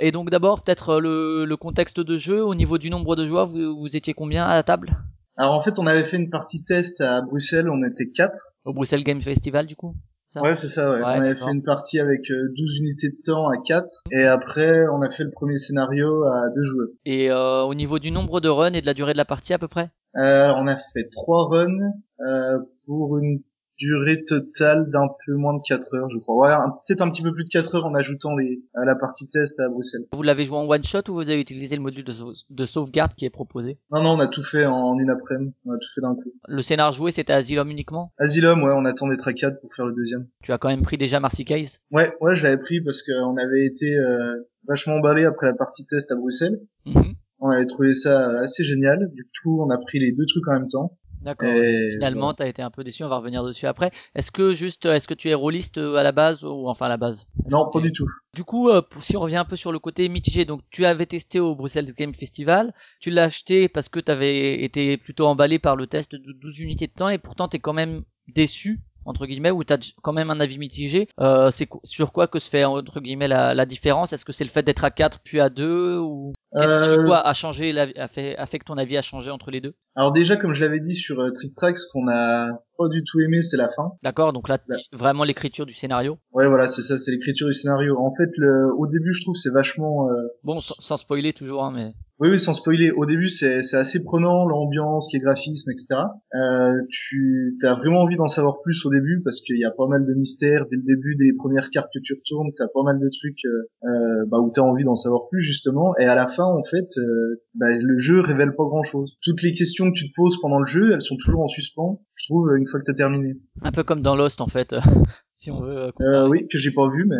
Et 0.00 0.10
donc 0.10 0.30
d'abord 0.30 0.60
peut-être 0.60 0.98
le, 0.98 1.44
le 1.44 1.56
contexte 1.56 2.00
de 2.00 2.16
jeu 2.16 2.44
au 2.44 2.56
niveau 2.56 2.78
du 2.78 2.90
nombre 2.90 3.14
de 3.14 3.24
joueurs, 3.24 3.46
vous, 3.46 3.78
vous 3.78 3.96
étiez 3.96 4.12
combien 4.12 4.44
à 4.44 4.56
la 4.56 4.64
table? 4.64 4.98
Alors 5.36 5.54
en 5.54 5.62
fait, 5.62 5.78
on 5.78 5.86
avait 5.86 6.04
fait 6.04 6.16
une 6.16 6.30
partie 6.30 6.64
test 6.64 7.00
à 7.00 7.22
Bruxelles, 7.22 7.70
on 7.70 7.84
était 7.84 8.10
quatre. 8.10 8.56
au 8.64 8.72
Bruxelles 8.72 9.04
Game 9.04 9.22
Festival 9.22 9.68
du 9.68 9.76
coup? 9.76 9.94
Ça 10.36 10.42
Ouais, 10.42 10.54
c'est 10.54 10.66
ça, 10.66 10.90
ouais. 10.90 10.98
Ouais, 10.98 11.04
on 11.04 11.20
avait 11.22 11.34
fait 11.34 11.50
une 11.50 11.62
partie 11.62 11.98
avec 11.98 12.30
euh, 12.30 12.52
12 12.56 12.78
unités 12.80 13.08
de 13.08 13.16
temps 13.24 13.48
à 13.48 13.56
4 13.56 13.86
et 14.10 14.24
après 14.24 14.86
on 14.88 15.00
a 15.02 15.10
fait 15.10 15.24
le 15.24 15.30
premier 15.30 15.56
scénario 15.56 16.24
à 16.24 16.50
deux 16.54 16.64
joueurs. 16.64 16.88
Et 17.04 17.30
euh, 17.30 17.62
au 17.62 17.74
niveau 17.74 17.98
du 17.98 18.10
nombre 18.10 18.40
de 18.40 18.48
runs 18.48 18.72
et 18.74 18.80
de 18.80 18.86
la 18.86 18.94
durée 18.94 19.12
de 19.12 19.18
la 19.18 19.24
partie 19.24 19.54
à 19.54 19.58
peu 19.58 19.68
près? 19.68 19.90
Euh, 20.16 20.52
on 20.56 20.66
a 20.66 20.76
fait 20.76 21.08
trois 21.10 21.48
runs 21.48 21.92
euh, 22.20 22.58
pour 22.86 23.18
une 23.18 23.40
durée 23.78 24.22
totale 24.24 24.90
d'un 24.90 25.08
peu 25.24 25.34
moins 25.34 25.54
de 25.54 25.60
4 25.66 25.94
heures, 25.94 26.08
je 26.10 26.18
crois. 26.18 26.36
Ouais, 26.48 26.72
peut-être 26.86 27.02
un 27.02 27.10
petit 27.10 27.22
peu 27.22 27.32
plus 27.32 27.44
de 27.44 27.48
4 27.50 27.74
heures 27.74 27.86
en 27.86 27.94
ajoutant 27.94 28.34
les, 28.36 28.62
à 28.74 28.84
la 28.84 28.94
partie 28.94 29.28
test 29.28 29.58
à 29.60 29.68
Bruxelles. 29.68 30.02
Vous 30.12 30.22
l'avez 30.22 30.44
joué 30.46 30.56
en 30.56 30.66
one 30.68 30.82
shot 30.84 31.00
ou 31.08 31.14
vous 31.14 31.30
avez 31.30 31.40
utilisé 31.40 31.76
le 31.76 31.82
module 31.82 32.04
de, 32.04 32.12
sau- 32.12 32.32
de 32.48 32.66
sauvegarde 32.66 33.12
qui 33.14 33.24
est 33.24 33.30
proposé? 33.30 33.78
Non, 33.90 34.02
non, 34.02 34.10
on 34.10 34.20
a 34.20 34.28
tout 34.28 34.42
fait 34.42 34.66
en 34.66 34.98
une 34.98 35.10
après-midi. 35.10 35.52
On 35.64 35.72
a 35.72 35.78
tout 35.78 35.88
fait 35.94 36.00
d'un 36.00 36.14
coup. 36.14 36.32
Le 36.48 36.62
scénar 36.62 36.92
joué 36.92 37.10
c'était 37.10 37.32
Asylum 37.32 37.70
uniquement? 37.70 38.12
Asylum, 38.18 38.62
ouais, 38.62 38.72
on 38.74 38.84
attend 38.84 39.08
d'être 39.08 39.28
à 39.28 39.32
4 39.32 39.60
pour 39.60 39.74
faire 39.74 39.86
le 39.86 39.92
deuxième. 39.94 40.26
Tu 40.42 40.52
as 40.52 40.58
quand 40.58 40.68
même 40.68 40.82
pris 40.82 40.96
déjà 40.98 41.20
Marcy 41.20 41.44
Case? 41.44 41.80
Ouais, 41.90 42.12
ouais, 42.20 42.34
je 42.34 42.42
l'avais 42.42 42.58
pris 42.58 42.80
parce 42.80 43.02
qu'on 43.02 43.36
avait 43.36 43.66
été 43.66 43.94
euh, 43.96 44.36
vachement 44.66 44.94
emballé 44.94 45.24
après 45.24 45.46
la 45.46 45.54
partie 45.54 45.86
test 45.86 46.10
à 46.10 46.16
Bruxelles. 46.16 46.60
Mhm. 46.86 47.14
On 47.38 47.50
avait 47.50 47.66
trouvé 47.66 47.92
ça 47.92 48.30
assez 48.40 48.64
génial. 48.64 49.10
Du 49.12 49.24
coup, 49.42 49.62
on 49.62 49.68
a 49.70 49.76
pris 49.76 49.98
les 49.98 50.10
deux 50.12 50.24
trucs 50.26 50.48
en 50.48 50.52
même 50.54 50.68
temps. 50.68 50.96
D'accord. 51.26 51.48
Et 51.50 51.90
Finalement, 51.90 52.32
t'as 52.32 52.46
été 52.46 52.62
un 52.62 52.70
peu 52.70 52.84
déçu. 52.84 53.04
On 53.04 53.08
va 53.08 53.16
revenir 53.18 53.44
dessus 53.44 53.66
après. 53.66 53.90
Est-ce 54.14 54.30
que 54.30 54.54
juste, 54.54 54.86
est-ce 54.86 55.06
que 55.08 55.14
tu 55.14 55.28
es 55.28 55.34
rôliste 55.34 55.76
euh, 55.78 55.96
à 55.96 56.02
la 56.02 56.12
base 56.12 56.44
ou 56.44 56.68
enfin 56.68 56.86
à 56.86 56.88
la 56.88 56.96
base? 56.96 57.26
Non, 57.50 57.68
pas 57.70 57.80
tu- 57.80 57.86
du 57.88 57.92
tout. 57.92 58.06
Du 58.34 58.44
coup, 58.44 58.70
euh, 58.70 58.80
si 59.00 59.16
on 59.16 59.20
revient 59.20 59.36
un 59.36 59.44
peu 59.44 59.56
sur 59.56 59.72
le 59.72 59.78
côté 59.78 60.08
mitigé, 60.08 60.44
donc 60.44 60.60
tu 60.70 60.84
avais 60.86 61.06
testé 61.06 61.40
au 61.40 61.54
Bruxelles 61.54 61.92
Game 61.94 62.14
Festival, 62.14 62.72
tu 63.00 63.10
l'as 63.10 63.24
acheté 63.24 63.68
parce 63.68 63.88
que 63.88 63.98
tu 64.00 64.10
avais 64.10 64.62
été 64.62 64.96
plutôt 64.96 65.26
emballé 65.26 65.58
par 65.58 65.74
le 65.76 65.86
test 65.86 66.14
de 66.14 66.32
12 66.32 66.60
unités 66.60 66.86
de 66.86 66.92
temps 66.92 67.08
et 67.08 67.18
pourtant 67.18 67.48
t'es 67.48 67.58
quand 67.58 67.72
même 67.72 68.02
déçu 68.28 68.80
entre 69.04 69.24
guillemets 69.26 69.52
ou 69.52 69.62
t'as 69.64 69.78
quand 70.02 70.12
même 70.12 70.30
un 70.30 70.40
avis 70.40 70.58
mitigé. 70.58 71.08
Euh, 71.20 71.50
c'est 71.52 71.68
sur 71.84 72.12
quoi 72.12 72.26
que 72.26 72.38
se 72.40 72.50
fait 72.50 72.64
entre 72.64 73.00
guillemets 73.00 73.28
la, 73.28 73.54
la 73.54 73.64
différence? 73.66 74.12
Est-ce 74.12 74.24
que 74.24 74.32
c'est 74.32 74.44
le 74.44 74.50
fait 74.50 74.62
d'être 74.64 74.84
à 74.84 74.90
4 74.90 75.20
puis 75.20 75.40
à 75.40 75.48
2 75.48 75.98
ou? 75.98 76.32
Qu'est-ce 76.60 76.74
qui 76.74 76.78
Euh, 76.78 77.04
coup, 77.04 77.12
a 77.12 77.34
changé, 77.34 77.78
a 77.78 78.08
fait, 78.08 78.36
a 78.36 78.46
fait 78.46 78.58
que 78.58 78.64
ton 78.64 78.76
avis 78.78 78.96
a 78.96 79.02
changé 79.02 79.30
entre 79.30 79.50
les 79.50 79.60
deux? 79.60 79.74
Alors 79.94 80.12
déjà, 80.12 80.36
comme 80.36 80.52
je 80.52 80.60
l'avais 80.62 80.80
dit 80.80 80.94
sur 80.94 81.20
euh, 81.20 81.30
Trick 81.32 81.54
Track, 81.54 81.76
ce 81.78 81.86
qu'on 81.92 82.08
a 82.08 82.62
pas 82.76 82.88
du 82.88 83.02
tout 83.04 83.20
aimé, 83.20 83.42
c'est 83.42 83.56
la 83.56 83.68
fin. 83.70 83.92
D'accord, 84.02 84.32
donc 84.32 84.48
là, 84.48 84.58
vraiment 84.92 85.24
l'écriture 85.24 85.66
du 85.66 85.74
scénario. 85.74 86.18
Ouais, 86.32 86.46
voilà, 86.48 86.68
c'est 86.68 86.82
ça, 86.82 86.98
c'est 86.98 87.10
l'écriture 87.12 87.46
du 87.46 87.54
scénario. 87.54 87.98
En 87.98 88.14
fait, 88.14 88.30
le, 88.36 88.72
au 88.76 88.86
début, 88.86 89.12
je 89.14 89.22
trouve 89.22 89.34
c'est 89.34 89.52
vachement. 89.52 90.08
euh, 90.10 90.14
Bon, 90.44 90.58
sans, 90.60 90.74
sans 90.80 90.96
spoiler 90.96 91.32
toujours, 91.32 91.64
hein, 91.64 91.72
mais 91.74 91.92
Oui, 92.18 92.28
oui, 92.30 92.38
sans 92.38 92.54
spoiler. 92.54 92.90
Au 92.92 93.04
début, 93.06 93.28
c'est 93.28 93.62
c'est 93.62 93.76
assez 93.76 94.02
prenant, 94.04 94.46
l'ambiance, 94.46 95.10
les 95.12 95.18
graphismes, 95.18 95.70
etc. 95.70 96.00
Euh, 96.34 96.72
tu 96.90 97.56
as 97.62 97.74
vraiment 97.74 98.00
envie 98.02 98.16
d'en 98.16 98.26
savoir 98.26 98.60
plus 98.62 98.84
au 98.86 98.90
début 98.90 99.20
parce 99.24 99.40
qu'il 99.40 99.58
y 99.58 99.64
a 99.64 99.70
pas 99.70 99.86
mal 99.86 100.06
de 100.06 100.14
mystères 100.14 100.64
dès 100.70 100.76
le 100.76 100.82
début 100.82 101.14
des 101.16 101.32
premières 101.36 101.68
cartes 101.70 101.90
que 101.92 102.00
tu 102.02 102.14
retournes. 102.14 102.50
T'as 102.56 102.68
pas 102.68 102.82
mal 102.84 102.98
de 102.98 103.08
trucs 103.10 103.44
euh, 103.44 103.68
euh, 103.88 104.24
bah, 104.28 104.38
où 104.38 104.50
t'as 104.50 104.62
envie 104.62 104.84
d'en 104.84 104.94
savoir 104.94 105.28
plus 105.30 105.42
justement. 105.42 105.94
Et 105.98 106.04
à 106.04 106.14
la 106.14 106.28
fin, 106.28 106.44
en 106.44 106.64
fait, 106.64 106.88
euh, 106.98 107.42
bah, 107.54 107.66
le 107.78 107.98
jeu 107.98 108.20
révèle 108.20 108.54
pas 108.56 108.64
grand-chose. 108.64 109.16
Toutes 109.22 109.42
les 109.42 109.52
questions 109.52 109.90
que 109.90 109.96
tu 109.96 110.08
te 110.08 110.14
poses 110.16 110.40
pendant 110.40 110.58
le 110.60 110.66
jeu, 110.66 110.92
elles 110.92 111.02
sont 111.02 111.16
toujours 111.16 111.42
en 111.42 111.48
suspens. 111.48 112.02
Je 112.16 112.26
trouve 112.26 112.50
une 112.56 112.66
fois 112.66 112.80
que 112.80 112.84
t'as 112.86 112.94
terminé. 112.94 113.34
un 113.62 113.72
peu 113.72 113.84
comme 113.84 114.00
dans 114.00 114.16
Lost 114.16 114.40
en 114.40 114.48
fait, 114.48 114.74
si 115.34 115.50
on 115.50 115.60
veut. 115.60 115.76
euh, 115.76 115.90
Euh, 116.00 116.26
oui, 116.28 116.48
que 116.50 116.56
j'ai 116.56 116.70
pas 116.70 116.88
vu, 116.88 117.04
mais 117.06 117.16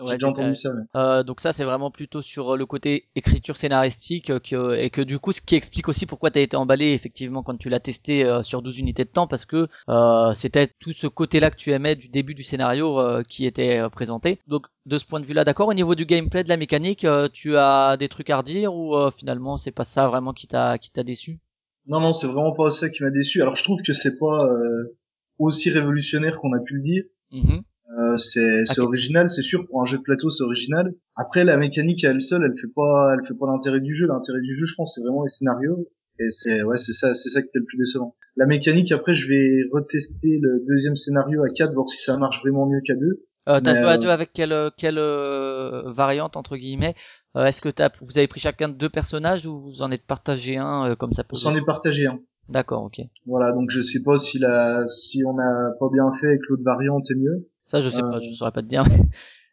Ouais, 0.00 0.08
j'ai 0.08 0.14
déjà 0.14 0.28
entendu 0.28 0.54
ça. 0.56 0.70
Euh, 0.96 1.22
donc 1.22 1.40
ça 1.40 1.52
c'est 1.52 1.62
vraiment 1.64 1.90
plutôt 1.92 2.20
sur 2.20 2.50
euh, 2.54 2.56
le 2.56 2.66
côté 2.66 3.06
écriture 3.14 3.56
scénaristique 3.56 4.28
euh, 4.30 4.40
que, 4.40 4.74
et 4.76 4.90
que 4.90 5.02
du 5.02 5.20
coup 5.20 5.30
ce 5.30 5.40
qui 5.40 5.54
explique 5.54 5.88
aussi 5.88 6.04
pourquoi 6.04 6.32
t'as 6.32 6.40
été 6.40 6.56
emballé 6.56 6.86
effectivement 6.92 7.44
quand 7.44 7.56
tu 7.56 7.68
l'as 7.68 7.78
testé 7.78 8.24
euh, 8.24 8.42
sur 8.42 8.60
12 8.60 8.78
unités 8.78 9.04
de 9.04 9.10
temps 9.10 9.28
parce 9.28 9.46
que 9.46 9.68
euh, 9.88 10.34
c'était 10.34 10.66
tout 10.80 10.92
ce 10.92 11.06
côté-là 11.06 11.52
que 11.52 11.56
tu 11.56 11.70
aimais 11.70 11.94
du 11.94 12.08
début 12.08 12.34
du 12.34 12.42
scénario 12.42 12.98
euh, 13.00 13.22
qui 13.22 13.46
était 13.46 13.78
euh, 13.78 13.88
présenté. 13.88 14.40
Donc 14.48 14.66
de 14.86 14.98
ce 14.98 15.04
point 15.04 15.20
de 15.20 15.26
vue-là, 15.26 15.44
d'accord. 15.44 15.68
Au 15.68 15.74
niveau 15.74 15.94
du 15.94 16.06
gameplay, 16.06 16.42
de 16.42 16.48
la 16.48 16.56
mécanique, 16.56 17.04
euh, 17.04 17.28
tu 17.32 17.56
as 17.56 17.96
des 17.96 18.08
trucs 18.08 18.30
à 18.30 18.38
redire 18.38 18.74
ou 18.74 18.96
euh, 18.96 19.12
finalement 19.12 19.58
c'est 19.58 19.70
pas 19.70 19.84
ça 19.84 20.08
vraiment 20.08 20.32
qui 20.32 20.48
t'a 20.48 20.76
qui 20.78 20.90
t'a 20.90 21.04
déçu? 21.04 21.38
Non, 21.86 22.00
non, 22.00 22.12
c'est 22.12 22.26
vraiment 22.26 22.52
pas 22.52 22.70
ça 22.70 22.88
qui 22.88 23.02
m'a 23.02 23.10
déçu. 23.10 23.42
Alors 23.42 23.56
je 23.56 23.64
trouve 23.64 23.82
que 23.82 23.92
c'est 23.92 24.18
pas 24.18 24.38
euh, 24.44 24.96
aussi 25.38 25.70
révolutionnaire 25.70 26.38
qu'on 26.38 26.52
a 26.52 26.60
pu 26.60 26.74
le 26.74 26.82
dire. 26.82 27.04
Mhm. 27.32 27.62
Euh, 27.98 28.16
c'est 28.18 28.78
original, 28.78 29.28
c'est 29.28 29.42
sûr. 29.42 29.66
Pour 29.66 29.82
un 29.82 29.84
jeu 29.84 29.98
de 29.98 30.02
plateau, 30.02 30.30
c'est 30.30 30.44
original. 30.44 30.94
Après, 31.16 31.44
la 31.44 31.56
mécanique 31.56 32.04
à 32.04 32.10
elle 32.10 32.20
seule, 32.20 32.44
elle 32.44 32.58
fait 32.58 32.72
pas, 32.72 33.14
elle 33.14 33.26
fait 33.26 33.34
pas 33.34 33.46
l'intérêt 33.46 33.80
du 33.80 33.96
jeu. 33.96 34.06
L'intérêt 34.06 34.40
du 34.40 34.56
jeu, 34.56 34.64
je 34.64 34.74
pense, 34.76 34.94
c'est 34.94 35.00
vraiment 35.00 35.22
les 35.22 35.28
scénarios. 35.28 35.88
Et 36.20 36.30
c'est 36.30 36.62
ouais, 36.62 36.76
c'est 36.76 36.92
ça, 36.92 37.14
c'est 37.14 37.30
ça 37.30 37.40
qui 37.40 37.48
était 37.48 37.58
le 37.58 37.64
plus 37.64 37.78
décevant. 37.78 38.14
La 38.36 38.46
mécanique, 38.46 38.92
après, 38.92 39.14
je 39.14 39.28
vais 39.28 39.62
retester 39.72 40.38
le 40.40 40.64
deuxième 40.68 40.94
scénario 40.94 41.42
à 41.42 41.48
4, 41.48 41.72
voir 41.72 41.88
si 41.88 42.02
ça 42.04 42.16
marche 42.16 42.40
vraiment 42.42 42.66
mieux 42.66 42.80
qu'à 42.84 42.94
2. 42.94 43.26
Euh, 43.48 43.60
t'as 43.60 43.74
joué 43.74 43.84
à 43.84 43.92
euh, 43.92 43.98
deux 43.98 44.08
avec 44.08 44.30
quelle 44.32 44.52
euh, 44.52 44.70
quelle 44.76 44.98
euh, 44.98 45.90
variante 45.92 46.36
entre 46.36 46.56
guillemets? 46.56 46.94
Euh, 47.36 47.44
Est-ce 47.44 47.60
que 47.60 47.68
t'as 47.68 47.90
vous 48.00 48.18
avez 48.18 48.26
pris 48.26 48.40
chacun 48.40 48.68
deux 48.68 48.88
personnages 48.88 49.46
ou 49.46 49.60
vous 49.60 49.82
en 49.82 49.90
êtes 49.90 50.04
partagé 50.06 50.56
un 50.56 50.90
euh, 50.90 50.96
comme 50.96 51.12
ça 51.12 51.22
peut 51.24 51.36
On 51.36 51.38
s'en 51.38 51.54
est 51.54 51.64
partagé 51.64 52.06
un. 52.06 52.18
D'accord, 52.48 52.82
ok. 52.84 53.00
Voilà, 53.26 53.52
donc 53.52 53.70
je 53.70 53.80
sais 53.80 54.02
pas 54.04 54.18
si 54.18 54.38
la, 54.40 54.84
si 54.88 55.22
on 55.24 55.38
a 55.38 55.70
pas 55.78 55.86
bien 55.92 56.12
fait 56.12 56.26
avec 56.26 56.40
l'autre 56.48 56.64
variante, 56.64 57.04
c'est 57.06 57.14
mieux. 57.14 57.48
Ça 57.66 57.80
je 57.80 57.88
sais 57.90 58.02
Euh, 58.02 58.10
pas, 58.10 58.20
je 58.20 58.32
saurais 58.34 58.50
pas 58.52 58.62
te 58.62 58.68
dire. 58.68 58.82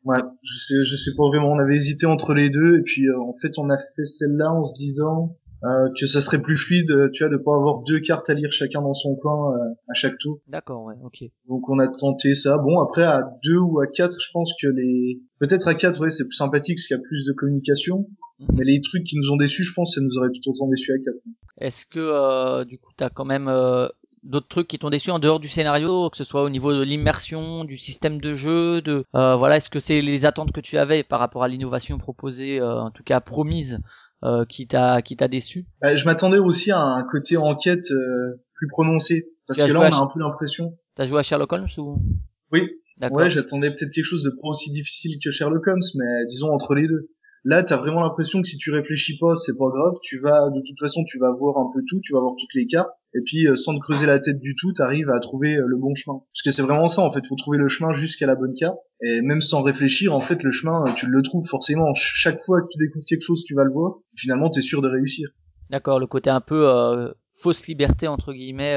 Ouais, 0.05 0.19
je 0.41 0.55
sais, 0.55 0.85
je 0.85 0.95
sais 0.95 1.11
pas 1.17 1.27
vraiment. 1.27 1.51
On 1.51 1.59
avait 1.59 1.75
hésité 1.75 2.05
entre 2.05 2.33
les 2.33 2.49
deux, 2.49 2.77
et 2.79 2.81
puis 2.81 3.07
euh, 3.09 3.19
en 3.19 3.33
fait, 3.41 3.57
on 3.57 3.69
a 3.69 3.77
fait 3.77 4.05
celle-là 4.05 4.53
en 4.53 4.63
se 4.63 4.73
disant 4.75 5.35
euh, 5.63 5.89
que 5.99 6.05
ça 6.05 6.21
serait 6.21 6.41
plus 6.41 6.57
fluide, 6.57 6.91
euh, 6.91 7.09
tu 7.11 7.23
vois, 7.23 7.31
de 7.31 7.37
pas 7.37 7.55
avoir 7.55 7.83
deux 7.83 7.99
cartes 7.99 8.29
à 8.29 8.33
lire 8.33 8.51
chacun 8.51 8.81
dans 8.81 8.93
son 8.93 9.15
coin 9.15 9.53
euh, 9.53 9.73
à 9.89 9.93
chaque 9.93 10.17
tour. 10.19 10.39
D'accord, 10.47 10.83
ouais, 10.83 10.95
ok. 11.03 11.23
Donc 11.47 11.67
on 11.69 11.79
a 11.79 11.87
tenté 11.87 12.35
ça. 12.35 12.57
Bon, 12.57 12.79
après 12.79 13.03
à 13.03 13.23
deux 13.43 13.57
ou 13.57 13.79
à 13.79 13.87
quatre, 13.87 14.17
je 14.19 14.29
pense 14.31 14.53
que 14.61 14.67
les, 14.67 15.21
peut-être 15.39 15.67
à 15.67 15.75
quatre, 15.75 15.99
ouais, 15.99 16.09
c'est 16.09 16.25
plus 16.25 16.35
sympathique 16.35 16.77
parce 16.77 16.87
qu'il 16.87 16.97
y 16.97 16.99
a 16.99 17.03
plus 17.03 17.25
de 17.25 17.33
communication. 17.33 18.07
Mhm. 18.39 18.55
Mais 18.59 18.65
les 18.65 18.81
trucs 18.81 19.03
qui 19.03 19.17
nous 19.17 19.31
ont 19.31 19.37
déçus, 19.37 19.63
je 19.63 19.73
pense, 19.73 19.95
ça 19.95 20.01
nous 20.01 20.17
aurait 20.17 20.29
tout 20.29 20.49
autant 20.49 20.67
déçus 20.67 20.91
à 20.91 20.97
quatre. 20.97 21.21
Est-ce 21.59 21.85
que 21.85 21.99
euh, 21.99 22.65
du 22.65 22.77
coup 22.77 22.91
t'as 22.95 23.09
quand 23.09 23.25
même 23.25 23.47
euh, 23.47 23.87
d'autres 24.27 24.47
trucs 24.47 24.67
qui 24.67 24.77
t'ont 24.77 24.89
déçu 24.89 25.09
en 25.09 25.19
dehors 25.19 25.39
du 25.39 25.47
scénario, 25.47 26.09
que 26.09 26.17
ce 26.17 26.23
soit 26.23 26.43
au 26.43 26.49
niveau 26.49 26.73
de 26.73 26.81
l'immersion, 26.81 27.63
du 27.63 27.77
système 27.77 28.19
de 28.19 28.33
jeu, 28.33 28.81
de 28.81 29.05
euh, 29.15 29.35
voilà, 29.35 29.57
est-ce 29.57 29.69
que 29.69 29.79
c'est 29.79 30.01
les 30.01 30.25
attentes 30.25 30.51
que 30.51 30.61
tu 30.61 30.77
avais 30.77 31.03
par 31.03 31.19
rapport 31.19 31.43
à 31.43 31.47
l'innovation 31.47 31.97
proposée, 31.97 32.59
euh, 32.59 32.81
en 32.81 32.91
tout 32.91 33.03
cas 33.03 33.19
promise, 33.19 33.79
euh, 34.23 34.45
qui 34.45 34.67
t'a 34.67 35.01
qui 35.01 35.15
t'a 35.15 35.27
déçu? 35.27 35.65
Bah, 35.81 35.95
je 35.95 36.05
m'attendais 36.05 36.39
aussi 36.39 36.71
à 36.71 36.81
un 36.81 37.03
côté 37.03 37.37
enquête 37.37 37.91
euh, 37.91 38.41
plus 38.53 38.67
prononcé, 38.67 39.31
parce 39.47 39.61
que 39.61 39.71
là, 39.71 39.79
on 39.79 39.83
a 39.83 40.03
un 40.03 40.07
peu 40.07 40.19
l'impression. 40.19 40.77
T'as 40.95 41.05
joué 41.05 41.19
à 41.19 41.23
Sherlock 41.23 41.53
Holmes 41.53 41.67
ou? 41.77 41.97
Oui. 42.51 42.69
Ouais, 43.11 43.29
j'attendais 43.29 43.69
peut-être 43.69 43.91
quelque 43.91 44.05
chose 44.05 44.23
de 44.23 44.31
pas 44.31 44.47
aussi 44.47 44.71
difficile 44.71 45.19
que 45.23 45.29
Sherlock 45.29 45.67
Holmes, 45.67 45.83
mais 45.95 46.25
disons 46.27 46.51
entre 46.51 46.73
les 46.73 46.87
deux. 46.87 47.11
Là, 47.43 47.63
t'as 47.63 47.77
vraiment 47.77 48.01
l'impression 48.01 48.41
que 48.41 48.47
si 48.47 48.57
tu 48.57 48.71
réfléchis 48.71 49.17
pas, 49.19 49.35
c'est 49.35 49.55
pas 49.57 49.69
grave. 49.69 49.93
Tu 50.01 50.19
vas, 50.19 50.49
de 50.49 50.61
toute 50.67 50.79
façon, 50.79 51.03
tu 51.05 51.19
vas 51.19 51.31
voir 51.31 51.57
un 51.59 51.71
peu 51.73 51.81
tout, 51.87 52.01
tu 52.01 52.13
vas 52.13 52.19
voir 52.19 52.33
toutes 52.37 52.53
les 52.55 52.65
cartes, 52.65 52.89
et 53.17 53.21
puis 53.25 53.47
euh, 53.47 53.55
sans 53.55 53.73
te 53.75 53.79
creuser 53.79 54.05
la 54.05 54.19
tête 54.19 54.39
du 54.39 54.55
tout, 54.55 54.71
t'arrives 54.73 55.09
à 55.09 55.19
trouver 55.19 55.57
euh, 55.57 55.65
le 55.67 55.75
bon 55.77 55.95
chemin. 55.95 56.19
Parce 56.33 56.43
que 56.43 56.51
c'est 56.51 56.61
vraiment 56.61 56.87
ça, 56.87 57.01
en 57.01 57.11
fait, 57.11 57.25
faut 57.27 57.35
trouver 57.35 57.57
le 57.57 57.67
chemin 57.67 57.93
jusqu'à 57.93 58.27
la 58.27 58.35
bonne 58.35 58.53
carte, 58.53 58.79
et 59.01 59.21
même 59.21 59.41
sans 59.41 59.61
réfléchir, 59.63 60.15
en 60.15 60.19
fait, 60.19 60.43
le 60.43 60.51
chemin, 60.51 60.83
euh, 60.87 60.91
tu 60.95 61.07
le 61.07 61.21
trouves 61.21 61.45
forcément. 61.47 61.93
Ch- 61.93 62.11
Chaque 62.15 62.41
fois 62.43 62.61
que 62.61 62.67
tu 62.71 62.77
découvres 62.79 63.05
quelque 63.05 63.23
chose, 63.23 63.43
tu 63.45 63.55
vas 63.55 63.63
le 63.63 63.71
voir. 63.71 63.95
Finalement, 64.15 64.49
t'es 64.49 64.61
sûr 64.61 64.81
de 64.81 64.87
réussir. 64.87 65.29
D'accord, 65.69 65.99
le 65.99 66.07
côté 66.07 66.29
un 66.29 66.41
peu 66.41 66.67
euh, 66.69 67.11
fausse 67.41 67.67
liberté 67.67 68.07
entre 68.07 68.33
guillemets 68.33 68.75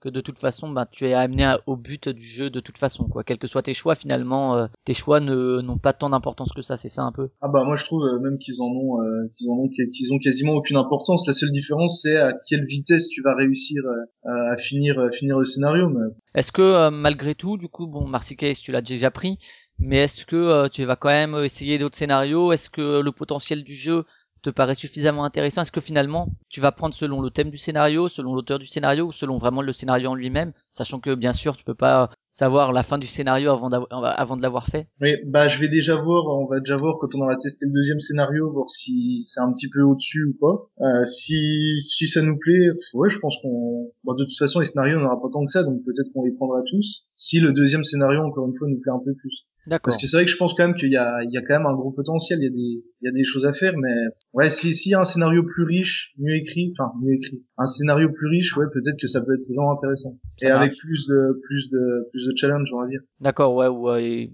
que 0.00 0.08
de 0.08 0.20
toute 0.20 0.38
façon 0.38 0.70
bah, 0.70 0.86
tu 0.90 1.06
es 1.06 1.14
amené 1.14 1.44
à- 1.44 1.60
au 1.66 1.76
but 1.76 2.08
du 2.08 2.26
jeu 2.26 2.50
de 2.50 2.60
toute 2.60 2.78
façon 2.78 3.08
quoi. 3.08 3.24
Quels 3.24 3.38
que 3.38 3.46
soient 3.46 3.62
tes 3.62 3.74
choix 3.74 3.94
finalement, 3.94 4.56
euh, 4.56 4.66
tes 4.84 4.94
choix 4.94 5.20
ne 5.20 5.60
n'ont 5.60 5.78
pas 5.78 5.92
tant 5.92 6.10
d'importance 6.10 6.52
que 6.52 6.62
ça, 6.62 6.76
c'est 6.76 6.88
ça 6.88 7.02
un 7.02 7.12
peu? 7.12 7.30
Ah 7.40 7.48
bah 7.48 7.64
moi 7.64 7.76
je 7.76 7.84
trouve 7.84 8.04
euh, 8.04 8.18
même 8.20 8.38
qu'ils 8.38 8.60
en 8.62 8.66
ont 8.66 9.00
euh, 9.02 9.30
qu'ils 9.34 9.48
en 9.50 9.54
ont 9.54 9.68
qu'ils 9.68 10.12
ont 10.12 10.18
quasiment 10.18 10.52
aucune 10.52 10.76
importance. 10.76 11.26
La 11.26 11.32
seule 11.32 11.50
différence 11.52 12.00
c'est 12.02 12.16
à 12.16 12.32
quelle 12.48 12.64
vitesse 12.66 13.08
tu 13.08 13.22
vas 13.22 13.34
réussir 13.34 13.82
à 14.24 14.56
finir 14.56 14.98
à 14.98 15.10
finir 15.10 15.38
le 15.38 15.44
scénario. 15.44 15.88
Mais 15.88 16.06
Est-ce 16.34 16.52
que 16.52 16.90
malgré 16.90 17.34
tout, 17.34 17.56
du 17.56 17.68
coup, 17.68 17.86
bon, 17.86 18.06
Marcy 18.06 18.36
Case, 18.36 18.60
tu 18.60 18.72
l'as 18.72 18.82
déjà 18.82 19.10
pris, 19.10 19.38
mais 19.78 19.98
est-ce 20.04 20.26
que 20.26 20.36
euh, 20.36 20.68
tu 20.68 20.84
vas 20.84 20.96
quand 20.96 21.08
même 21.08 21.36
essayer 21.44 21.78
d'autres 21.78 21.96
scénarios? 21.96 22.52
Est-ce 22.52 22.70
que 22.70 23.00
le 23.00 23.12
potentiel 23.12 23.62
du 23.64 23.74
jeu 23.74 24.04
te 24.46 24.50
paraît 24.50 24.76
suffisamment 24.76 25.24
intéressant 25.24 25.62
Est-ce 25.62 25.72
que 25.72 25.80
finalement, 25.80 26.28
tu 26.48 26.60
vas 26.60 26.70
prendre 26.70 26.94
selon 26.94 27.20
le 27.20 27.30
thème 27.30 27.50
du 27.50 27.56
scénario, 27.56 28.06
selon 28.06 28.34
l'auteur 28.34 28.58
du 28.60 28.66
scénario, 28.66 29.06
ou 29.06 29.12
selon 29.12 29.38
vraiment 29.38 29.60
le 29.62 29.72
scénario 29.72 30.10
en 30.10 30.14
lui-même, 30.14 30.52
sachant 30.70 31.00
que 31.00 31.14
bien 31.14 31.32
sûr, 31.32 31.56
tu 31.56 31.64
peux 31.64 31.74
pas 31.74 32.10
savoir 32.30 32.72
la 32.72 32.82
fin 32.84 32.98
du 32.98 33.06
scénario 33.06 33.50
avant, 33.50 33.70
d'avoir- 33.70 33.88
avant 34.20 34.36
de 34.36 34.42
l'avoir 34.42 34.66
fait? 34.66 34.86
Oui, 35.00 35.14
bah 35.26 35.48
je 35.48 35.58
vais 35.58 35.68
déjà 35.68 35.96
voir, 35.96 36.26
on 36.26 36.46
va 36.46 36.60
déjà 36.60 36.76
voir 36.76 36.96
quand 37.00 37.08
on 37.16 37.22
aura 37.22 37.36
testé 37.36 37.66
le 37.66 37.72
deuxième 37.72 37.98
scénario, 37.98 38.52
voir 38.52 38.68
si 38.70 39.22
c'est 39.24 39.40
un 39.40 39.52
petit 39.52 39.68
peu 39.68 39.82
au-dessus 39.82 40.24
ou 40.24 40.34
pas. 40.38 40.86
Euh, 40.86 41.04
si 41.04 41.80
si 41.80 42.06
ça 42.06 42.22
nous 42.22 42.38
plaît, 42.38 42.68
ouais, 42.94 43.10
je 43.10 43.18
pense 43.18 43.36
qu'on, 43.42 43.90
bon, 44.04 44.14
de 44.14 44.24
toute 44.24 44.38
façon 44.38 44.60
les 44.60 44.66
scénarios 44.66 44.98
on 44.98 45.02
n'aura 45.02 45.20
pas 45.20 45.28
tant 45.32 45.44
que 45.44 45.50
ça, 45.50 45.64
donc 45.64 45.82
peut-être 45.84 46.12
qu'on 46.12 46.24
les 46.24 46.32
prendra 46.32 46.60
tous. 46.70 47.06
Si 47.16 47.40
le 47.40 47.52
deuxième 47.52 47.84
scénario 47.84 48.20
encore 48.20 48.46
une 48.46 48.54
fois 48.56 48.68
nous 48.68 48.80
plaît 48.80 48.92
un 48.92 49.02
peu 49.04 49.14
plus. 49.14 49.46
D'accord. 49.66 49.92
Parce 49.92 50.00
que 50.00 50.06
c'est 50.06 50.16
vrai 50.16 50.24
que 50.24 50.30
je 50.30 50.36
pense 50.36 50.54
quand 50.54 50.66
même 50.66 50.76
qu'il 50.76 50.90
y 50.92 50.96
a 50.96 51.22
il 51.24 51.32
y 51.32 51.38
a 51.38 51.42
quand 51.42 51.54
même 51.58 51.66
un 51.66 51.74
gros 51.74 51.90
potentiel, 51.90 52.38
il 52.40 52.44
y 52.44 52.46
a 52.46 52.50
des 52.50 52.84
il 53.00 53.02
y 53.02 53.08
a 53.08 53.12
des 53.12 53.24
choses 53.24 53.46
à 53.46 53.52
faire, 53.52 53.74
mais 53.76 53.94
ouais, 54.32 54.48
si 54.50 54.72
y 54.90 54.94
a 54.94 55.00
un 55.00 55.04
scénario 55.04 55.42
plus 55.44 55.64
riche, 55.64 56.12
mieux 56.18 56.34
écrit, 56.36 56.72
enfin 56.78 56.92
mieux 57.02 57.14
écrit, 57.14 57.42
un 57.58 57.66
scénario 57.66 58.10
plus 58.12 58.28
riche, 58.28 58.56
ouais, 58.56 58.66
peut-être 58.72 58.98
que 59.00 59.08
ça 59.08 59.24
peut 59.24 59.34
être 59.34 59.46
vraiment 59.48 59.72
intéressant. 59.72 60.18
Ça 60.38 60.48
Et 60.48 60.50
avec 60.50 60.76
plus 60.76 61.06
de 61.08 61.40
plus 61.46 61.70
de 61.70 62.08
plus 62.12 62.26
de 62.26 62.32
challenge, 62.36 62.68
on 62.72 62.80
va 62.80 62.86
dire. 62.88 63.00
D'accord, 63.20 63.54
ouais, 63.54 63.68
ouais. 63.68 64.30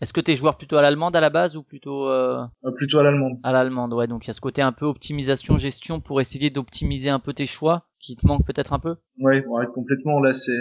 Est-ce 0.00 0.12
que 0.12 0.20
t'es 0.20 0.34
joueur 0.34 0.58
plutôt 0.58 0.76
à 0.76 0.82
l'allemande 0.82 1.16
à 1.16 1.20
la 1.20 1.30
base 1.30 1.56
ou 1.56 1.62
plutôt 1.62 2.08
euh, 2.08 2.42
Euh, 2.64 2.70
plutôt 2.72 2.98
à 2.98 3.02
l'allemande. 3.02 3.38
à 3.42 3.52
l'allemande 3.52 3.94
Ouais, 3.94 4.06
donc 4.06 4.26
il 4.26 4.28
y 4.28 4.30
a 4.30 4.34
ce 4.34 4.40
côté 4.42 4.60
un 4.60 4.72
peu 4.72 4.84
optimisation, 4.84 5.56
gestion 5.56 6.00
pour 6.00 6.20
essayer 6.20 6.50
d'optimiser 6.50 7.08
un 7.08 7.18
peu 7.18 7.32
tes 7.32 7.46
choix, 7.46 7.86
qui 8.00 8.14
te 8.16 8.26
manque 8.26 8.46
peut-être 8.46 8.72
un 8.74 8.78
peu? 8.78 8.96
Ouais, 9.18 9.44
ouais, 9.46 9.66
complètement. 9.74 10.20
Là, 10.20 10.34
c'est. 10.34 10.52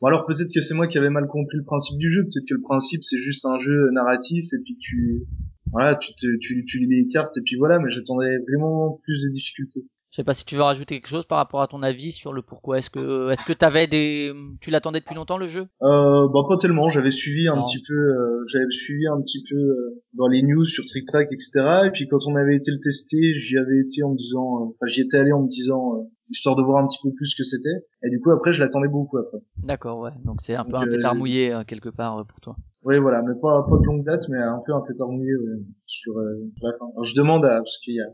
Bon, 0.00 0.08
alors 0.08 0.26
peut-être 0.26 0.52
que 0.54 0.60
c'est 0.60 0.74
moi 0.74 0.86
qui 0.86 0.98
avais 0.98 1.10
mal 1.10 1.26
compris 1.28 1.56
le 1.58 1.64
principe 1.64 1.98
du 1.98 2.10
jeu. 2.10 2.22
Peut-être 2.24 2.48
que 2.48 2.54
le 2.54 2.62
principe 2.62 3.02
c'est 3.04 3.18
juste 3.18 3.44
un 3.44 3.58
jeu 3.60 3.90
narratif 3.92 4.44
et 4.52 4.58
puis 4.64 4.76
tu, 4.78 5.26
voilà, 5.70 5.94
tu 5.96 6.12
te, 6.14 6.26
tu, 6.40 6.64
tu 6.64 6.78
lis 6.78 6.88
les 6.88 7.06
cartes 7.06 7.36
et 7.36 7.42
puis 7.42 7.56
voilà. 7.56 7.78
Mais 7.78 7.90
j'attendais 7.90 8.38
vraiment 8.48 8.98
plus 9.04 9.22
de 9.24 9.30
difficultés. 9.30 9.84
Je 10.10 10.16
sais 10.16 10.24
pas 10.24 10.34
si 10.34 10.44
tu 10.44 10.56
veux 10.56 10.62
rajouter 10.62 10.96
quelque 10.96 11.08
chose 11.08 11.24
par 11.24 11.38
rapport 11.38 11.62
à 11.62 11.66
ton 11.68 11.82
avis 11.82 12.12
sur 12.12 12.34
le 12.34 12.42
pourquoi. 12.42 12.76
Est-ce 12.76 12.90
que 12.90 13.30
est-ce 13.30 13.44
que 13.46 13.54
t'avais 13.54 13.86
des 13.86 14.30
tu 14.60 14.70
l'attendais 14.70 15.00
depuis 15.00 15.14
longtemps 15.14 15.38
le 15.38 15.46
jeu? 15.46 15.68
Euh, 15.82 16.28
bah 16.28 16.40
pas 16.46 16.58
tellement. 16.58 16.90
J'avais 16.90 17.10
suivi 17.10 17.48
un 17.48 17.56
Non. 17.56 17.64
petit 17.64 17.80
peu, 17.80 17.94
euh, 17.94 18.44
j'avais 18.46 18.70
suivi 18.70 19.06
un 19.06 19.18
petit 19.22 19.42
peu 19.48 19.56
euh, 19.56 20.02
dans 20.12 20.26
les 20.28 20.42
news 20.42 20.66
sur 20.66 20.84
Trick 20.84 21.06
Track, 21.06 21.28
etc. 21.32 21.86
Et 21.86 21.90
puis 21.92 22.08
quand 22.08 22.18
on 22.26 22.36
avait 22.36 22.56
été 22.56 22.72
le 22.72 22.78
tester, 22.78 23.32
j'y 23.38 23.56
avais 23.56 23.78
été 23.80 24.02
en 24.02 24.10
me 24.12 24.18
disant, 24.18 24.56
euh, 24.60 24.64
enfin 24.74 24.86
j'y 24.86 25.00
étais 25.00 25.16
allé 25.16 25.32
en 25.32 25.44
me 25.44 25.48
disant, 25.48 25.94
euh, 25.96 26.02
histoire 26.32 26.56
de 26.56 26.62
voir 26.62 26.82
un 26.82 26.86
petit 26.88 26.98
peu 27.02 27.10
plus 27.14 27.28
ce 27.28 27.36
que 27.36 27.44
c'était. 27.44 27.86
Et 28.02 28.10
du 28.10 28.20
coup 28.20 28.30
après, 28.32 28.52
je 28.52 28.60
l'attendais 28.60 28.88
beaucoup 28.88 29.18
après. 29.18 29.38
D'accord, 29.62 30.00
ouais. 30.00 30.10
Donc 30.24 30.40
c'est 30.42 30.56
un 30.56 30.64
peu 30.64 30.72
Donc, 30.72 30.82
un 30.82 30.86
euh, 30.88 30.96
pétard 30.96 31.14
mouillé 31.14 31.52
euh, 31.52 31.62
quelque 31.64 31.88
part 31.90 32.18
euh, 32.18 32.24
pour 32.24 32.40
toi. 32.40 32.56
Oui, 32.84 32.98
voilà, 32.98 33.22
mais 33.22 33.34
pas 33.40 33.62
pas 33.62 33.76
de 33.78 33.84
longue 33.84 34.04
date, 34.04 34.22
mais 34.28 34.38
un 34.38 34.60
peu 34.66 34.72
un 34.74 34.80
peu 34.80 34.94
terminé 34.94 35.26
ouais, 35.36 35.62
sur, 35.86 36.18
euh, 36.18 36.50
sur 36.56 36.66
la 36.66 36.72
fin. 36.76 36.86
Alors, 36.94 37.04
je 37.04 37.14
demande 37.14 37.44
à 37.44 37.58
parce 37.58 37.78
qu'il 37.78 37.94
y 37.94 38.00
a 38.00 38.06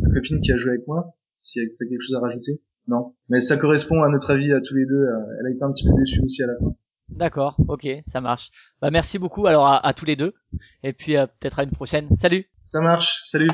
ma 0.00 0.14
copine 0.14 0.40
qui 0.40 0.50
a 0.52 0.56
joué 0.56 0.70
avec 0.72 0.86
moi, 0.88 1.14
si 1.38 1.60
t'as 1.78 1.86
quelque 1.86 2.00
chose 2.02 2.16
à 2.16 2.20
rajouter? 2.20 2.60
Non, 2.88 3.14
mais 3.28 3.40
ça 3.40 3.56
correspond 3.56 4.02
à 4.02 4.08
notre 4.08 4.30
avis 4.32 4.52
à 4.52 4.60
tous 4.60 4.74
les 4.74 4.86
deux. 4.86 4.94
euh, 4.94 5.38
Elle 5.40 5.46
a 5.46 5.50
été 5.50 5.62
un 5.62 5.70
petit 5.72 5.84
peu 5.86 5.94
déçue 5.96 6.20
aussi 6.24 6.42
à 6.42 6.46
la 6.48 6.54
fin. 6.58 6.74
D'accord, 7.08 7.56
ok, 7.68 7.86
ça 8.04 8.20
marche. 8.20 8.50
Bah 8.82 8.90
merci 8.90 9.18
beaucoup 9.20 9.46
alors 9.46 9.66
à, 9.66 9.84
à 9.86 9.92
tous 9.94 10.04
les 10.06 10.16
deux. 10.16 10.34
Et 10.82 10.92
puis 10.92 11.16
euh, 11.16 11.26
peut-être 11.26 11.60
à 11.60 11.62
une 11.62 11.70
prochaine. 11.70 12.08
Salut. 12.16 12.46
Ça 12.60 12.80
marche. 12.80 13.20
Salut. 13.24 13.50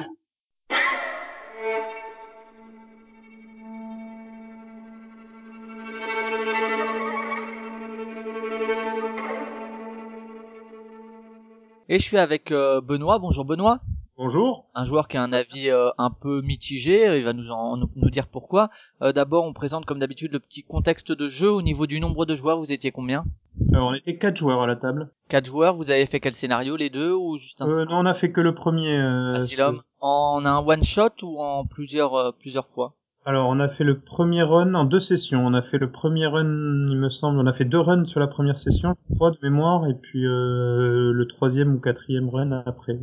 Et 11.93 11.99
je 11.99 12.05
suis 12.05 12.17
avec 12.17 12.53
euh, 12.53 12.81
Benoît. 12.81 13.19
Bonjour 13.19 13.45
Benoît. 13.45 13.81
Bonjour. 14.17 14.65
Un 14.75 14.85
joueur 14.85 15.09
qui 15.09 15.19
a 15.19 15.23
un 15.23 15.31
avis 15.31 15.69
euh, 15.69 15.91
un 15.99 16.09
peu 16.09 16.41
mitigé, 16.41 17.19
il 17.19 17.23
va 17.23 17.35
nous, 17.35 17.51
en, 17.51 17.77
nous, 17.77 18.09
dire 18.11 18.29
pourquoi. 18.29 18.71
Euh, 19.03 19.13
D'abord, 19.13 19.45
on 19.45 19.53
présente 19.53 19.85
comme 19.85 19.99
d'habitude 19.99 20.33
le 20.33 20.41
petit 20.41 20.63
contexte 20.63 21.13
de 21.13 21.29
jeu. 21.29 21.51
Au 21.53 21.61
niveau 21.61 21.87
du 21.87 22.01
nombre 22.01 22.25
de 22.25 22.35
joueurs, 22.35 22.59
vous 22.61 22.73
étiez 22.73 22.93
combien? 22.93 23.27
Alors, 23.75 23.89
on 23.91 23.95
était 23.95 24.17
quatre 24.17 24.39
joueurs 24.39 24.63
à 24.63 24.67
la 24.67 24.77
table. 24.77 25.11
Quatre 25.29 25.45
joueurs, 25.45 25.77
vous 25.77 25.91
avez 25.91 26.07
fait 26.07 26.19
quel 26.19 26.33
scénario, 26.33 26.77
les 26.77 26.89
deux 26.89 27.13
ou 27.13 27.37
juste 27.37 27.61
un 27.61 27.69
Euh, 27.69 27.85
non, 27.85 27.99
on 27.99 28.07
a 28.07 28.15
fait 28.15 28.33
que 28.33 28.41
le 28.41 28.55
premier. 28.55 28.97
euh, 28.97 29.35
Asylum 29.35 29.83
En 30.01 30.47
un 30.47 30.67
one 30.67 30.85
shot 30.85 31.11
ou 31.23 31.43
en 31.43 31.67
plusieurs 31.67 32.33
plusieurs 32.39 32.69
fois? 32.69 32.95
Alors, 33.25 33.49
on 33.49 33.59
a 33.61 33.69
fait 33.69 33.85
le 33.85 33.99
premier 34.01 34.43
run 34.43 34.75
en 34.75 34.85
deux 34.85 35.01
sessions. 35.01 35.45
On 35.47 35.55
a 35.55 35.63
fait 35.63 35.79
le 35.79 35.91
premier 35.91 36.27
run, 36.27 36.45
il 36.89 36.97
me 36.99 37.09
semble, 37.11 37.39
on 37.39 37.47
a 37.47 37.53
fait 37.53 37.65
deux 37.65 37.79
runs 37.81 38.05
sur 38.05 38.21
la 38.21 38.27
première 38.27 38.59
session, 38.59 38.95
je 39.11 39.15
crois, 39.17 39.31
de 39.31 39.39
mémoire, 39.43 39.87
et 39.89 39.95
puis 39.95 40.25
euh, 40.27 41.13
le 41.13 41.27
troisième 41.29 41.75
ou 41.75 41.81
quatrième 41.81 42.29
run 42.29 42.63
après, 42.67 42.99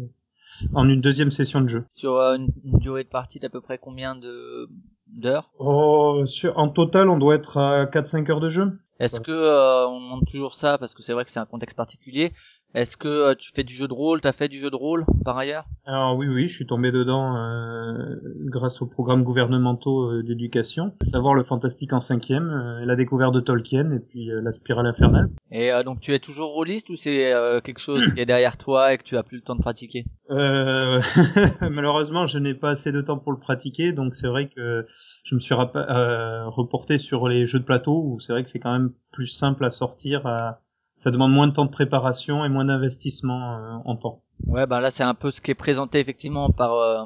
en 0.74 0.90
une 0.90 1.02
deuxième 1.02 1.32
session 1.32 1.62
de 1.62 1.70
jeu. 1.70 1.86
Sur 1.90 2.16
euh, 2.18 2.36
une, 2.36 2.50
une 2.66 2.80
durée 2.80 3.04
de 3.04 3.10
partie 3.10 3.40
d'à 3.40 3.50
peu 3.50 3.62
près 3.62 3.78
combien 3.78 4.16
de 4.16 4.68
d'heures? 5.08 5.52
Oh, 5.60 6.24
sur, 6.26 6.58
en 6.58 6.70
total, 6.70 7.10
on 7.10 7.18
doit 7.18 7.36
être 7.36 7.58
à 7.58 7.86
4-5 7.86 8.30
heures 8.30 8.40
de 8.42 8.50
jeu. 8.50 8.80
Est-ce 9.00 9.20
Ouais. 9.20 9.26
que 9.26 9.32
euh, 9.32 9.88
on 9.88 10.00
demande 10.02 10.26
toujours 10.30 10.54
ça 10.56 10.78
parce 10.78 10.94
que 10.96 11.02
c'est 11.02 11.14
vrai 11.14 11.24
que 11.24 11.32
c'est 11.32 11.40
un 11.40 11.46
contexte 11.46 11.78
particulier. 11.78 12.34
Est-ce 12.76 12.98
que 12.98 13.08
euh, 13.08 13.36
tu 13.36 13.52
fais 13.56 13.64
du 13.64 13.74
jeu 13.74 13.88
de 13.88 13.94
rôle 13.94 14.22
T'as 14.22 14.32
fait 14.32 14.48
du 14.48 14.58
jeu 14.58 14.70
de 14.70 14.76
rôle 14.76 15.04
par 15.26 15.38
ailleurs? 15.38 15.66
Alors 15.86 16.16
oui, 16.16 16.28
oui, 16.28 16.48
je 16.48 16.54
suis 16.56 16.68
tombé 16.68 16.92
dedans 16.92 17.36
euh, 17.36 18.16
grâce 18.46 18.80
aux 18.82 18.86
programmes 18.86 19.24
gouvernementaux 19.24 20.12
euh, 20.12 20.24
d'éducation, 20.24 20.94
à 21.02 21.06
savoir 21.06 21.34
le 21.34 21.44
fantastique 21.44 21.94
en 21.94 22.02
cinquième, 22.02 22.48
la 22.86 22.96
découverte 22.96 23.34
de 23.34 23.40
Tolkien 23.40 23.92
et 23.92 24.00
puis 24.00 24.30
euh, 24.32 24.40
la 24.42 24.52
spirale 24.52 24.86
infernale. 24.86 25.30
Et 25.52 25.72
euh, 25.72 25.82
donc 25.82 26.00
tu 26.00 26.14
es 26.14 26.20
toujours 26.20 26.52
rôliste 26.52 26.92
ou 26.92 26.96
c'est 26.96 27.34
euh, 27.34 27.60
quelque 27.60 27.80
chose 27.80 28.08
qui 28.08 28.20
est 28.20 28.28
derrière 28.28 28.58
toi 28.58 28.94
et 28.94 29.00
que 29.00 29.04
tu 29.04 29.18
as 29.18 29.24
plus 29.24 29.38
le 29.38 29.42
temps 29.44 29.56
de 29.56 29.62
pratiquer? 29.62 30.06
Euh, 30.30 31.02
malheureusement, 31.72 32.28
je 32.28 32.38
n'ai 32.38 32.54
pas 32.54 32.70
assez 32.70 32.92
de 32.92 33.02
temps 33.02 33.18
pour 33.18 33.32
le 33.32 33.40
pratiquer, 33.40 33.94
donc 33.94 34.14
c'est 34.14 34.28
vrai 34.28 34.48
que 34.48 34.86
je 35.24 35.34
me 35.34 35.40
suis 35.40 35.56
euh, 35.56 36.46
reporté 36.50 37.00
sur 37.00 37.28
les 37.28 37.48
jeux 37.48 37.60
de 37.60 37.66
plateau 37.66 38.00
où 38.06 38.20
c'est 38.20 38.32
vrai 38.32 38.44
que 38.44 38.50
c'est 38.52 38.60
quand 38.60 38.72
même 38.74 38.92
plus 39.12 39.28
simple 39.28 39.66
à 39.66 39.72
sortir. 39.72 40.28
à- 40.28 40.62
Ça 41.00 41.12
demande 41.12 41.32
moins 41.32 41.48
de 41.48 41.54
temps 41.54 41.64
de 41.64 41.72
préparation 41.72 42.44
et 42.44 42.50
moins 42.50 42.66
d'investissement 42.66 43.56
euh, 43.56 43.78
en 43.86 43.96
temps. 43.96 44.22
Ouais, 44.48 44.68
ben 44.68 44.80
là 44.82 44.92
c'est 44.92 45.04
un 45.04 45.14
peu 45.14 45.32
ce 45.32 45.42
qui 45.42 45.52
est 45.52 45.56
présenté 45.56 46.00
effectivement 46.00 46.50
par 46.50 46.74
euh, 46.74 47.06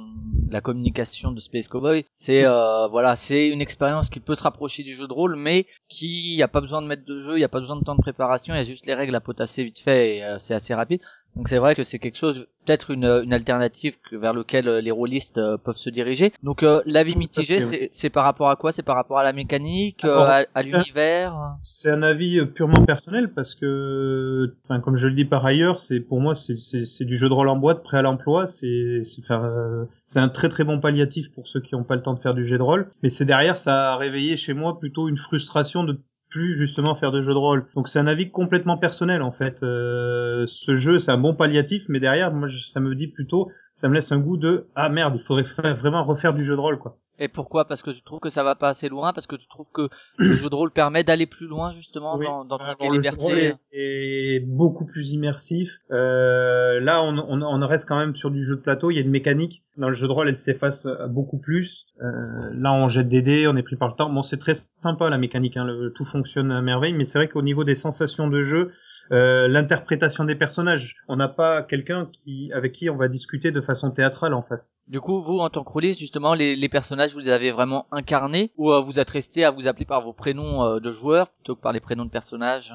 la 0.49 0.61
communication 0.61 1.31
de 1.31 1.39
Space 1.39 1.67
Cowboy. 1.67 2.05
C'est 2.11 2.43
euh, 2.43 2.87
voilà, 2.87 3.15
c'est 3.15 3.49
une 3.49 3.61
expérience 3.61 4.09
qui 4.09 4.19
peut 4.19 4.33
se 4.35 4.43
rapprocher 4.43 4.81
du 4.81 4.93
jeu 4.93 5.07
de 5.07 5.13
rôle, 5.13 5.35
mais 5.35 5.67
qui 5.89 6.35
y 6.35 6.43
a 6.43 6.47
pas 6.47 6.61
besoin 6.61 6.81
de 6.81 6.87
mettre 6.87 7.05
de 7.05 7.19
jeu, 7.19 7.37
il 7.37 7.41
y 7.41 7.43
a 7.43 7.49
pas 7.49 7.59
besoin 7.59 7.75
de 7.75 7.83
temps 7.83 7.95
de 7.95 8.01
préparation, 8.01 8.55
il 8.55 8.57
y 8.57 8.61
a 8.61 8.65
juste 8.65 8.85
les 8.87 8.95
règles 8.95 9.15
à 9.15 9.21
potasser 9.21 9.63
vite 9.63 9.79
fait 9.79 10.17
et 10.17 10.23
euh, 10.23 10.39
c'est 10.39 10.55
assez 10.55 10.73
rapide. 10.73 11.01
Donc 11.35 11.47
c'est 11.49 11.57
vrai 11.57 11.73
que 11.73 11.83
c'est 11.83 11.97
quelque 11.97 12.17
chose, 12.17 12.47
peut-être 12.63 12.91
une, 12.91 13.05
une 13.05 13.33
alternative 13.33 13.97
que, 14.07 14.15
vers 14.15 14.33
lequel 14.33 14.67
euh, 14.67 14.81
les 14.81 14.91
rôlistes 14.91 15.39
euh, 15.39 15.57
peuvent 15.57 15.75
se 15.75 15.89
diriger. 15.89 16.31
Donc 16.43 16.61
euh, 16.61 16.81
l'avis 16.85 17.15
mitigé, 17.15 17.57
oui. 17.63 17.89
c'est 17.91 18.09
par 18.11 18.23
rapport 18.23 18.49
à 18.49 18.55
quoi? 18.55 18.71
C'est 18.71 18.83
par 18.83 18.95
rapport 18.95 19.17
à 19.17 19.23
la 19.23 19.33
mécanique, 19.33 20.05
euh, 20.05 20.19
à, 20.19 20.45
à 20.53 20.61
l'univers? 20.61 21.35
C'est 21.63 21.89
un 21.89 22.03
avis 22.03 22.45
purement 22.45 22.85
personnel 22.85 23.33
parce 23.33 23.55
que, 23.55 24.53
enfin, 24.65 24.79
comme 24.79 24.95
je 24.95 25.07
le 25.07 25.15
dis 25.15 25.25
par 25.25 25.43
ailleurs, 25.43 25.79
c'est 25.79 25.99
pour 25.99 26.21
moi 26.21 26.35
c'est 26.35 27.05
du 27.05 27.17
jeu 27.17 27.29
de 27.29 27.33
rôle 27.33 27.49
en 27.49 27.57
boîte 27.57 27.81
prêt 27.83 27.97
à 27.97 28.03
l'emploi. 28.03 28.45
C'est 28.45 29.01
euh, 29.31 29.85
c'est 30.05 30.19
un 30.19 30.29
très 30.29 30.49
très 30.49 30.63
bon 30.63 30.79
palliatif 30.79 31.31
pour 31.33 31.47
ceux 31.47 31.61
qui 31.61 31.73
n'ont 31.73 31.83
pas 31.83 31.95
le 31.95 32.03
temps 32.03 32.13
de 32.13 32.19
faire 32.19 32.35
du 32.35 32.45
jeu 32.45 32.59
de 32.59 32.63
rôle. 32.63 32.91
Mais 33.01 33.09
c'est 33.09 33.25
derrière 33.25 33.57
ça 33.57 33.93
a 33.93 33.97
réveillé 33.97 34.35
chez 34.35 34.53
moi 34.53 34.79
plutôt 34.79 35.09
une 35.09 35.17
frustration 35.17 35.83
de 35.83 35.99
plus 36.33 36.55
justement 36.55 36.95
faire 36.95 37.11
de 37.11 37.21
jeu 37.21 37.31
de 37.31 37.37
rôle. 37.37 37.65
Donc 37.75 37.87
c'est 37.87 37.99
un 37.99 38.07
avis 38.07 38.31
complètement 38.31 38.77
personnel 38.77 39.21
en 39.21 39.31
fait. 39.31 39.61
Euh, 39.61 40.45
ce 40.47 40.75
jeu 40.75 40.97
c'est 40.97 41.11
un 41.11 41.17
bon 41.17 41.35
palliatif, 41.35 41.85
mais 41.89 41.99
derrière 41.99 42.33
moi 42.33 42.47
ça 42.69 42.79
me 42.79 42.95
dit 42.95 43.07
plutôt 43.07 43.51
ça 43.83 43.89
me 43.89 43.93
laisse 43.95 44.13
un 44.13 44.19
goût 44.19 44.37
de 44.37 44.67
ah 44.75 44.87
merde 44.87 45.15
il 45.17 45.21
faudrait 45.21 45.43
fa- 45.43 45.73
vraiment 45.73 46.05
refaire 46.05 46.33
du 46.33 46.43
jeu 46.45 46.55
de 46.55 46.61
rôle 46.61 46.79
quoi. 46.79 46.95
Et 47.19 47.27
pourquoi? 47.27 47.65
Parce 47.65 47.83
que 47.83 47.91
tu 47.91 48.01
trouves 48.01 48.19
que 48.19 48.31
ça 48.31 48.43
va 48.43 48.55
pas 48.55 48.69
assez 48.69 48.89
loin 48.89 49.13
Parce 49.13 49.27
que 49.27 49.35
tu 49.35 49.47
trouves 49.47 49.67
que 49.71 49.87
le 50.17 50.33
jeu 50.33 50.49
de 50.49 50.55
rôle 50.55 50.71
permet 50.71 51.03
d'aller 51.03 51.27
plus 51.27 51.45
loin 51.45 51.71
justement 51.71 52.17
Oui. 52.17 52.25
dans, 52.25 52.43
dans 52.43 52.57
tout 52.57 52.65
ce 52.71 52.75
qui 52.75 52.85
est 52.85 52.87
Alors, 52.87 52.97
le 52.97 53.03
jeu 53.03 53.11
de 53.11 53.15
rôle 53.21 53.33
liberté 53.35 53.59
est, 53.71 54.35
est 54.37 54.39
beaucoup 54.39 54.85
plus 54.87 55.11
immersif. 55.11 55.69
Euh, 55.91 56.79
là, 56.79 57.03
on, 57.03 57.15
on, 57.19 57.41
on 57.43 57.67
reste 57.67 57.87
quand 57.87 57.99
même 57.99 58.15
sur 58.15 58.31
du 58.31 58.43
jeu 58.43 58.55
de 58.55 58.61
plateau. 58.61 58.89
Il 58.89 58.95
y 58.95 58.97
a 58.97 59.03
une 59.03 59.11
mécanique. 59.11 59.61
Dans 59.77 59.89
le 59.89 59.93
jeu 59.93 60.07
de 60.07 60.11
rôle, 60.11 60.27
elle 60.27 60.37
s'efface 60.37 60.87
euh, 60.87 61.07
beaucoup 61.07 61.37
plus. 61.37 61.85
Euh, 62.01 62.49
là, 62.55 62.73
on 62.73 62.87
jette 62.87 63.09
des 63.09 63.21
dés, 63.21 63.47
on 63.47 63.55
est 63.57 63.63
pris 63.63 63.75
par 63.75 63.89
le 63.89 63.95
temps. 63.95 64.09
Bon, 64.11 64.23
c'est 64.23 64.37
très 64.39 64.55
sympa 64.81 65.07
la 65.09 65.19
mécanique. 65.19 65.55
Hein, 65.55 65.65
le, 65.65 65.93
tout 65.93 66.05
fonctionne 66.05 66.51
à 66.51 66.63
merveille. 66.63 66.93
Mais 66.93 67.05
c'est 67.05 67.19
vrai 67.19 67.27
qu'au 67.29 67.43
niveau 67.43 67.63
des 67.63 67.75
sensations 67.75 68.27
de 68.27 68.41
jeu, 68.41 68.71
euh, 69.11 69.47
l'interprétation 69.47 70.23
des 70.23 70.35
personnages, 70.35 70.95
on 71.07 71.15
n'a 71.15 71.27
pas 71.27 71.61
quelqu'un 71.63 72.09
qui 72.11 72.51
avec 72.53 72.71
qui 72.71 72.89
on 72.89 72.95
va 72.95 73.07
discuter 73.07 73.51
de 73.51 73.61
façon 73.61 73.91
théâtrale 73.91 74.33
en 74.33 74.41
face. 74.41 74.75
Du 74.87 75.01
coup, 75.01 75.21
vous, 75.21 75.39
en 75.39 75.49
tant 75.49 75.63
que 75.63 75.71
rôliste, 75.71 75.99
justement, 75.99 76.33
les, 76.33 76.55
les 76.55 76.69
personnages, 76.69 77.13
vous 77.13 77.19
les 77.19 77.29
avez 77.29 77.51
vraiment 77.51 77.85
incarnés 77.91 78.51
ou 78.57 78.71
euh, 78.71 78.81
vous 78.81 78.99
êtes 78.99 79.09
resté 79.09 79.43
à 79.43 79.51
vous 79.51 79.67
appeler 79.67 79.85
par 79.85 80.01
vos 80.01 80.13
prénoms 80.13 80.63
euh, 80.63 80.79
de 80.79 80.91
joueurs 80.91 81.29
plutôt 81.29 81.55
que 81.55 81.61
par 81.61 81.73
les 81.73 81.79
prénoms 81.79 82.05
de 82.05 82.11
personnages? 82.11 82.71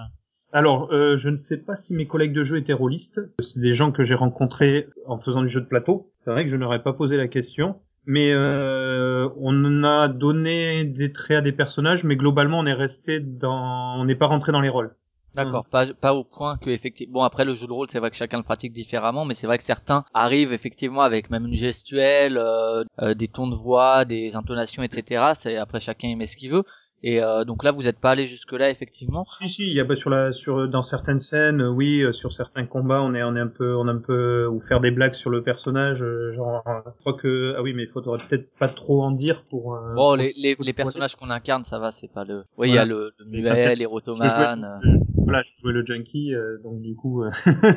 Alors, 0.52 0.90
euh, 0.92 1.16
je 1.16 1.28
ne 1.28 1.36
sais 1.36 1.62
pas 1.62 1.76
si 1.76 1.94
mes 1.94 2.06
collègues 2.06 2.32
de 2.32 2.42
jeu 2.42 2.56
étaient 2.56 2.72
rôlistes. 2.72 3.20
C'est 3.40 3.60
des 3.60 3.72
gens 3.72 3.92
que 3.92 4.02
j'ai 4.02 4.14
rencontrés 4.14 4.88
en 5.06 5.18
faisant 5.18 5.42
du 5.42 5.48
jeu 5.48 5.60
de 5.60 5.66
plateau. 5.66 6.10
C'est 6.18 6.30
vrai 6.30 6.44
que 6.44 6.50
je 6.50 6.56
n'aurais 6.56 6.82
pas 6.82 6.94
posé 6.94 7.16
la 7.16 7.28
question. 7.28 7.76
Mais 8.06 8.32
euh, 8.32 9.28
on 9.36 9.84
a 9.84 10.08
donné 10.08 10.84
des 10.84 11.12
traits 11.12 11.38
à 11.38 11.40
des 11.42 11.52
personnages, 11.52 12.04
mais 12.04 12.16
globalement 12.16 12.58
on 12.58 12.64
est 12.64 12.72
resté 12.72 13.20
dans, 13.20 14.00
on 14.00 14.06
n'est 14.06 14.14
pas 14.14 14.26
rentré 14.26 14.50
dans 14.50 14.62
les 14.62 14.70
rôles. 14.70 14.94
D'accord, 15.34 15.66
pas, 15.66 15.86
pas 15.94 16.14
au 16.14 16.24
point 16.24 16.56
que 16.56 16.70
effectivement. 16.70 17.20
Bon, 17.20 17.22
après 17.22 17.44
le 17.44 17.54
jeu 17.54 17.66
de 17.66 17.72
rôle, 17.72 17.88
c'est 17.90 17.98
vrai 18.00 18.10
que 18.10 18.16
chacun 18.16 18.38
le 18.38 18.42
pratique 18.44 18.72
différemment, 18.72 19.24
mais 19.24 19.34
c'est 19.34 19.46
vrai 19.46 19.58
que 19.58 19.64
certains 19.64 20.04
arrivent 20.14 20.52
effectivement 20.52 21.02
avec 21.02 21.30
même 21.30 21.46
une 21.46 21.54
gestuelle, 21.54 22.38
euh, 22.38 22.82
euh, 23.00 23.14
des 23.14 23.28
tons 23.28 23.46
de 23.48 23.54
voix, 23.56 24.04
des 24.04 24.34
intonations, 24.36 24.82
etc. 24.82 25.32
C'est 25.34 25.56
après 25.56 25.80
chacun 25.80 26.08
y 26.08 26.16
met 26.16 26.26
ce 26.26 26.36
qu'il 26.36 26.50
veut. 26.50 26.64
Et 27.04 27.22
euh, 27.22 27.44
donc 27.44 27.62
là, 27.62 27.70
vous 27.70 27.84
n'êtes 27.84 28.00
pas 28.00 28.10
allé 28.10 28.26
jusque 28.26 28.50
là 28.52 28.70
effectivement? 28.70 29.22
Si 29.22 29.48
si, 29.48 29.62
il 29.68 29.76
y 29.76 29.78
a 29.80 29.84
pas 29.84 29.94
sur 29.94 30.10
la, 30.10 30.32
sur 30.32 30.66
dans 30.68 30.82
certaines 30.82 31.20
scènes, 31.20 31.60
euh, 31.60 31.68
oui, 31.70 32.00
euh, 32.00 32.12
sur 32.12 32.32
certains 32.32 32.66
combats, 32.66 33.00
on 33.02 33.14
est 33.14 33.22
on 33.22 33.36
est 33.36 33.40
un 33.40 33.46
peu, 33.46 33.76
on 33.76 33.86
a 33.86 33.92
un 33.92 33.98
peu 33.98 34.48
ou 34.48 34.58
faire 34.58 34.80
des 34.80 34.90
blagues 34.90 35.14
sur 35.14 35.30
le 35.30 35.44
personnage, 35.44 36.02
euh, 36.02 36.32
genre, 36.34 36.60
euh, 36.66 36.80
je 36.96 37.00
crois 37.02 37.12
que 37.12 37.54
ah 37.56 37.62
oui, 37.62 37.72
mais 37.72 37.84
il 37.84 37.88
faudrait 37.90 38.18
peut-être 38.28 38.50
pas 38.58 38.66
trop 38.68 39.02
en 39.04 39.12
dire 39.12 39.44
pour. 39.48 39.76
euh, 39.76 39.94
Bon, 39.94 40.08
pour- 40.08 40.16
les, 40.16 40.32
les, 40.36 40.56
pour- 40.56 40.64
les 40.64 40.72
personnages 40.72 41.14
qu'on 41.14 41.30
incarne, 41.30 41.62
ça 41.62 41.78
va, 41.78 41.92
c'est 41.92 42.12
pas 42.12 42.24
le. 42.24 42.42
Oui, 42.56 42.70
il 42.70 42.74
y 42.74 42.78
a 42.78 42.84
Voilà. 42.84 42.86
le, 42.86 43.12
le 43.20 43.24
muet, 43.26 43.76
les 43.76 43.86
rotoman. 43.86 44.64
euh, 44.64 44.98
Voilà, 45.28 45.42
je 45.42 45.60
jouais 45.60 45.72
le 45.72 45.84
junkie, 45.84 46.34
euh, 46.34 46.58
donc 46.62 46.80
du 46.80 46.94
coup. 46.96 47.22
euh, 47.22 47.30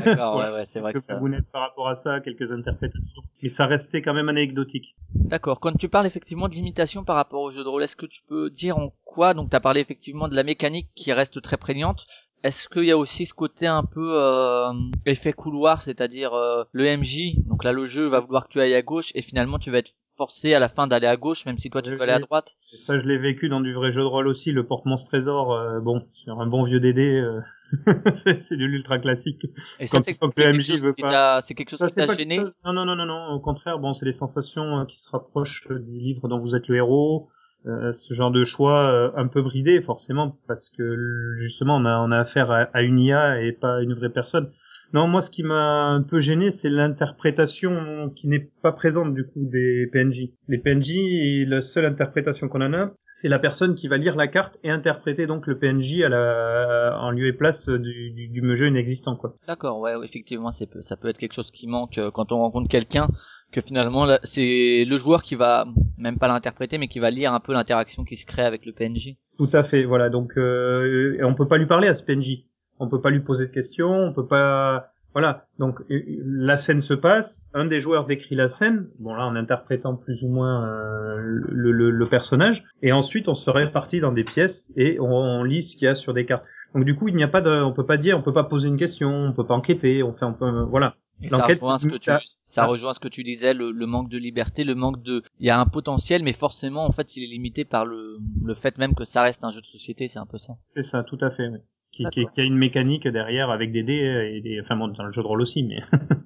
D'accord, 0.06 0.36
ouais, 0.40 0.52
ouais, 0.52 0.66
c'est 0.66 0.80
vrai 0.80 0.94
que 0.94 1.00
quelques 1.00 1.10
ça. 1.12 1.18
bounettes 1.20 1.52
par 1.52 1.62
rapport 1.64 1.90
à 1.90 1.96
ça, 1.96 2.20
quelques 2.22 2.52
interprétations. 2.52 3.22
Mais 3.44 3.50
ça 3.50 3.66
restait 3.66 4.02
quand 4.02 4.14
même 4.14 4.30
anecdotique. 4.30 4.96
D'accord. 5.14 5.60
Quand 5.60 5.74
tu 5.78 5.90
parles 5.90 6.08
effectivement 6.08 6.48
de 6.48 6.54
limitation 6.54 7.04
par 7.04 7.16
rapport 7.18 7.42
au 7.42 7.52
jeu 7.52 7.64
de 7.64 7.68
rôle, 7.70 7.84
est-ce 7.84 7.96
que 7.98 8.06
tu 8.06 8.22
peux 8.28 8.50
dire 8.50 8.78
en 8.78 8.94
quoi 9.04 9.34
Donc, 9.34 9.50
tu 9.50 9.56
as 9.56 9.60
parlé 9.60 9.82
effectivement 9.82 10.28
de 10.30 10.36
la 10.36 10.44
mécanique 10.44 10.90
qui 10.96 11.12
reste 11.12 11.42
très 11.42 11.58
prégnante. 11.58 12.06
Est-ce 12.44 12.68
qu'il 12.70 12.86
y 12.86 12.92
a 12.92 12.98
aussi 12.98 13.26
ce 13.28 13.34
côté 13.36 13.68
un 13.68 13.84
peu 13.84 14.14
euh, 14.20 14.72
effet 15.06 15.32
couloir, 15.34 15.82
c'est-à-dire 15.82 16.34
euh, 16.34 16.64
le 16.72 16.98
MJ 16.98 17.36
Donc 17.46 17.64
là, 17.64 17.72
le 17.72 17.86
jeu 17.86 18.08
va 18.08 18.20
vouloir 18.20 18.48
que 18.48 18.54
tu 18.54 18.62
ailles 18.62 18.74
à 18.74 18.82
gauche 18.82 19.12
et 19.14 19.22
finalement, 19.22 19.60
tu 19.60 19.70
vas 19.70 19.78
être 19.80 19.92
forcé 20.22 20.54
à 20.54 20.60
la 20.60 20.70
fin 20.70 20.86
d'aller 20.86 21.08
à 21.08 21.18
gauche, 21.18 21.48
même 21.48 21.58
si 21.58 21.72
toi 21.72 21.82
tu 21.82 21.90
veux 21.90 22.00
aller 22.04 22.12
à 22.12 22.20
droite. 22.20 22.54
Et 22.72 22.78
ça, 22.78 23.00
je 23.00 23.08
l'ai 23.08 23.18
vécu 23.18 23.50
dans 23.50 23.60
du 23.60 23.74
vrai 23.74 23.92
jeu 23.92 24.02
de 24.02 24.06
rôle 24.06 24.28
aussi, 24.28 24.52
le 24.52 24.64
porte-monstre 24.68 25.10
trésor, 25.10 25.52
euh, 25.52 25.80
bon, 25.80 26.04
sur 26.14 26.40
un 26.40 26.46
bon 26.46 26.64
vieux 26.64 26.80
DD, 26.80 27.00
euh, 27.00 27.42
c'est 28.42 28.56
de 28.56 28.66
l'ultra 28.66 29.00
classique. 29.00 29.48
Et 29.80 29.88
ça, 29.88 30.00
c'est 30.00 30.14
quelque 30.14 30.62
chose 30.76 30.84
qui 30.94 31.02
t'a- 31.02 32.14
gêné. 32.16 32.38
Non, 32.64 32.74
non, 32.74 32.86
non, 32.86 32.96
non, 32.96 33.08
non, 33.08 33.28
au 33.34 33.40
contraire, 33.40 33.80
bon, 33.80 33.96
c'est 33.96 34.06
des 34.06 34.12
sensations 34.12 34.82
euh, 34.82 34.86
qui 34.86 35.00
se 35.00 35.10
rapprochent 35.10 35.68
du 35.70 35.98
livre 36.00 36.28
dont 36.28 36.38
vous 36.38 36.56
êtes 36.56 36.68
le 36.68 36.76
héros, 36.76 37.30
euh, 37.66 37.92
ce 37.94 38.14
genre 38.14 38.30
de 38.30 38.44
choix 38.44 39.12
un 39.18 39.28
peu 39.28 39.42
bridé, 39.42 39.82
forcément, 39.82 40.38
parce 40.48 40.70
que 40.70 41.36
justement, 41.40 41.78
on 41.78 41.86
a, 41.86 41.98
on 41.98 42.12
a 42.12 42.20
affaire 42.20 42.52
à, 42.52 42.68
à 42.74 42.84
une 42.84 43.00
IA 43.00 43.42
et 43.42 43.54
pas 43.54 43.78
à 43.78 43.82
une 43.82 43.96
vraie 43.96 44.10
personne. 44.12 44.52
Non, 44.94 45.08
moi, 45.08 45.22
ce 45.22 45.30
qui 45.30 45.44
m'a 45.44 45.86
un 45.90 46.02
peu 46.02 46.20
gêné, 46.20 46.52
c'est 46.52 46.70
l'interprétation 46.70 48.10
qui 48.16 48.28
n'est 48.28 48.50
pas 48.62 48.72
présente 48.72 49.14
du 49.14 49.24
coup 49.26 49.40
des 49.46 49.88
PNJ. 49.92 50.30
Les 50.48 50.58
PNJ, 50.58 50.90
et 50.98 51.46
la 51.46 51.62
seule 51.62 51.86
interprétation 51.86 52.48
qu'on 52.50 52.62
en 52.62 52.74
a, 52.74 52.92
c'est 53.12 53.30
la 53.30 53.40
personne 53.40 53.76
qui 53.76 53.88
va 53.88 53.98
lire 53.98 54.16
la 54.16 54.28
carte 54.28 54.58
et 54.64 54.70
interpréter 54.70 55.28
donc 55.28 55.48
le 55.48 55.58
PNJ 55.58 56.02
à 56.02 56.10
la, 56.10 56.98
en 57.02 57.12
lieu 57.12 57.28
et 57.28 57.34
place 57.34 57.70
du, 57.70 58.12
du, 58.12 58.28
du 58.30 58.56
jeu 58.56 58.68
inexistant, 58.68 59.16
quoi. 59.16 59.36
D'accord, 59.48 59.80
ouais, 59.80 59.94
effectivement, 60.04 60.52
c'est 60.52 60.68
peu- 60.68 60.82
ça 60.82 60.98
peut 60.98 61.08
être 61.10 61.18
quelque 61.18 61.36
chose 61.36 61.52
qui 61.52 61.68
manque 61.68 61.98
euh, 61.98 62.12
quand 62.12 62.32
on 62.32 62.38
rencontre 62.38 62.70
quelqu'un, 62.70 63.08
que 63.52 63.62
finalement 63.62 64.08
c'est 64.24 64.86
le 64.88 64.98
joueur 64.98 65.24
qui 65.24 65.36
va 65.36 65.66
même 65.98 66.18
pas 66.18 66.28
l'interpréter, 66.28 66.78
mais 66.78 66.88
qui 66.88 67.00
va 67.00 67.12
lire 67.12 67.34
un 67.34 67.40
peu 67.40 67.54
l'interaction 67.54 68.04
qui 68.04 68.16
se 68.18 68.26
crée 68.26 68.44
avec 68.44 68.66
le 68.66 68.72
PNJ. 68.74 69.16
Tout 69.38 69.50
à 69.54 69.64
fait, 69.64 69.84
voilà. 69.84 70.10
Donc, 70.10 70.34
euh, 70.38 71.18
on 71.24 71.34
peut 71.36 71.48
pas 71.48 71.58
lui 71.58 71.66
parler 71.66 71.88
à 71.88 71.94
ce 71.94 72.04
PNJ. 72.04 72.44
On 72.82 72.90
peut 72.90 73.00
pas 73.02 73.10
lui 73.10 73.22
poser 73.22 73.48
de 73.48 73.52
questions. 73.52 73.92
On 73.92 74.14
peut 74.14 74.28
pas. 74.28 74.92
Voilà. 75.14 75.46
Donc, 75.60 75.80
euh, 75.92 76.02
la 76.26 76.56
scène 76.58 76.82
se 76.82 76.94
passe. 76.94 77.48
Un 77.54 77.66
des 77.66 77.80
joueurs 77.80 78.06
décrit 78.06 78.36
la 78.36 78.48
scène. 78.48 78.88
Bon 79.00 79.14
là, 79.14 79.26
en 79.26 79.36
interprétant 79.36 79.96
plus 79.96 80.24
ou 80.24 80.28
moins 80.30 80.66
euh, 80.66 81.16
le, 81.20 81.72
le, 81.72 81.90
le 81.92 82.10
personnage. 82.10 82.64
Et 82.82 82.92
ensuite, 82.92 83.28
on 83.28 83.34
se 83.34 83.50
répartit 83.50 84.00
dans 84.00 84.12
des 84.12 84.24
pièces 84.24 84.72
et 84.76 85.00
on, 85.00 85.06
on 85.14 85.44
lit 85.44 85.64
ce 85.64 85.76
qu'il 85.76 85.86
y 85.86 85.90
a 85.90 85.96
sur 85.96 86.14
des 86.14 86.26
cartes. 86.26 86.44
Donc, 86.74 86.86
du 86.86 86.96
coup, 86.96 87.08
il 87.10 87.16
n'y 87.16 87.24
a 87.24 87.28
pas 87.28 87.42
de. 87.42 87.50
On 87.64 87.74
peut 87.74 87.86
pas 87.86 87.98
dire. 87.98 88.18
On 88.18 88.22
peut 88.22 88.34
pas 88.34 88.46
poser 88.46 88.70
une 88.70 88.78
question. 88.78 89.10
On 89.10 89.34
peut 89.34 89.46
pas 89.46 89.54
enquêter. 89.56 90.02
On 90.04 90.14
fait. 90.14 90.26
On 90.26 90.34
peut, 90.34 90.50
voilà. 90.64 90.96
Et 91.24 91.30
ça 91.30 91.46
rejoint 91.46 91.78
ce 91.78 91.86
que 91.88 91.98
tu, 91.98 92.06
ça- 92.06 92.20
ça 92.42 92.64
ah. 92.64 92.66
rejoint 92.66 92.94
ce 92.96 93.00
que 93.00 93.08
tu 93.08 93.22
disais, 93.24 93.54
le, 93.54 93.72
le 93.72 93.86
manque 93.86 94.10
de 94.10 94.18
liberté, 94.18 94.64
le 94.64 94.74
manque 94.74 95.04
de, 95.04 95.22
il 95.40 95.46
y 95.46 95.52
a 95.52 95.60
un 95.60 95.68
potentiel, 95.68 96.24
mais 96.24 96.34
forcément, 96.34 96.84
en 96.84 96.92
fait, 96.92 97.16
il 97.16 97.24
est 97.24 97.28
limité 97.28 97.64
par 97.64 97.86
le, 97.86 98.18
le 98.44 98.56
fait 98.56 98.76
même 98.80 98.96
que 98.96 99.04
ça 99.04 99.22
reste 99.22 99.44
un 99.44 99.52
jeu 99.52 99.62
de 99.62 99.66
société, 99.68 100.08
c'est 100.08 100.18
un 100.18 100.26
peu 100.26 100.40
ça. 100.40 100.54
C'est 100.70 100.82
ça, 100.82 101.04
tout 101.04 101.20
à 101.22 101.30
fait. 101.30 101.48
oui. 101.48 101.60
Qui, 101.92 101.98
qui, 101.98 102.04
D'accord. 102.04 102.34
qui 102.34 102.42
a 102.42 102.44
une 102.44 102.58
mécanique 102.58 103.08
derrière 103.08 103.50
avec 103.50 103.72
des 103.72 103.84
dés 103.84 104.32
et 104.34 104.42
des, 104.42 104.62
enfin 104.62 104.78
bon, 104.78 104.88
dans 104.88 105.04
le 105.04 105.12
jeu 105.12 105.22
de 105.22 105.28
rôle 105.28 105.42
aussi, 105.42 105.64
mais. 105.64 105.84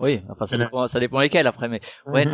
Oui, 0.00 0.20
enfin, 0.28 0.46
ça 0.46 0.58
dépend, 0.58 0.86
ça 0.86 1.00
dépend 1.00 1.20
lesquels 1.20 1.46
après, 1.46 1.68
mais 1.68 1.80
ouais. 2.06 2.26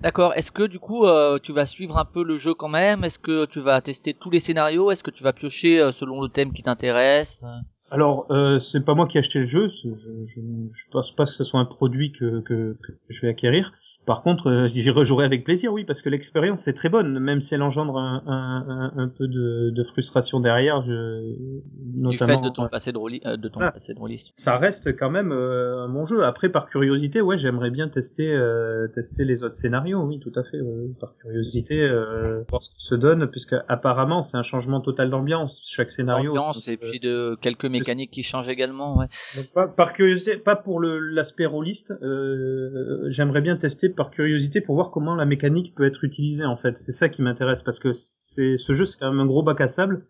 D'accord. 0.00 0.32
Est-ce 0.34 0.50
que 0.50 0.62
du 0.62 0.78
coup, 0.78 1.04
euh, 1.04 1.38
tu 1.38 1.52
vas 1.52 1.66
suivre 1.66 1.98
un 1.98 2.06
peu 2.06 2.24
le 2.24 2.36
jeu 2.36 2.54
quand 2.54 2.68
même? 2.68 3.04
Est-ce 3.04 3.18
que 3.18 3.44
tu 3.46 3.60
vas 3.60 3.80
tester 3.82 4.14
tous 4.14 4.30
les 4.30 4.40
scénarios? 4.40 4.90
Est-ce 4.90 5.04
que 5.04 5.10
tu 5.10 5.22
vas 5.22 5.34
piocher 5.34 5.78
euh, 5.78 5.92
selon 5.92 6.22
le 6.22 6.28
thème 6.28 6.52
qui 6.52 6.62
t'intéresse? 6.62 7.44
Alors, 7.90 8.26
euh, 8.30 8.58
c'est 8.58 8.84
pas 8.84 8.94
moi 8.94 9.06
qui 9.06 9.16
ai 9.16 9.20
acheté 9.20 9.40
le 9.40 9.44
jeu. 9.46 9.68
Je, 9.68 9.88
je, 10.24 10.40
je 10.72 10.84
pense 10.90 11.14
pas 11.14 11.24
que 11.24 11.32
ce 11.32 11.44
soit 11.44 11.58
un 11.60 11.64
produit 11.64 12.12
que, 12.12 12.40
que, 12.40 12.76
que 12.80 12.92
je 13.08 13.20
vais 13.20 13.28
acquérir. 13.28 13.72
Par 14.06 14.22
contre, 14.22 14.48
euh, 14.48 14.66
j'y 14.68 14.88
rejouerai 14.90 15.24
avec 15.26 15.44
plaisir, 15.44 15.72
oui, 15.72 15.84
parce 15.84 16.00
que 16.02 16.08
l'expérience 16.08 16.68
est 16.68 16.72
très 16.74 16.88
bonne, 16.88 17.18
même 17.18 17.40
si 17.40 17.54
elle 17.54 17.62
engendre 17.62 17.98
un, 17.98 18.22
un, 18.26 18.66
un, 18.68 18.92
un 19.04 19.08
peu 19.08 19.26
de, 19.28 19.70
de 19.70 19.84
frustration 19.84 20.40
derrière. 20.40 20.82
Je, 20.86 21.34
du 21.34 22.02
notamment, 22.02 22.42
fait 22.42 22.48
de 22.48 22.54
ton 22.54 22.68
passé 22.68 22.92
de, 22.92 22.98
rôli- 22.98 23.20
euh, 23.26 23.36
de 23.36 23.48
ton 23.48 23.60
Ah. 23.60 23.72
passé 23.72 23.92
de 23.94 23.98
rôliste 23.98 24.32
ça 24.36 24.56
reste 24.58 24.96
quand 24.96 25.10
même 25.10 25.32
euh, 25.32 25.84
un 25.84 25.88
bon 25.88 26.06
jeu. 26.06 26.24
Après, 26.24 26.48
par 26.48 26.68
curiosité, 26.68 27.20
ouais, 27.20 27.38
j'aimerais 27.38 27.70
bien 27.70 27.88
tester 27.88 28.32
euh, 28.32 28.86
tester 28.94 29.24
les 29.24 29.42
autres 29.42 29.54
scénarios, 29.56 30.00
oui, 30.02 30.20
tout 30.20 30.32
à 30.36 30.44
fait. 30.44 30.60
ouais. 30.60 30.90
Par 31.00 31.10
curiosité, 31.18 31.80
euh, 31.82 32.42
voir 32.48 32.62
ce 32.62 32.68
que 32.70 32.80
se 32.80 32.94
donne, 32.94 33.26
puisque 33.28 33.54
apparemment 33.68 34.22
c'est 34.22 34.36
un 34.36 34.42
changement 34.42 34.80
total 34.80 35.10
d'ambiance 35.10 35.60
chaque 35.68 35.90
scénario. 35.90 36.32
D'ambiance 36.34 36.68
et 36.68 36.74
euh, 36.74 36.76
puis 36.90 37.00
de 37.00 37.36
quelques 37.40 37.64
mécaniques 37.80 38.10
qui 38.10 38.22
changent 38.22 38.48
également. 38.48 38.98
Ouais. 38.98 39.06
donc, 39.36 39.46
pas- 39.52 39.68
par 39.68 39.92
curiosité, 39.92 40.36
pas 40.36 40.56
pour 40.56 40.80
l'aspect 40.80 41.46
rôliste. 41.46 41.92
Euh, 42.02 43.04
j'aimerais 43.08 43.40
bien 43.40 43.56
tester 43.56 43.88
par 43.88 44.10
curiosité 44.10 44.60
pour 44.60 44.74
voir 44.74 44.90
comment 44.90 45.14
la 45.14 45.24
mécanique 45.24 45.74
peut 45.74 45.86
être 45.86 46.04
utilisée 46.04 46.44
en 46.44 46.56
fait. 46.56 46.76
C'est 46.78 46.92
ça 46.92 47.08
qui 47.08 47.22
m'intéresse 47.22 47.62
parce 47.62 47.78
que 47.80 47.92
c'est 47.92 48.56
ce 48.56 48.72
jeu, 48.72 48.84
c'est 48.84 48.98
quand 48.98 49.10
même 49.10 49.20
un 49.20 49.26
gros 49.26 49.42
bac 49.42 49.60
à 49.60 49.68
sable. 49.68 50.04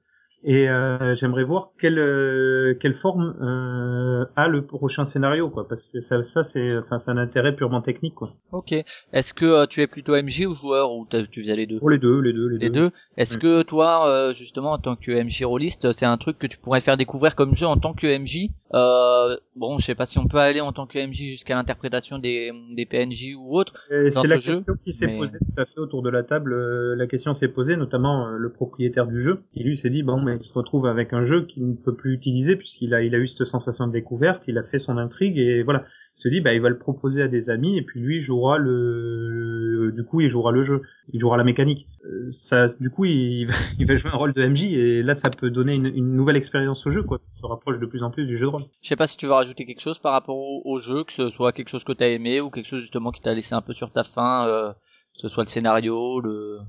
Et 0.45 0.69
euh, 0.69 1.15
j'aimerais 1.15 1.45
voir 1.45 1.71
quelle 1.79 1.99
euh, 1.99 2.75
quelle 2.81 2.95
forme 2.95 3.37
euh, 3.43 4.25
a 4.37 4.49
le 4.49 4.65
prochain 4.65 5.05
scénario 5.05 5.51
quoi 5.51 5.69
parce 5.69 5.89
que 5.89 6.01
ça 6.01 6.23
ça 6.23 6.45
c'est 6.45 6.79
enfin 6.79 6.99
c'est 6.99 7.11
un 7.11 7.19
intérêt 7.19 7.55
purement 7.55 7.83
technique 7.83 8.15
quoi. 8.15 8.35
Ok. 8.53 8.73
Est-ce 9.13 9.35
que 9.35 9.45
euh, 9.45 9.67
tu 9.67 9.83
es 9.83 9.87
plutôt 9.87 10.15
MJ 10.15 10.47
ou 10.47 10.55
joueur 10.55 10.93
ou 10.93 11.07
tu 11.31 11.43
faisais 11.43 11.57
les 11.57 11.67
deux? 11.67 11.79
Pour 11.79 11.91
les 11.91 11.99
deux, 11.99 12.21
les 12.21 12.33
deux, 12.33 12.49
les, 12.49 12.59
Les 12.59 12.71
deux. 12.71 12.91
Est-ce 13.17 13.37
que 13.37 13.63
toi, 13.63 14.09
euh, 14.09 14.35
justement, 14.35 14.73
en 14.73 14.79
tant 14.79 14.97
que 14.97 15.13
MJ 15.13 15.45
rôliste, 15.45 15.93
c'est 15.93 16.07
un 16.07 16.17
truc 16.17 16.39
que 16.39 16.47
tu 16.47 16.59
pourrais 16.59 16.81
faire 16.81 16.97
découvrir 16.97 17.37
comme 17.37 17.55
jeu 17.55 17.67
en 17.67 17.77
tant 17.77 17.93
que 17.93 18.07
MJ 18.07 18.49
euh, 18.75 19.37
Bon, 19.57 19.79
je 19.79 19.85
sais 19.85 19.95
pas 19.95 20.07
si 20.07 20.19
on 20.19 20.27
peut 20.27 20.39
aller 20.39 20.61
en 20.61 20.73
tant 20.73 20.87
que 20.87 20.99
MJ 20.99 21.33
jusqu'à 21.33 21.55
l'interprétation 21.55 22.19
des, 22.19 22.51
des 22.75 22.87
PNJ 22.87 23.35
ou 23.37 23.57
autre. 23.59 23.75
C'est 23.89 24.27
la 24.27 24.39
jeu, 24.39 24.53
question 24.55 24.75
qui 24.85 24.93
s'est 24.93 25.07
mais- 25.07 25.19
posée 25.19 25.39
tout 25.39 25.61
à 25.61 25.67
fait 25.67 25.79
autour 25.81 26.03
de 26.03 26.09
la 26.11 26.23
table. 26.23 26.53
euh, 26.53 26.95
la 26.97 27.07
question 27.07 27.35
s'est 27.35 27.49
posée, 27.49 27.77
notamment 27.77 28.29
euh, 28.29 28.37
le 28.39 28.51
propriétaire 28.51 29.07
du 29.07 29.21
jeu, 29.21 29.43
qui 29.53 29.63
lui 29.65 29.77
s'est 29.77 29.91
dit 29.91 30.03
bon, 30.03 30.21
mais 30.21 30.37
il 30.37 30.43
se 30.43 30.53
retrouve 30.55 30.87
avec 30.87 31.13
un 31.13 31.25
jeu 31.25 31.45
qu'il 31.45 31.69
ne 31.69 31.75
peut 31.75 31.95
plus 31.95 32.15
utiliser 32.15 32.57
puisqu'il 32.57 32.95
a 32.95 33.03
il 33.03 33.15
a 33.15 33.19
eu 33.19 33.29
cette 33.29 33.47
sensation 33.47 33.87
de 33.87 33.93
découverte, 33.93 34.45
il 34.49 34.57
a 34.57 34.63
fait 34.63 34.79
son 34.79 34.97
intrigue 34.99 35.37
et 35.37 35.63
voilà, 35.63 35.85
il 35.87 36.21
se 36.21 36.29
dit 36.29 36.41
bah 36.41 36.55
il 36.55 36.61
va 36.63 36.69
le 36.71 36.79
proposer 36.79 37.23
à 37.23 37.29
des 37.29 37.51
amis 37.51 37.77
et 37.77 37.83
puis 37.83 38.01
lui 38.01 38.21
jouera 38.21 38.57
le, 38.59 39.93
du 39.95 40.05
coup 40.05 40.21
il 40.21 40.29
jouera 40.29 40.53
le 40.53 40.63
jeu, 40.63 40.83
il 41.13 41.21
jouera 41.21 41.37
la 41.37 41.45
mécanique. 41.45 41.87
Ça, 42.31 42.67
du 42.81 42.89
coup 42.89 43.05
il 43.05 43.47
va, 43.47 43.55
il 43.79 43.87
va 43.87 43.95
jouer 43.95 44.11
un 44.11 44.17
rôle 44.17 44.33
de 44.33 44.47
MJ 44.47 44.65
et 44.65 45.03
là 45.03 45.15
ça 45.15 45.29
peut 45.29 45.51
donner 45.51 45.75
une, 45.75 45.87
une 45.87 46.17
nouvelle 46.17 46.37
expérience 46.37 46.87
au 46.87 46.91
jeu 46.91 47.03
quoi, 47.03 47.19
qui 47.19 47.41
se 47.41 47.47
rapproche 47.47 47.79
de 47.79 47.85
plus 47.85 48.03
en 48.03 48.11
plus 48.11 48.27
du 48.27 48.37
jeu 48.37 48.47
de 48.47 48.51
rôle. 48.51 48.65
Je 48.81 48.89
sais 48.89 48.97
pas 48.97 49.07
si 49.07 49.19
tu 49.19 49.27
veux 49.27 49.33
rajouter 49.33 49.67
quelque 49.67 49.83
chose 49.83 49.99
par 49.99 50.13
rapport 50.13 50.37
au, 50.37 50.63
au 50.65 50.79
jeu, 50.79 51.05
que 51.05 51.13
ce 51.13 51.29
soit 51.29 51.53
quelque 51.53 51.69
chose 51.69 51.85
que 51.85 51.93
t'as 51.93 52.09
aimé 52.09 52.41
ou 52.41 52.49
quelque 52.51 52.67
chose 52.67 52.81
justement 52.81 53.11
qui 53.11 53.21
t'a 53.21 53.35
laissé 53.35 53.55
un 53.55 53.61
peu 53.61 53.75
sur 53.75 53.93
ta 53.93 54.03
faim, 54.03 54.47
euh, 54.47 54.73
que 54.73 55.21
ce 55.21 55.29
soit 55.29 55.45
le 55.45 55.49
scénario, 55.49 56.21
le... 56.21 56.61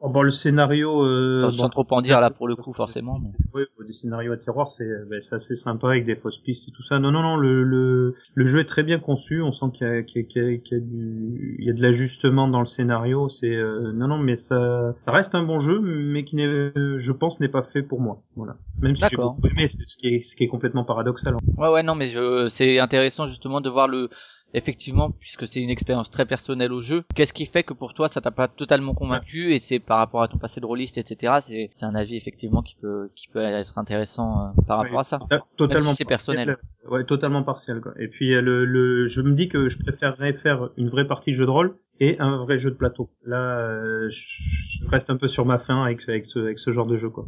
Oh, 0.00 0.10
bon, 0.10 0.20
le 0.22 0.30
scénario, 0.30 1.02
euh, 1.04 1.36
sans, 1.36 1.46
bon, 1.46 1.52
sans 1.62 1.68
trop 1.70 1.86
en 1.90 2.02
dire 2.02 2.20
là 2.20 2.30
pour 2.30 2.46
le 2.48 2.54
coup 2.54 2.72
forcément. 2.74 3.16
mais- 3.18 3.30
Oui, 3.54 3.86
des 3.86 3.94
scénarios 3.94 4.32
à 4.32 4.36
tiroir, 4.36 4.70
c'est 4.70 4.84
ben, 5.08 5.20
c'est 5.22 5.34
assez 5.36 5.56
sympa 5.56 5.88
avec 5.88 6.04
des 6.04 6.16
fausses 6.16 6.36
pistes 6.36 6.68
et 6.68 6.72
tout 6.72 6.82
ça. 6.82 6.98
Non, 6.98 7.10
non, 7.10 7.22
non, 7.22 7.36
le, 7.36 7.62
le, 7.64 8.14
le 8.34 8.46
jeu 8.46 8.60
est 8.60 8.66
très 8.66 8.82
bien 8.82 8.98
conçu. 8.98 9.40
On 9.40 9.52
sent 9.52 9.66
qu'il 9.72 9.86
y 9.86 9.90
a, 9.90 10.02
qu'il 10.02 10.20
y 10.20 10.24
a, 10.24 10.28
qu'il 10.28 10.50
y 10.52 10.60
qu'il 10.60 10.76
y 10.76 10.80
a 10.80 10.84
du, 10.84 11.56
il 11.60 11.64
y 11.64 11.70
a 11.70 11.72
de 11.72 11.80
l'ajustement 11.80 12.46
dans 12.48 12.60
le 12.60 12.66
scénario. 12.66 13.30
C'est 13.30 13.54
euh, 13.54 13.92
non, 13.92 14.08
non, 14.08 14.18
mais 14.18 14.36
ça, 14.36 14.94
ça 15.00 15.12
reste 15.12 15.34
un 15.34 15.42
bon 15.44 15.60
jeu, 15.60 15.80
mais 15.80 16.24
qui 16.24 16.36
n'est, 16.36 16.44
euh, 16.46 16.98
je 16.98 17.12
pense, 17.12 17.40
n'est 17.40 17.48
pas 17.48 17.62
fait 17.62 17.82
pour 17.82 18.00
moi. 18.02 18.22
Voilà. 18.36 18.56
Même 18.82 18.94
si 18.94 19.00
j'ai 19.10 19.16
beaucoup 19.16 19.46
aimé, 19.56 19.68
ce 19.68 19.96
qui 19.96 20.08
est, 20.08 20.20
ce 20.20 20.36
qui 20.36 20.44
est 20.44 20.48
complètement 20.48 20.84
paradoxal. 20.84 21.36
Ouais 21.56 21.68
ouais 21.70 21.82
non 21.82 21.94
mais 21.94 22.08
je 22.10 22.48
c'est 22.50 22.78
intéressant 22.78 23.26
justement 23.26 23.62
de 23.62 23.70
voir 23.70 23.88
le 23.88 24.10
effectivement 24.56 25.10
puisque 25.10 25.46
c'est 25.46 25.60
une 25.60 25.70
expérience 25.70 26.10
très 26.10 26.24
personnelle 26.26 26.72
au 26.72 26.80
jeu 26.80 27.04
qu'est-ce 27.14 27.32
qui 27.32 27.46
fait 27.46 27.62
que 27.62 27.74
pour 27.74 27.94
toi 27.94 28.08
ça 28.08 28.20
t'a 28.20 28.30
pas 28.30 28.48
totalement 28.48 28.94
convaincu 28.94 29.52
et 29.54 29.58
c'est 29.58 29.78
par 29.78 29.98
rapport 29.98 30.22
à 30.22 30.28
ton 30.28 30.38
passé 30.38 30.60
de 30.60 30.66
rôliste 30.66 30.98
etc 30.98 31.34
c'est 31.40 31.68
c'est 31.72 31.84
un 31.84 31.94
avis 31.94 32.16
effectivement 32.16 32.62
qui 32.62 32.74
peut 32.80 33.10
qui 33.14 33.28
peut 33.28 33.40
être 33.42 33.76
intéressant 33.78 34.46
euh, 34.48 34.62
par 34.66 34.78
rapport 34.78 34.92
Oui, 34.94 35.00
à 35.00 35.04
ça 35.04 35.18
to- 35.18 35.36
Totalement. 35.56 35.90
si 35.90 35.94
c'est 35.96 36.04
personnel. 36.06 36.48
partiel. 36.56 36.90
Ouais, 36.90 37.04
totalement 37.04 37.42
partiel. 37.42 37.80
Quoi. 37.80 37.92
Et 37.98 38.08
puis 38.08 38.32
euh, 38.34 38.40
le, 38.40 38.64
le, 38.64 39.06
je 39.08 39.20
me 39.22 39.32
dis 39.34 39.48
que 39.48 39.68
je 39.68 39.76
préférerais 39.78 40.32
faire 40.32 40.70
une 40.76 40.88
vraie 40.88 41.06
partie 41.06 41.30
de 41.32 41.36
jeu 41.36 41.44
de 41.46 41.50
rôle 41.50 41.76
et 42.00 42.18
un 42.18 42.36
vrai 42.38 42.58
jeu 42.58 42.70
de 42.70 42.76
plateau. 42.76 43.10
Là, 43.24 43.42
euh, 43.46 44.08
je 44.10 44.86
reste 44.88 45.10
un 45.10 45.16
peu 45.16 45.28
sur 45.28 45.44
ma 45.46 45.58
faim 45.58 45.82
avec, 45.84 46.08
avec 46.08 46.24
ce, 46.26 46.38
avec 46.38 46.58
ce 46.58 46.70
genre 46.72 46.86
de 46.86 46.96
jeu, 46.96 47.10
quoi. 47.10 47.26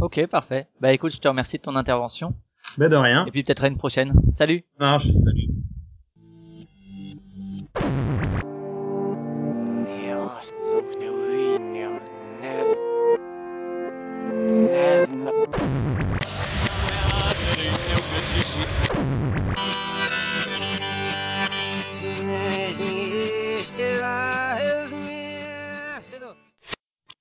ok 0.00 0.26
parfait 0.26 0.66
bah 0.80 0.92
écoute 0.92 1.12
je 1.12 1.18
te 1.20 1.28
remercie 1.28 1.56
de 1.58 1.62
ton 1.62 1.76
intervention 1.76 2.34
Ben 2.76 2.88
de 2.90 2.96
rien. 2.96 3.24
et 3.26 3.30
puis 3.30 3.42
peut-être 3.42 3.64
à 3.64 3.68
une 3.68 3.78
prochaine 3.78 4.12
salut 4.32 4.64
Ça 4.78 4.84
marche. 4.84 5.06
Salut. 5.24 5.48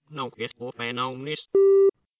No, 0.09 0.31
yes, 0.37 0.51
open 0.59 0.97
on 0.97 1.25
this. 1.25 1.47